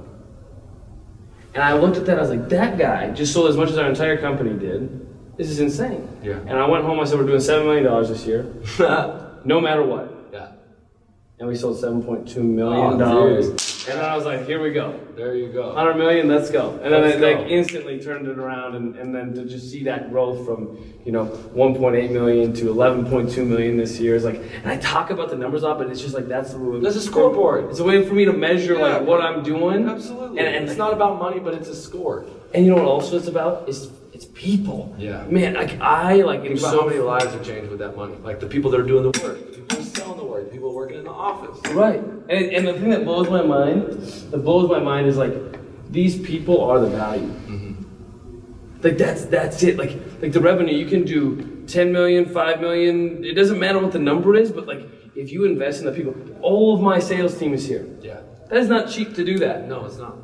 And 1.55 1.64
I 1.64 1.73
looked 1.73 1.97
at 1.97 2.07
that, 2.07 2.16
I 2.16 2.21
was 2.21 2.31
like, 2.31 2.49
that 2.51 2.79
guy 2.79 3.11
just 3.11 3.33
sold 3.33 3.51
as 3.51 3.57
much 3.57 3.71
as 3.71 3.79
our 3.79 3.88
entire 3.88 4.16
company 4.16 4.57
did. 4.57 5.09
This 5.40 5.48
is 5.48 5.61
insane. 5.61 6.07
Yeah. 6.22 6.35
And 6.40 6.50
I 6.59 6.66
went 6.68 6.85
home, 6.85 7.00
I 7.00 7.05
said, 7.05 7.18
we're 7.18 7.24
doing 7.24 7.38
$7 7.40 7.64
million 7.64 8.03
this 8.12 8.26
year, 8.26 8.44
no 9.46 9.59
matter 9.59 9.83
what. 9.83 10.29
yeah. 10.35 10.53
And 11.38 11.48
we 11.48 11.57
sold 11.57 11.79
$7.2 11.83 12.37
million. 12.44 13.00
Oh, 13.00 13.31
and 13.33 13.98
then 13.98 14.05
I 14.05 14.14
was 14.14 14.26
like, 14.26 14.44
here 14.44 14.61
we 14.62 14.70
go. 14.72 15.00
There 15.16 15.35
you 15.35 15.50
go. 15.50 15.68
100 15.68 15.94
million, 15.96 16.29
let's 16.29 16.50
go. 16.50 16.79
And 16.83 16.92
then 16.92 17.00
Let's 17.00 17.16
it 17.16 17.20
go. 17.20 17.31
like 17.40 17.50
instantly 17.50 17.98
turned 17.98 18.29
it 18.29 18.38
around 18.38 18.74
and, 18.74 18.94
and 18.96 19.14
then 19.14 19.33
to 19.33 19.46
just 19.46 19.70
see 19.70 19.83
that 19.85 20.11
growth 20.11 20.44
from, 20.44 20.76
you 21.07 21.12
know, 21.12 21.24
1.8 21.24 22.11
million 22.11 22.53
to 22.53 22.64
11.2 22.66 23.46
million 23.46 23.79
this 23.79 23.98
year 23.98 24.14
is 24.16 24.24
like, 24.24 24.42
and 24.62 24.70
I 24.70 24.76
talk 24.76 25.09
about 25.09 25.31
the 25.31 25.37
numbers 25.37 25.62
a 25.62 25.68
lot, 25.68 25.79
but 25.79 25.87
it's 25.88 26.03
just 26.03 26.12
like, 26.14 26.29
that's 26.29 26.53
the 26.53 26.59
way. 26.59 26.81
That's 26.81 26.96
a 26.96 27.00
scoreboard. 27.00 27.70
It's 27.70 27.81
a 27.81 27.85
way 27.85 28.07
for 28.07 28.12
me 28.12 28.26
to 28.26 28.35
measure 28.35 28.74
Yeah. 28.74 28.98
like 28.98 29.07
what 29.09 29.22
I'm 29.22 29.42
doing. 29.42 29.88
Absolutely. 29.88 30.38
And, 30.40 30.48
and 30.55 30.68
it's 30.68 30.76
not 30.76 30.92
about 30.92 31.18
money, 31.18 31.40
but 31.40 31.55
it's 31.55 31.68
a 31.70 31.74
score. 31.74 32.26
And 32.53 32.66
you 32.66 32.72
know 32.72 32.76
what 32.83 32.85
also 32.85 33.16
it's 33.16 33.29
about? 33.29 33.66
It's 33.66 33.87
it's 34.21 34.31
people. 34.35 34.95
Yeah. 34.99 35.25
Man, 35.31 35.55
like 35.55 35.81
I 35.81 36.17
like 36.17 36.43
Think 36.43 36.59
so 36.59 36.87
many 36.87 36.99
lives 36.99 37.35
are 37.35 37.43
changed 37.43 37.71
with 37.71 37.79
that 37.79 37.97
money. 37.97 38.17
Like 38.23 38.39
the 38.39 38.47
people 38.47 38.71
that 38.71 38.81
are 38.81 38.87
doing 38.87 39.11
the 39.11 39.19
work, 39.23 39.39
the 39.39 39.59
people 39.59 39.77
who 39.77 39.83
are 39.83 39.87
selling 39.87 40.19
the 40.19 40.25
work, 40.25 40.45
the 40.45 40.51
people 40.51 40.75
working 40.75 40.99
in 40.99 41.05
the 41.05 41.11
office. 41.11 41.59
Right. 41.73 42.01
And, 42.01 42.45
and 42.55 42.67
the 42.67 42.75
thing 42.75 42.91
that 42.91 43.05
blows 43.07 43.31
my 43.31 43.43
mind, 43.43 43.93
that 44.31 44.39
blows 44.45 44.69
my 44.69 44.79
mind 44.79 45.07
is 45.07 45.17
like, 45.17 45.33
these 45.91 46.21
people 46.21 46.63
are 46.63 46.79
the 46.79 46.89
value. 46.89 47.29
Mm-hmm. 47.29 48.83
Like 48.83 48.99
that's 48.99 49.25
that's 49.25 49.63
it. 49.63 49.79
Like 49.79 49.99
like 50.21 50.33
the 50.33 50.41
revenue, 50.41 50.77
you 50.77 50.87
can 50.87 51.05
do 51.05 51.65
10 51.67 51.91
million, 51.91 52.27
5 52.27 52.61
million. 52.61 53.25
It 53.25 53.35
doesn't 53.35 53.59
matter 53.59 53.79
what 53.79 53.93
the 53.93 53.99
number 53.99 54.37
is, 54.37 54.53
but 54.53 54.67
like 54.67 54.87
if 55.17 55.33
you 55.33 55.47
invest 55.47 55.81
in 55.81 55.87
the 55.87 55.93
people, 55.93 56.15
all 56.43 56.75
of 56.75 56.83
my 56.83 56.99
sales 56.99 57.39
team 57.39 57.55
is 57.55 57.67
here. 57.67 57.89
Yeah. 58.03 58.21
That 58.51 58.59
is 58.59 58.69
not 58.69 58.91
cheap 58.91 59.15
to 59.15 59.25
do 59.25 59.39
that. 59.39 59.67
No, 59.67 59.87
it's 59.87 59.97
not. 59.97 60.17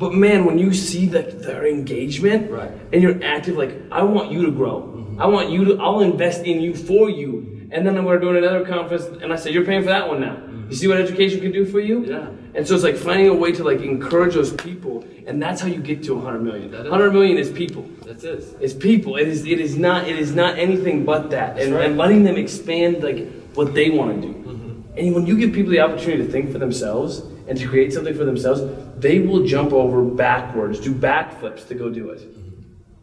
But 0.00 0.14
man, 0.14 0.46
when 0.46 0.58
you 0.58 0.72
see 0.72 1.04
the, 1.06 1.20
their 1.20 1.66
engagement 1.66 2.50
Right. 2.50 2.72
and 2.92 3.02
you're 3.02 3.22
active, 3.22 3.56
like 3.58 3.74
I 3.92 4.02
want 4.02 4.32
you 4.32 4.46
to 4.46 4.50
grow. 4.50 4.80
Mm-hmm. 4.80 5.20
I 5.20 5.26
want 5.26 5.50
you 5.50 5.64
to. 5.66 5.78
I'll 5.78 6.00
invest 6.00 6.44
in 6.44 6.62
you 6.62 6.74
for 6.74 7.10
you. 7.10 7.68
And 7.70 7.86
then 7.86 8.02
we're 8.04 8.18
doing 8.18 8.36
another 8.38 8.64
conference, 8.64 9.04
and 9.22 9.30
I 9.32 9.36
said, 9.36 9.52
"You're 9.52 9.66
paying 9.66 9.82
for 9.82 9.90
that 9.90 10.08
one 10.08 10.20
now." 10.22 10.36
Mm-hmm. 10.36 10.70
You 10.70 10.76
see 10.76 10.88
what 10.88 10.96
education 10.96 11.40
can 11.40 11.52
do 11.52 11.66
for 11.66 11.80
you? 11.80 12.04
Yeah. 12.06 12.30
And 12.54 12.66
so 12.66 12.74
it's 12.74 12.82
like 12.82 12.96
finding 12.96 13.28
a 13.28 13.34
way 13.34 13.52
to 13.52 13.62
like 13.62 13.80
encourage 13.80 14.34
those 14.34 14.52
people, 14.54 15.04
and 15.26 15.40
that's 15.40 15.60
how 15.60 15.68
you 15.68 15.80
get 15.80 16.02
to 16.04 16.14
100 16.14 16.42
million. 16.42 16.70
That 16.70 16.86
is- 16.86 16.90
100 16.90 17.12
million 17.12 17.36
is 17.36 17.50
people. 17.50 17.84
That's 18.06 18.24
it. 18.24 18.56
It's 18.60 18.72
people. 18.74 19.16
It 19.16 19.28
is. 19.28 19.44
It 19.44 19.60
is 19.60 19.76
not. 19.76 20.08
It 20.08 20.18
is 20.18 20.34
not 20.34 20.58
anything 20.58 21.04
but 21.04 21.28
that. 21.30 21.58
And, 21.60 21.74
right. 21.74 21.84
and 21.84 21.98
letting 21.98 22.24
them 22.24 22.36
expand 22.36 23.04
like 23.04 23.28
what 23.54 23.74
they 23.74 23.90
want 23.90 24.20
to 24.22 24.28
do. 24.28 24.32
Mm-hmm. 24.34 24.98
And 24.98 25.14
when 25.14 25.26
you 25.26 25.36
give 25.38 25.52
people 25.52 25.70
the 25.70 25.80
opportunity 25.80 26.24
to 26.24 26.32
think 26.32 26.50
for 26.50 26.58
themselves 26.58 27.20
and 27.46 27.58
to 27.58 27.68
create 27.68 27.92
something 27.92 28.14
for 28.16 28.24
themselves, 28.24 28.60
they 29.00 29.20
will 29.20 29.44
jump 29.46 29.72
over 29.72 30.02
backwards, 30.04 30.80
do 30.80 30.92
backflips 30.94 31.66
to 31.68 31.74
go 31.74 31.90
do 31.90 32.10
it. 32.10 32.22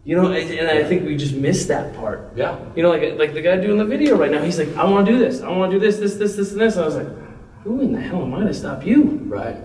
You 0.04 0.16
know, 0.16 0.32
and, 0.32 0.50
and 0.52 0.70
I 0.70 0.84
think 0.86 1.06
we 1.06 1.18
just 1.18 1.36
missed 1.36 1.68
that 1.68 1.94
part. 1.96 2.32
Yeah. 2.36 2.58
You 2.76 2.84
know, 2.84 2.92
like 2.92 3.18
like 3.18 3.34
the 3.34 3.42
guy 3.42 3.58
doing 3.58 3.78
the 3.78 3.86
video 3.86 4.16
right 4.16 4.32
now. 4.32 4.42
He's 4.42 4.58
like, 4.58 4.74
I 4.78 4.86
want 4.86 5.06
to 5.06 5.12
do 5.12 5.20
this. 5.20 5.42
I 5.42 5.50
want 5.50 5.72
to 5.72 5.80
do 5.80 5.86
this, 5.86 5.98
this, 5.98 6.16
this, 6.16 6.36
this, 6.38 6.52
and 6.54 6.62
this. 6.62 6.76
And 6.76 6.84
I 6.84 6.86
was 6.86 6.96
like, 6.96 7.08
who 7.64 7.82
in 7.82 7.92
the 7.92 8.00
hell 8.00 8.22
am 8.22 8.34
I 8.34 8.46
to 8.46 8.54
stop 8.54 8.86
you? 8.86 9.04
Right. 9.26 9.58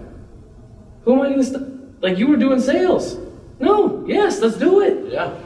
Who 1.04 1.12
am 1.14 1.20
I 1.20 1.28
going 1.28 1.38
to 1.38 1.44
stop? 1.44 1.62
Like 2.00 2.18
you 2.18 2.26
were 2.26 2.36
doing 2.36 2.60
sales. 2.60 3.16
No. 3.60 4.04
Yes, 4.08 4.40
let's 4.40 4.56
do 4.56 4.80
it. 4.80 5.12
Yeah. 5.12 5.38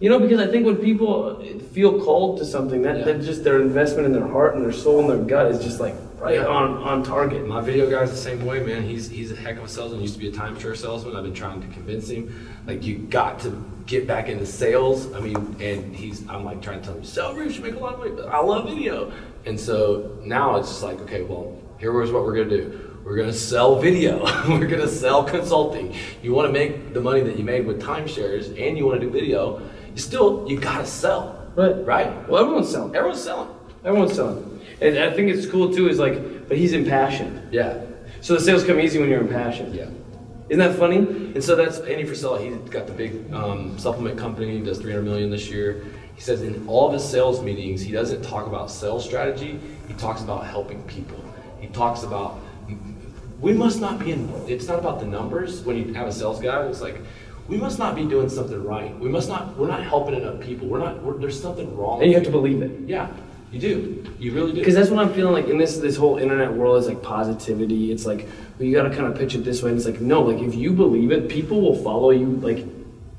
You 0.00 0.10
know, 0.10 0.18
because 0.18 0.40
I 0.40 0.48
think 0.48 0.66
when 0.66 0.76
people 0.76 1.42
feel 1.72 2.02
called 2.04 2.38
to 2.40 2.44
something, 2.44 2.82
that, 2.82 2.98
Yeah. 2.98 3.04
that 3.04 3.22
just 3.22 3.44
their 3.44 3.62
investment 3.62 4.04
in 4.04 4.12
their 4.12 4.26
heart 4.26 4.54
and 4.54 4.62
their 4.62 4.72
soul 4.72 5.00
and 5.00 5.08
their 5.08 5.24
gut 5.24 5.50
is 5.50 5.64
just 5.64 5.80
like 5.80 5.94
right 6.22 6.38
on 6.38 6.74
on 6.78 7.02
target. 7.02 7.46
My 7.46 7.60
video 7.60 7.90
guy's 7.90 8.10
the 8.10 8.16
same 8.16 8.44
way, 8.44 8.60
man. 8.62 8.82
He's 8.82 9.08
he's 9.08 9.32
a 9.32 9.36
heck 9.36 9.56
of 9.58 9.64
a 9.64 9.68
salesman. 9.68 9.98
He 10.00 10.04
Used 10.04 10.14
to 10.14 10.20
be 10.20 10.28
a 10.28 10.32
timeshare 10.32 10.76
salesman. 10.76 11.16
I've 11.16 11.24
been 11.24 11.34
trying 11.34 11.60
to 11.60 11.68
convince 11.68 12.08
him, 12.08 12.48
like 12.66 12.84
you 12.84 12.98
got 12.98 13.40
to 13.40 13.62
get 13.86 14.06
back 14.06 14.28
into 14.28 14.46
sales. 14.46 15.12
I 15.14 15.20
mean, 15.20 15.36
and 15.60 15.94
he's 15.94 16.26
I'm 16.28 16.44
like 16.44 16.62
trying 16.62 16.80
to 16.80 16.86
tell 16.86 16.94
him, 16.96 17.04
sell 17.04 17.34
roofs, 17.34 17.56
you 17.56 17.62
make 17.62 17.74
a 17.74 17.78
lot 17.78 17.94
of 17.94 17.98
money. 17.98 18.12
But 18.12 18.28
I 18.28 18.38
love 18.40 18.68
video, 18.68 19.12
and 19.46 19.58
so 19.58 20.16
now 20.24 20.56
it's 20.56 20.68
just 20.68 20.82
like, 20.82 21.00
okay, 21.00 21.22
well, 21.22 21.58
here's 21.78 22.12
what 22.12 22.22
we're 22.24 22.36
gonna 22.36 22.50
do. 22.56 22.88
We're 23.04 23.16
gonna 23.16 23.32
sell 23.32 23.80
video. 23.80 24.22
we're 24.48 24.68
gonna 24.68 24.86
sell 24.88 25.24
consulting. 25.24 25.94
You 26.22 26.32
want 26.34 26.46
to 26.46 26.52
make 26.52 26.94
the 26.94 27.00
money 27.00 27.20
that 27.22 27.36
you 27.36 27.44
made 27.44 27.66
with 27.66 27.82
timeshares, 27.82 28.46
and 28.64 28.78
you 28.78 28.86
want 28.86 29.00
to 29.00 29.06
do 29.06 29.12
video. 29.12 29.60
You 29.92 29.98
still 29.98 30.46
you 30.48 30.58
gotta 30.60 30.86
sell, 30.86 31.50
Right. 31.56 31.84
right? 31.84 32.28
Well, 32.28 32.42
everyone's 32.42 32.70
selling. 32.70 32.94
Everyone's 32.94 33.22
selling. 33.22 33.48
Everyone's 33.84 34.14
selling. 34.14 34.51
And 34.82 34.98
I 34.98 35.12
think 35.12 35.30
it's 35.30 35.46
cool 35.46 35.72
too. 35.72 35.88
Is 35.88 35.98
like, 35.98 36.48
but 36.48 36.56
he's 36.56 36.72
impassioned. 36.72 37.52
Yeah. 37.52 37.80
So 38.20 38.34
the 38.34 38.40
sales 38.40 38.64
come 38.64 38.80
easy 38.80 38.98
when 38.98 39.08
you're 39.08 39.20
impassioned. 39.20 39.74
Yeah. 39.74 39.88
Isn't 40.48 40.58
that 40.58 40.78
funny? 40.78 40.98
And 40.98 41.42
so 41.42 41.56
that's 41.56 41.78
Andy 41.78 42.04
Frisella. 42.04 42.42
He's 42.42 42.70
got 42.70 42.86
the 42.86 42.92
big 42.92 43.32
um, 43.32 43.78
supplement 43.78 44.18
company. 44.18 44.58
He 44.58 44.64
does 44.64 44.78
300 44.78 45.02
million 45.02 45.30
this 45.30 45.48
year. 45.48 45.84
He 46.14 46.20
says 46.20 46.42
in 46.42 46.68
all 46.68 46.88
of 46.88 46.92
his 46.92 47.08
sales 47.08 47.42
meetings, 47.42 47.80
he 47.80 47.90
doesn't 47.90 48.22
talk 48.22 48.46
about 48.46 48.70
sales 48.70 49.04
strategy. 49.04 49.58
He 49.88 49.94
talks 49.94 50.20
about 50.20 50.46
helping 50.46 50.82
people. 50.82 51.24
He 51.58 51.68
talks 51.68 52.02
about 52.02 52.38
we 53.40 53.52
must 53.52 53.80
not 53.80 53.98
be 53.98 54.12
in. 54.12 54.30
It's 54.46 54.68
not 54.68 54.78
about 54.78 55.00
the 55.00 55.06
numbers. 55.06 55.62
When 55.62 55.76
you 55.76 55.92
have 55.94 56.06
a 56.06 56.12
sales 56.12 56.40
guy, 56.40 56.64
it's 56.66 56.80
like 56.80 56.96
we 57.48 57.56
must 57.56 57.78
not 57.78 57.96
be 57.96 58.04
doing 58.04 58.28
something 58.28 58.62
right. 58.62 58.96
We 59.00 59.08
must 59.08 59.28
not. 59.28 59.56
We're 59.58 59.66
not 59.66 59.82
helping 59.82 60.14
enough 60.14 60.40
people. 60.40 60.68
We're 60.68 60.78
not. 60.78 61.02
We're, 61.02 61.18
there's 61.18 61.40
something 61.40 61.76
wrong. 61.76 62.00
And 62.00 62.10
you 62.10 62.16
have 62.16 62.24
to 62.24 62.30
believe 62.30 62.62
it. 62.62 62.70
Yeah, 62.86 63.08
you 63.52 63.60
do. 63.60 64.14
You 64.18 64.32
really 64.32 64.52
do. 64.52 64.58
Because 64.58 64.74
that's 64.74 64.90
what 64.90 65.04
I'm 65.04 65.12
feeling 65.12 65.34
like 65.34 65.48
in 65.48 65.58
this 65.58 65.76
this 65.76 65.96
whole 65.96 66.16
internet 66.18 66.52
world 66.52 66.78
is 66.78 66.88
like 66.88 67.02
positivity. 67.02 67.92
It's 67.92 68.06
like 68.06 68.26
well, 68.58 68.66
you 68.66 68.74
got 68.74 68.84
to 68.84 68.90
kind 68.90 69.06
of 69.06 69.16
pitch 69.16 69.34
it 69.34 69.44
this 69.44 69.62
way. 69.62 69.70
And 69.70 69.78
it's 69.78 69.86
like 69.86 70.00
no, 70.00 70.22
like 70.22 70.42
if 70.42 70.54
you 70.54 70.72
believe 70.72 71.12
it, 71.12 71.28
people 71.28 71.60
will 71.60 71.76
follow 71.82 72.10
you 72.10 72.26
like 72.36 72.64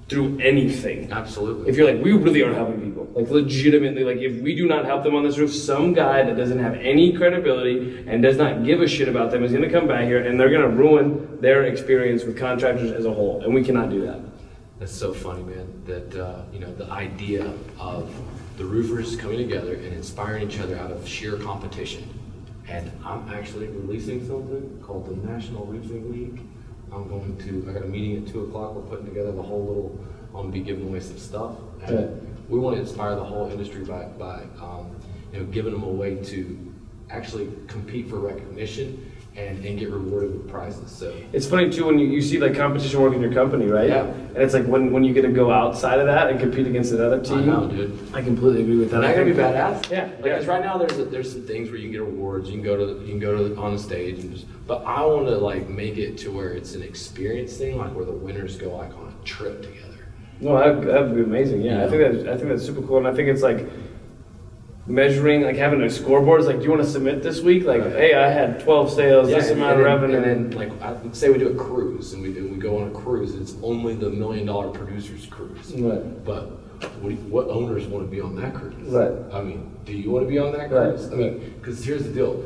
through 0.10 0.38
anything. 0.40 1.12
absolutely. 1.12 1.70
If 1.70 1.78
you're 1.78 1.92
like, 1.92 2.04
we 2.04 2.12
really 2.12 2.44
are 2.44 2.54
helping 2.54 2.82
people, 2.82 3.10
like 3.16 3.30
legitimately, 3.30 4.04
like 4.04 4.18
if 4.18 4.42
we 4.42 4.54
do 4.54 4.68
not 4.68 4.86
help 4.86 5.04
them 5.04 5.16
on 5.16 5.24
this 5.24 5.38
roof, 5.38 5.54
some 5.54 5.94
guy 5.94 6.24
that 6.24 6.36
doesn't 6.36 6.60
have 6.60 6.76
any 6.76 7.14
credibility 7.14 8.04
and 8.08 8.22
does 8.22 8.38
not 8.38 8.66
give 8.66 8.82
a 8.82 8.88
shit 8.88 9.08
about 9.08 9.32
them 9.32 9.44
is 9.44 9.52
gonna 9.52 9.72
come 9.72 9.88
back 9.88 10.04
here 10.04 10.24
and 10.24 10.40
they're 10.40 10.52
gonna 10.52 10.68
ruin 10.68 11.40
their 11.42 11.64
experience 11.64 12.24
with 12.24 12.38
contractors 12.38 12.92
as 12.92 13.06
a 13.06 13.14
whole, 13.14 13.42
and 13.44 13.54
we 13.54 13.64
cannot 13.64 13.90
do 13.90 14.06
that. 14.06 14.20
That's 14.84 14.92
so 14.92 15.14
funny, 15.14 15.44
man. 15.44 15.82
That 15.86 16.14
uh, 16.14 16.42
you 16.52 16.60
know 16.60 16.76
the 16.76 16.88
idea 16.88 17.54
of 17.80 18.14
the 18.58 18.66
roofers 18.66 19.16
coming 19.16 19.38
together 19.38 19.76
and 19.76 19.94
inspiring 19.94 20.50
each 20.50 20.60
other 20.60 20.78
out 20.78 20.92
of 20.92 21.08
sheer 21.08 21.38
competition. 21.38 22.04
And 22.68 22.92
I'm 23.06 23.34
actually 23.34 23.68
releasing 23.68 24.28
something 24.28 24.84
called 24.86 25.08
the 25.08 25.26
National 25.26 25.66
Roofing 25.66 26.12
League. 26.12 26.42
I'm 26.92 27.08
going 27.08 27.38
to. 27.46 27.66
I 27.70 27.72
got 27.72 27.84
a 27.84 27.88
meeting 27.88 28.26
at 28.26 28.34
two 28.34 28.44
o'clock. 28.44 28.76
We're 28.76 28.82
putting 28.82 29.06
together 29.06 29.32
the 29.32 29.42
whole 29.42 29.66
little. 29.66 30.06
I'm 30.36 30.42
gonna 30.42 30.52
be 30.52 30.60
giving 30.60 30.90
away 30.90 31.00
some 31.00 31.18
stuff. 31.18 31.56
And 31.84 32.36
we 32.50 32.60
want 32.60 32.76
to 32.76 32.82
inspire 32.82 33.16
the 33.16 33.24
whole 33.24 33.50
industry 33.50 33.86
by 33.86 34.04
by 34.20 34.44
um, 34.62 34.94
you 35.32 35.40
know 35.40 35.46
giving 35.46 35.72
them 35.72 35.84
a 35.84 35.90
way 35.90 36.22
to 36.26 36.74
actually 37.10 37.50
compete 37.68 38.10
for 38.10 38.18
recognition 38.20 39.13
and, 39.36 39.66
and 39.66 39.80
get 39.80 39.90
rewarded 39.90 40.32
with 40.34 40.48
prizes. 40.48 40.92
So 40.92 41.16
It's 41.34 41.48
funny 41.48 41.70
too 41.70 41.86
when 41.88 41.98
you, 41.98 42.08
you 42.08 42.22
see 42.22 42.40
like 42.40 42.56
competition 42.56 43.02
work 43.02 43.14
in 43.14 43.22
your 43.22 43.34
company, 43.34 43.66
right? 43.66 43.90
Yeah. 43.90 44.04
And 44.06 44.38
it's 44.38 44.54
like 44.54 44.66
when, 44.66 44.92
when 44.92 45.04
you 45.04 45.14
get 45.14 45.24
to 45.24 45.30
go 45.32 45.52
outside 45.52 46.00
of 46.00 46.06
that 46.06 46.30
and 46.30 46.40
compete 46.40 46.68
against 46.68 46.92
another 46.94 47.20
team. 47.20 47.40
I 47.40 47.46
know, 47.46 47.68
dude. 47.68 47.98
I 48.14 48.22
completely 48.22 48.62
agree 48.62 48.78
with 48.78 48.92
that. 48.92 49.02
That 49.02 49.14
gotta 49.16 49.26
be 49.26 49.32
badass. 49.34 49.90
Yeah, 49.90 50.06
Like, 50.18 50.26
yeah. 50.26 50.38
'cause 50.38 50.46
right 50.48 50.64
now 50.64 50.78
there's 50.78 50.98
there's 51.10 51.32
some 51.32 51.44
things 51.44 51.70
where 51.70 51.78
you 51.78 51.84
can 51.86 51.92
get 51.94 52.02
awards. 52.02 52.48
You 52.50 52.56
can 52.56 52.64
go 52.64 52.78
to 52.78 52.86
the, 52.86 53.00
you 53.02 53.08
can 53.10 53.20
go 53.20 53.36
to 53.36 53.50
the, 53.50 53.60
on 53.60 53.74
the 53.74 53.80
stage 53.80 54.20
and 54.20 54.32
just. 54.34 54.46
But 54.68 54.84
I 54.86 55.04
want 55.06 55.28
to 55.28 55.38
like 55.38 55.68
make 55.68 55.98
it 55.98 56.18
to 56.20 56.32
where 56.32 56.50
it's 56.54 56.76
an 56.76 56.84
experience 56.84 57.58
thing, 57.58 57.78
like 57.78 57.94
where 57.96 58.06
the 58.06 58.12
winners 58.14 58.56
go 58.58 58.76
like 58.78 58.96
on 58.96 59.12
a 59.20 59.26
trip 59.26 59.62
together. 59.64 59.90
No, 60.40 60.58
that 60.58 61.02
would 61.08 61.16
be 61.16 61.22
amazing. 61.22 61.62
Yeah, 61.62 61.80
You 61.80 61.86
I 61.86 61.90
think 61.90 62.24
that 62.24 62.34
I 62.34 62.38
think 62.38 62.50
that's 62.50 62.66
super 62.66 62.82
cool, 62.82 62.98
and 62.98 63.08
I 63.08 63.14
think 63.14 63.30
it's 63.30 63.42
like 63.42 63.66
measuring, 64.86 65.42
like 65.44 65.56
having 65.56 65.82
a 65.82 65.90
scoreboard. 65.90 66.42
It's 66.42 66.48
like, 66.48 66.58
do 66.58 66.64
you 66.64 66.70
want 66.72 66.84
to 66.84 66.90
submit 66.90 67.24
this 67.24 67.42
week? 67.42 67.64
Like, 67.64 67.82
Right. 67.82 67.92
hey, 67.94 68.14
I 68.16 68.30
had 68.30 68.60
12 68.60 68.92
sales, 68.92 69.28
this 69.30 69.50
and, 69.50 69.60
amount 69.60 69.80
and 69.80 69.88
of 69.88 70.02
then, 70.02 70.12
revenue. 70.12 70.32
And 70.34 70.52
then 70.52 70.58
like 70.58 70.82
I, 70.82 70.98
say 71.14 71.30
we 71.30 71.38
do 71.38 71.50
a 71.50 71.56
cruise 71.56 72.14
and 72.14 72.22
we 72.22 72.34
do, 72.34 72.48
we 72.48 72.58
go 72.58 72.78
on 72.80 72.90
a 72.90 72.92
cruise. 72.92 73.36
It's 73.36 73.56
only 73.64 73.96
the 73.96 74.10
million 74.10 74.46
dollar 74.46 74.70
producers 74.70 75.26
cruise. 75.26 75.74
Right. 75.74 76.26
But 76.26 76.50
what, 77.02 77.14
what 77.14 77.48
owners 77.48 77.88
want 77.88 78.06
to 78.06 78.12
be 78.12 78.20
on 78.20 78.36
that 78.38 78.54
cruise? 78.54 78.76
Right. 78.90 79.14
I 79.34 79.42
mean, 79.42 79.72
do 79.86 79.94
you 79.94 80.12
want 80.12 80.26
to 80.26 80.30
be 80.30 80.38
on 80.38 80.52
that 80.54 80.70
Right. 80.72 80.90
cruise? 80.96 81.12
I 81.12 81.16
mean, 81.16 81.54
because 81.60 81.84
here's 81.84 82.04
the 82.04 82.12
deal. 82.12 82.44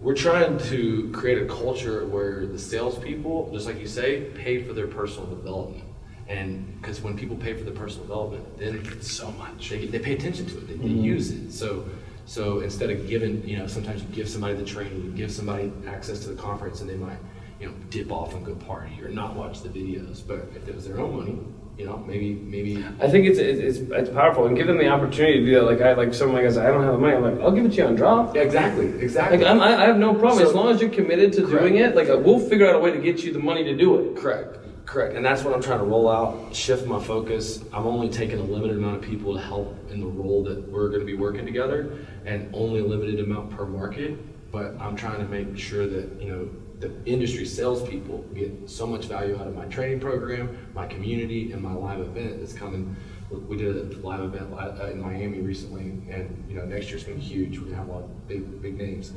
We're 0.00 0.16
trying 0.16 0.58
to 0.58 1.10
create 1.12 1.40
a 1.40 1.46
culture 1.46 2.04
where 2.06 2.44
the 2.46 2.58
salespeople, 2.58 3.50
just 3.52 3.66
like 3.68 3.78
you 3.78 3.86
say, 3.86 4.22
pay 4.34 4.60
for 4.64 4.72
their 4.72 4.88
personal 4.88 5.28
development. 5.30 5.84
And 6.32 6.80
because 6.80 7.02
when 7.02 7.14
people 7.16 7.36
pay 7.36 7.52
for 7.52 7.64
the 7.64 7.70
personal 7.70 8.06
development, 8.06 8.58
then 8.58 8.76
it's 8.90 9.12
so 9.12 9.30
much 9.32 9.68
they, 9.68 9.86
they 9.86 9.98
pay 9.98 10.14
attention 10.14 10.46
to 10.46 10.58
it, 10.58 10.66
they, 10.66 10.74
they 10.74 10.88
mm-hmm. 10.88 11.04
use 11.04 11.30
it. 11.30 11.52
So, 11.52 11.84
so 12.24 12.60
instead 12.60 12.88
of 12.88 13.06
giving, 13.06 13.46
you 13.46 13.58
know, 13.58 13.66
sometimes 13.66 14.02
you 14.02 14.08
give 14.08 14.28
somebody 14.28 14.54
the 14.54 14.64
training, 14.64 15.04
you 15.04 15.10
give 15.10 15.30
somebody 15.30 15.70
access 15.86 16.20
to 16.20 16.30
the 16.30 16.40
conference, 16.40 16.80
and 16.80 16.88
they 16.88 16.96
might, 16.96 17.18
you 17.60 17.66
know, 17.66 17.74
dip 17.90 18.10
off 18.10 18.32
and 18.34 18.46
go 18.46 18.54
party 18.54 18.98
or 19.02 19.10
not 19.10 19.36
watch 19.36 19.60
the 19.60 19.68
videos. 19.68 20.26
But 20.26 20.48
if 20.56 20.66
it 20.66 20.74
was 20.74 20.86
their 20.86 21.00
own 21.00 21.16
money, 21.16 21.38
you 21.76 21.86
know, 21.86 21.98
maybe 21.98 22.34
maybe 22.34 22.84
I 23.00 23.08
think 23.08 23.26
it's, 23.26 23.38
it's 23.38 23.80
it's 23.80 23.90
it's 23.90 24.10
powerful, 24.10 24.46
and 24.46 24.56
give 24.56 24.66
them 24.66 24.78
the 24.78 24.88
opportunity 24.88 25.40
to 25.40 25.44
do 25.44 25.54
that. 25.54 25.64
Like 25.64 25.80
I 25.80 25.94
like 25.94 26.14
someone 26.14 26.36
like 26.36 26.46
I 26.46 26.54
said, 26.54 26.66
I 26.66 26.70
don't 26.70 26.84
have 26.84 26.92
the 26.92 26.98
money. 26.98 27.14
I'm 27.16 27.22
like, 27.22 27.40
I'll 27.40 27.50
give 27.50 27.64
it 27.64 27.70
to 27.70 27.76
you 27.76 27.84
on 27.86 27.94
drop. 27.94 28.34
yeah, 28.36 28.42
exactly, 28.42 28.86
exactly. 29.00 29.38
Like 29.38 29.46
I'm, 29.46 29.60
I 29.60 29.82
I 29.82 29.86
have 29.86 29.96
no 29.96 30.14
problem 30.14 30.38
So- 30.38 30.48
as 30.48 30.54
long 30.54 30.68
as 30.68 30.80
you're 30.80 30.90
committed 30.90 31.32
to 31.34 31.42
Correct. 31.42 31.60
doing 31.60 31.76
it. 31.76 31.96
Like 31.96 32.08
we'll 32.08 32.38
figure 32.38 32.68
out 32.68 32.76
a 32.76 32.78
way 32.78 32.92
to 32.92 32.98
get 32.98 33.24
you 33.24 33.32
the 33.32 33.38
money 33.38 33.64
to 33.64 33.76
do 33.76 33.98
it. 33.98 34.16
Correct, 34.16 34.58
correct. 34.92 35.16
And 35.16 35.24
that's 35.24 35.42
what 35.42 35.54
I'm 35.54 35.62
trying 35.62 35.78
to 35.78 35.84
roll 35.84 36.10
out, 36.10 36.54
shift 36.54 36.86
my 36.86 37.02
focus. 37.02 37.64
I'm 37.72 37.86
only 37.86 38.10
taking 38.10 38.38
a 38.38 38.42
limited 38.42 38.76
amount 38.76 38.96
of 38.96 39.02
people 39.02 39.34
to 39.34 39.40
help 39.40 39.90
in 39.90 40.00
the 40.00 40.06
role 40.06 40.44
that 40.44 40.70
we're 40.70 40.88
going 40.88 41.00
to 41.00 41.06
be 41.06 41.14
working 41.14 41.46
together 41.46 41.98
and 42.26 42.54
only 42.54 42.80
a 42.80 42.84
limited 42.84 43.18
amount 43.20 43.50
per 43.50 43.64
market. 43.64 44.18
But 44.52 44.78
I'm 44.78 44.94
trying 44.94 45.18
to 45.18 45.24
make 45.24 45.56
sure 45.58 45.86
that, 45.86 46.20
you 46.20 46.30
know, 46.30 46.50
the 46.78 46.92
industry 47.06 47.46
salespeople 47.46 48.18
get 48.34 48.68
so 48.68 48.86
much 48.86 49.06
value 49.06 49.38
out 49.40 49.46
of 49.46 49.54
my 49.54 49.64
training 49.66 49.98
program, 49.98 50.58
my 50.74 50.86
community, 50.86 51.52
and 51.52 51.62
my 51.62 51.72
live 51.72 52.00
event 52.00 52.40
that's 52.40 52.52
coming. 52.52 52.94
We 53.30 53.56
did 53.56 53.74
a 53.74 53.98
live 54.06 54.20
event 54.20 54.52
uh, 54.52 54.86
in 54.88 55.00
Miami 55.00 55.40
recently, 55.40 55.84
and 56.10 56.44
you 56.50 56.56
know 56.56 56.66
next 56.66 56.90
year's 56.90 57.04
going 57.04 57.18
to 57.18 57.24
be 57.24 57.32
huge. 57.32 57.56
We're 57.56 57.64
going 57.64 57.76
to 57.76 57.78
have 57.78 57.88
a 57.88 57.92
lot 57.92 58.02
of 58.02 58.28
big, 58.28 58.60
big 58.60 58.76
names. 58.76 59.12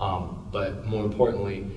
Um, 0.00 0.48
but 0.50 0.86
more 0.86 1.04
importantly, 1.04 1.70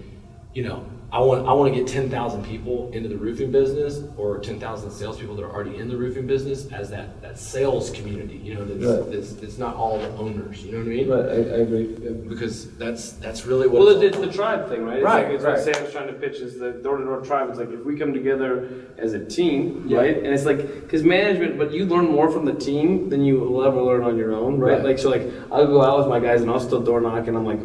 you 0.56 0.64
know, 0.64 0.90
I 1.10 1.20
want 1.22 1.48
I 1.48 1.54
want 1.54 1.74
to 1.74 1.80
get 1.80 1.88
ten 1.88 2.10
thousand 2.10 2.44
people 2.44 2.92
into 2.92 3.08
the 3.08 3.16
roofing 3.16 3.50
business, 3.50 4.02
or 4.18 4.40
ten 4.40 4.60
thousand 4.60 4.92
salespeople 4.92 5.38
that 5.38 5.44
are 5.44 5.52
already 5.54 5.78
in 5.78 5.88
the 5.88 5.96
roofing 5.96 6.28
business 6.28 6.70
as 6.74 6.90
that 6.90 7.22
that 7.22 7.40
sales 7.40 7.90
community. 7.92 8.36
You 8.44 8.56
know, 8.56 8.66
that's, 8.66 8.84
Right. 9.04 9.12
that's, 9.14 9.34
that's 9.34 9.58
not 9.58 9.76
all 9.78 9.98
the 10.00 10.10
owners. 10.18 10.66
You 10.66 10.74
know 10.74 10.80
what 10.80 10.88
I 10.88 10.90
mean? 10.90 11.08
Right, 11.10 11.26
I, 11.26 11.32
I 11.32 11.60
agree. 11.64 11.96
Yeah. 12.02 12.10
Because 12.28 12.76
that's 12.76 13.14
that's 13.14 13.46
really 13.46 13.68
what. 13.70 13.80
Well, 13.80 13.88
it's 13.90 14.04
it's, 14.04 14.18
it's 14.18 14.26
the 14.28 14.34
tribe 14.34 14.68
thing, 14.68 14.84
right? 14.84 14.98
It's 14.98 15.04
Right, 15.06 15.24
like, 15.26 15.34
it's 15.36 15.44
right. 15.46 15.54
what 15.66 15.76
Sam's 15.76 15.92
trying 15.94 16.08
to 16.08 16.14
pitch 16.14 16.38
is 16.42 16.60
the 16.60 16.72
door-to-door 16.74 17.22
tribe. 17.22 17.50
It's 17.52 17.58
like 17.60 17.72
if 17.72 17.86
we 17.86 17.96
come 17.98 18.12
together 18.14 18.70
as 18.98 19.14
a 19.14 19.24
team, 19.24 19.86
Yeah. 19.88 20.00
right? 20.00 20.18
And 20.18 20.28
it's 20.28 20.44
like 20.46 20.58
because 20.82 21.04
management, 21.04 21.58
but 21.58 21.72
you 21.72 21.86
learn 21.86 22.06
more 22.12 22.30
from 22.30 22.44
the 22.44 22.54
team 22.54 23.08
than 23.10 23.24
you 23.24 23.40
will 23.40 23.64
ever 23.64 23.82
learn 23.82 24.04
on 24.04 24.18
your 24.18 24.34
own, 24.36 24.60
right? 24.60 24.74
Right. 24.74 24.84
Like 24.84 25.00
so, 25.00 25.10
like 25.10 25.24
I'll 25.54 25.68
go 25.68 25.82
out 25.82 26.00
with 26.00 26.10
my 26.10 26.20
guys 26.20 26.42
and 26.42 26.52
I'll 26.52 26.60
still 26.60 26.82
door 26.82 27.00
knock, 27.00 27.28
and 27.30 27.38
I'm 27.38 27.46
like, 27.46 27.62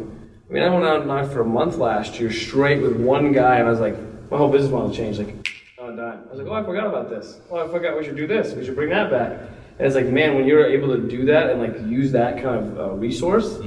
I 0.53 0.55
mean, 0.55 0.65
I 0.65 0.69
went 0.69 0.85
out 0.85 0.99
and 0.99 1.07
knocked 1.07 1.33
for 1.33 1.41
a 1.41 1.45
month 1.45 1.77
last 1.77 2.19
year 2.19 2.31
straight 2.31 2.79
with 2.79 2.95
one 2.95 3.31
guy, 3.31 3.55
and 3.55 3.67
I 3.67 3.71
was 3.71 3.79
like, 3.79 3.97
my 4.29 4.37
whole 4.37 4.51
business 4.51 4.71
model 4.71 4.93
changed, 4.93 5.17
like 5.17 5.51
on 5.79 5.93
a 5.93 5.95
dime. 5.95 6.19
I 6.27 6.29
was 6.29 6.37
like, 6.37 6.47
oh, 6.47 6.53
I 6.53 6.63
forgot 6.63 6.85
about 6.85 7.09
this. 7.09 7.39
Oh, 7.49 7.67
I 7.67 7.71
forgot 7.71 7.97
we 7.97 8.03
should 8.03 8.15
do 8.15 8.27
this. 8.27 8.53
We 8.53 8.63
should 8.63 8.75
bring 8.75 8.91
that 8.91 9.09
back. 9.09 9.31
And 9.31 9.87
it's 9.87 9.95
like, 9.95 10.05
man, 10.05 10.35
when 10.35 10.45
you're 10.45 10.67
able 10.67 10.89
to 10.89 11.07
do 11.09 11.25
that 11.25 11.49
and 11.49 11.59
like 11.59 11.75
use 11.87 12.11
that 12.11 12.35
kind 12.35 12.67
of 12.67 12.79
uh, 12.79 12.91
resource 12.91 13.61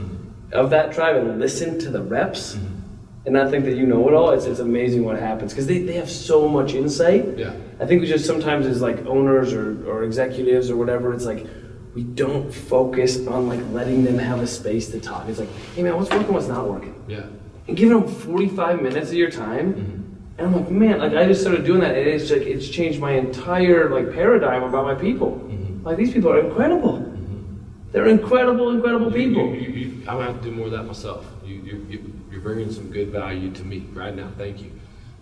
of 0.52 0.70
that 0.70 0.92
tribe 0.92 1.16
and 1.16 1.40
listen 1.40 1.76
to 1.80 1.90
the 1.90 2.00
reps 2.00 2.54
and 2.54 3.34
not 3.34 3.50
think 3.50 3.64
that 3.64 3.74
you 3.74 3.84
know 3.84 4.06
it 4.06 4.14
all, 4.14 4.30
it's, 4.30 4.44
it's 4.44 4.60
amazing 4.60 5.04
what 5.04 5.18
happens 5.18 5.52
because 5.52 5.66
they, 5.66 5.80
they 5.80 5.94
have 5.94 6.08
so 6.08 6.46
much 6.48 6.74
insight. 6.74 7.36
Yeah. 7.36 7.52
I 7.80 7.86
think 7.86 8.00
we 8.00 8.06
just 8.06 8.26
sometimes 8.26 8.64
as 8.64 8.80
like 8.80 9.04
owners 9.06 9.52
or, 9.52 9.90
or 9.90 10.04
executives 10.04 10.70
or 10.70 10.76
whatever, 10.76 11.12
it's 11.12 11.24
like 11.24 11.48
we 11.96 12.02
don't 12.02 12.52
focus 12.52 13.26
on 13.26 13.48
like 13.48 13.60
letting 13.72 14.04
them 14.04 14.18
have 14.18 14.40
a 14.40 14.46
space 14.46 14.88
to 14.90 15.00
talk. 15.00 15.26
It's 15.28 15.38
like, 15.38 15.48
hey 15.74 15.82
man, 15.82 15.96
what's 15.96 16.10
working, 16.10 16.34
what's 16.34 16.46
not 16.46 16.68
working? 16.68 16.94
Yeah. 17.08 17.24
and 17.66 17.76
giving 17.76 17.98
them 17.98 18.06
45 18.06 18.82
minutes 18.82 19.08
of 19.08 19.14
your 19.14 19.30
time. 19.30 19.72
Mm-hmm. 19.74 20.02
And 20.38 20.46
I'm 20.46 20.52
like, 20.54 20.70
man, 20.70 20.98
like 20.98 21.14
I 21.14 21.24
just 21.26 21.40
started 21.40 21.64
doing 21.64 21.80
that, 21.80 21.96
and 21.96 22.06
it's 22.06 22.30
like 22.30 22.42
it's 22.42 22.68
changed 22.68 23.00
my 23.00 23.12
entire 23.12 23.88
like 23.88 24.12
paradigm 24.12 24.62
about 24.62 24.84
my 24.84 24.94
people. 24.94 25.30
Mm-hmm. 25.32 25.86
Like 25.86 25.96
these 25.96 26.12
people 26.12 26.30
are 26.30 26.40
incredible. 26.40 26.98
Mm-hmm. 26.98 27.56
They're 27.92 28.08
incredible, 28.08 28.70
incredible 28.72 29.10
You, 29.16 29.28
people. 29.28 29.54
you, 29.54 29.68
you, 29.70 29.86
I'm 30.00 30.18
gonna 30.18 30.32
have 30.32 30.42
to 30.42 30.50
do 30.50 30.54
more 30.54 30.66
of 30.66 30.72
that 30.72 30.82
myself. 30.84 31.24
You, 31.46 31.54
you, 31.88 32.12
you're 32.30 32.42
bringing 32.42 32.70
some 32.70 32.90
good 32.90 33.08
value 33.08 33.50
to 33.52 33.64
me 33.64 33.86
right 33.94 34.14
now. 34.14 34.30
Thank 34.36 34.60
you. 34.60 34.70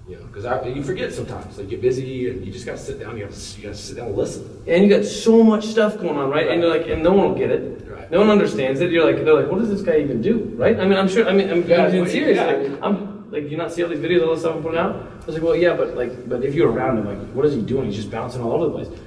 You 0.06 0.16
know, 0.16 0.24
because 0.26 0.66
you 0.76 0.82
forget 0.82 1.14
sometimes. 1.14 1.56
Like, 1.56 1.70
get 1.70 1.80
busy, 1.80 2.28
and 2.28 2.44
you 2.44 2.52
just 2.52 2.66
gotta 2.66 2.76
sit 2.76 3.00
down. 3.00 3.16
You 3.16 3.24
gotta, 3.24 3.40
you 3.56 3.62
gotta 3.62 3.74
sit 3.74 3.96
down 3.96 4.08
and 4.08 4.16
listen. 4.16 4.62
And 4.66 4.84
you 4.84 4.90
got 4.90 5.04
so 5.06 5.42
much 5.42 5.66
stuff 5.66 5.96
going 5.96 6.18
on, 6.18 6.28
right? 6.28 6.48
And 6.48 6.60
you're 6.60 6.76
like, 6.76 6.86
and 6.88 7.02
no 7.02 7.12
one 7.12 7.30
will 7.30 7.38
get 7.38 7.50
it. 7.50 7.88
Right. 7.88 8.10
No 8.10 8.20
one 8.20 8.28
understands 8.28 8.80
it. 8.82 8.90
You're 8.90 9.04
like, 9.10 9.24
they're 9.24 9.34
like, 9.34 9.50
what 9.50 9.60
does 9.60 9.70
this 9.70 9.80
guy 9.80 9.98
even 10.00 10.20
do, 10.20 10.52
right? 10.56 10.78
I 10.78 10.84
mean, 10.84 10.98
I'm 10.98 11.08
sure. 11.08 11.26
I 11.26 11.32
mean, 11.32 11.48
I'm, 11.48 11.66
Yeah, 11.66 11.86
I'm 11.86 12.06
serious. 12.06 12.36
yeah. 12.36 12.44
Like, 12.46 12.82
I'm 12.82 13.30
like, 13.30 13.50
you 13.50 13.56
not 13.56 13.72
see 13.72 13.82
all 13.82 13.88
these 13.88 13.98
videos, 13.98 14.26
all 14.26 14.32
this 14.32 14.40
stuff 14.40 14.56
I'm 14.56 14.62
putting 14.62 14.78
out? 14.78 14.94
I 14.94 15.26
was 15.26 15.36
like, 15.36 15.42
well, 15.42 15.56
yeah, 15.56 15.74
but 15.74 15.96
like, 15.96 16.28
but 16.28 16.44
if 16.44 16.54
you're 16.54 16.70
around 16.70 16.98
him, 16.98 17.06
like, 17.06 17.32
what 17.32 17.46
is 17.46 17.54
he 17.54 17.62
doing? 17.62 17.86
He's 17.86 17.96
just 17.96 18.10
bouncing 18.10 18.42
all 18.42 18.52
over 18.52 18.66
the 18.66 18.84
place. 18.84 19.00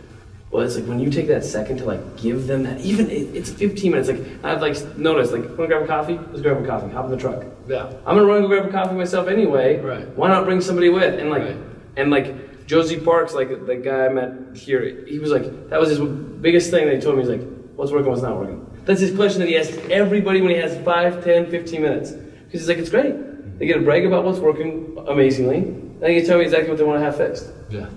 Well, 0.51 0.65
it's 0.65 0.75
like 0.75 0.85
when 0.85 0.99
you 0.99 1.09
take 1.09 1.27
that 1.27 1.43
second 1.43 1.77
to 1.79 1.85
like 1.85 2.17
give 2.17 2.47
them 2.47 2.63
that, 2.63 2.79
even 2.79 3.09
it, 3.09 3.35
it's 3.35 3.49
15 3.51 3.91
minutes. 3.91 4.07
Like 4.09 4.21
I've 4.43 4.61
like 4.61 4.77
noticed, 4.97 5.33
like, 5.33 5.43
want 5.43 5.57
to 5.57 5.67
grab 5.67 5.83
a 5.83 5.87
coffee? 5.87 6.17
Let's 6.29 6.41
grab 6.41 6.63
a 6.63 6.65
coffee. 6.65 6.89
Hop 6.93 7.05
in 7.05 7.11
the 7.11 7.17
truck. 7.17 7.43
Yeah. 7.67 7.87
I'm 8.05 8.15
gonna 8.15 8.25
run 8.25 8.37
and 8.39 8.47
grab 8.47 8.65
a 8.65 8.71
coffee 8.71 8.95
myself 8.95 9.27
anyway. 9.27 9.79
Right. 9.81 10.07
Why 10.15 10.29
not 10.29 10.45
bring 10.45 10.61
somebody 10.61 10.89
with? 10.89 11.19
And 11.19 11.29
like, 11.29 11.43
Right. 11.43 11.57
and 11.97 12.11
like 12.11 12.65
Josie 12.65 12.99
Parks, 12.99 13.33
like 13.33 13.65
the 13.65 13.75
guy 13.75 14.05
I 14.05 14.09
met 14.09 14.55
here, 14.55 15.03
he 15.05 15.19
was 15.19 15.31
like, 15.31 15.69
that 15.69 15.79
was 15.79 15.89
his 15.89 15.99
biggest 15.99 16.71
thing 16.71 16.85
that 16.87 16.95
he 16.95 17.01
told 17.01 17.17
me. 17.17 17.23
He's 17.23 17.31
like, 17.31 17.41
what's 17.75 17.91
working, 17.91 18.09
what's 18.09 18.21
not 18.21 18.37
working. 18.37 18.63
That's 18.85 19.01
his 19.01 19.13
question 19.15 19.41
that 19.41 19.49
he 19.49 19.57
asks 19.57 19.77
everybody 19.89 20.39
when 20.41 20.51
he 20.51 20.57
has 20.57 20.77
5, 20.85 21.23
10, 21.23 21.51
15 21.51 21.81
minutes. 21.81 22.11
Because 22.11 22.61
he's 22.61 22.69
like, 22.69 22.77
it's 22.77 22.89
great. 22.89 23.59
They 23.59 23.65
get 23.67 23.73
to 23.75 23.81
brag 23.81 24.05
about 24.05 24.23
what's 24.23 24.39
working 24.39 24.97
amazingly. 25.09 25.59
Then 25.61 25.99
they 25.99 26.17
can 26.19 26.25
tell 26.25 26.37
me 26.37 26.45
exactly 26.45 26.69
what 26.69 26.77
they 26.77 26.85
want 26.85 26.99
to 26.99 27.03
have 27.05 27.17
fixed. 27.17 27.49
Yeah. 27.69 27.87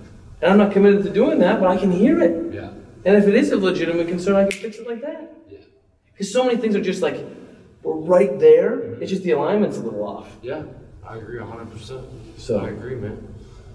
And 0.42 0.50
I'm 0.53 0.59
not 0.59 0.72
committed 0.72 1.03
to 1.05 1.11
doing 1.11 1.38
that, 1.40 1.61
but 1.61 1.68
I 1.68 1.76
can 1.76 1.90
hear 1.90 2.20
it. 2.20 2.55
Yeah. 2.55 2.70
And 3.05 3.16
if 3.16 3.26
it 3.26 3.35
is 3.35 3.50
a 3.53 3.57
legitimate 3.57 4.09
concern, 4.09 4.37
I 4.37 4.42
can 4.48 4.53
fix 4.61 4.76
it 4.79 4.87
like 4.88 5.00
that. 5.03 5.33
Yeah. 5.50 5.59
Because 6.12 6.33
so 6.33 6.44
many 6.44 6.57
things 6.59 6.74
are 6.76 6.81
just 6.81 7.03
like, 7.03 7.18
we're 7.83 7.94
right 7.94 8.38
there. 8.38 8.76
Mm-hmm. 8.76 9.03
It's 9.03 9.11
just 9.11 9.22
the 9.22 9.33
alignment's 9.33 9.76
a 9.79 9.81
little 9.81 10.07
off. 10.07 10.29
Yeah. 10.42 10.62
I 11.07 11.16
agree 11.16 11.38
100%. 11.38 12.05
So- 12.38 12.61
I 12.61 12.68
agree, 12.68 12.94
man. 12.94 13.26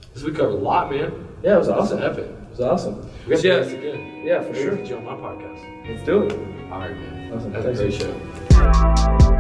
Because 0.02 0.24
we 0.24 0.32
covered 0.32 0.52
a 0.54 0.58
lot, 0.58 0.90
man. 0.92 1.28
Yeah, 1.44 1.56
it 1.56 1.58
was 1.60 1.68
This 1.68 1.76
is 1.76 1.82
awesome. 1.82 2.04
epic. 2.04 2.26
It 2.26 2.50
was 2.52 2.60
awesome. 2.62 3.10
We 3.28 3.36
got 3.36 3.42
to 3.42 3.48
yeah, 3.84 4.24
yeah, 4.24 4.42
for 4.42 4.52
Maybe 4.54 4.62
sure. 4.64 4.76
Get 4.78 4.88
you 4.88 4.96
on 4.98 5.04
my 5.06 5.12
podcast. 5.14 5.90
Let's 5.90 6.04
do 6.06 6.24
it. 6.24 6.32
All 6.72 6.80
right, 6.80 6.96
man. 6.96 7.34
Awesome. 7.34 7.52
That's 7.52 7.66
a 7.66 7.74
Thanks. 7.76 7.98
great 7.98 9.22
show. 9.22 9.35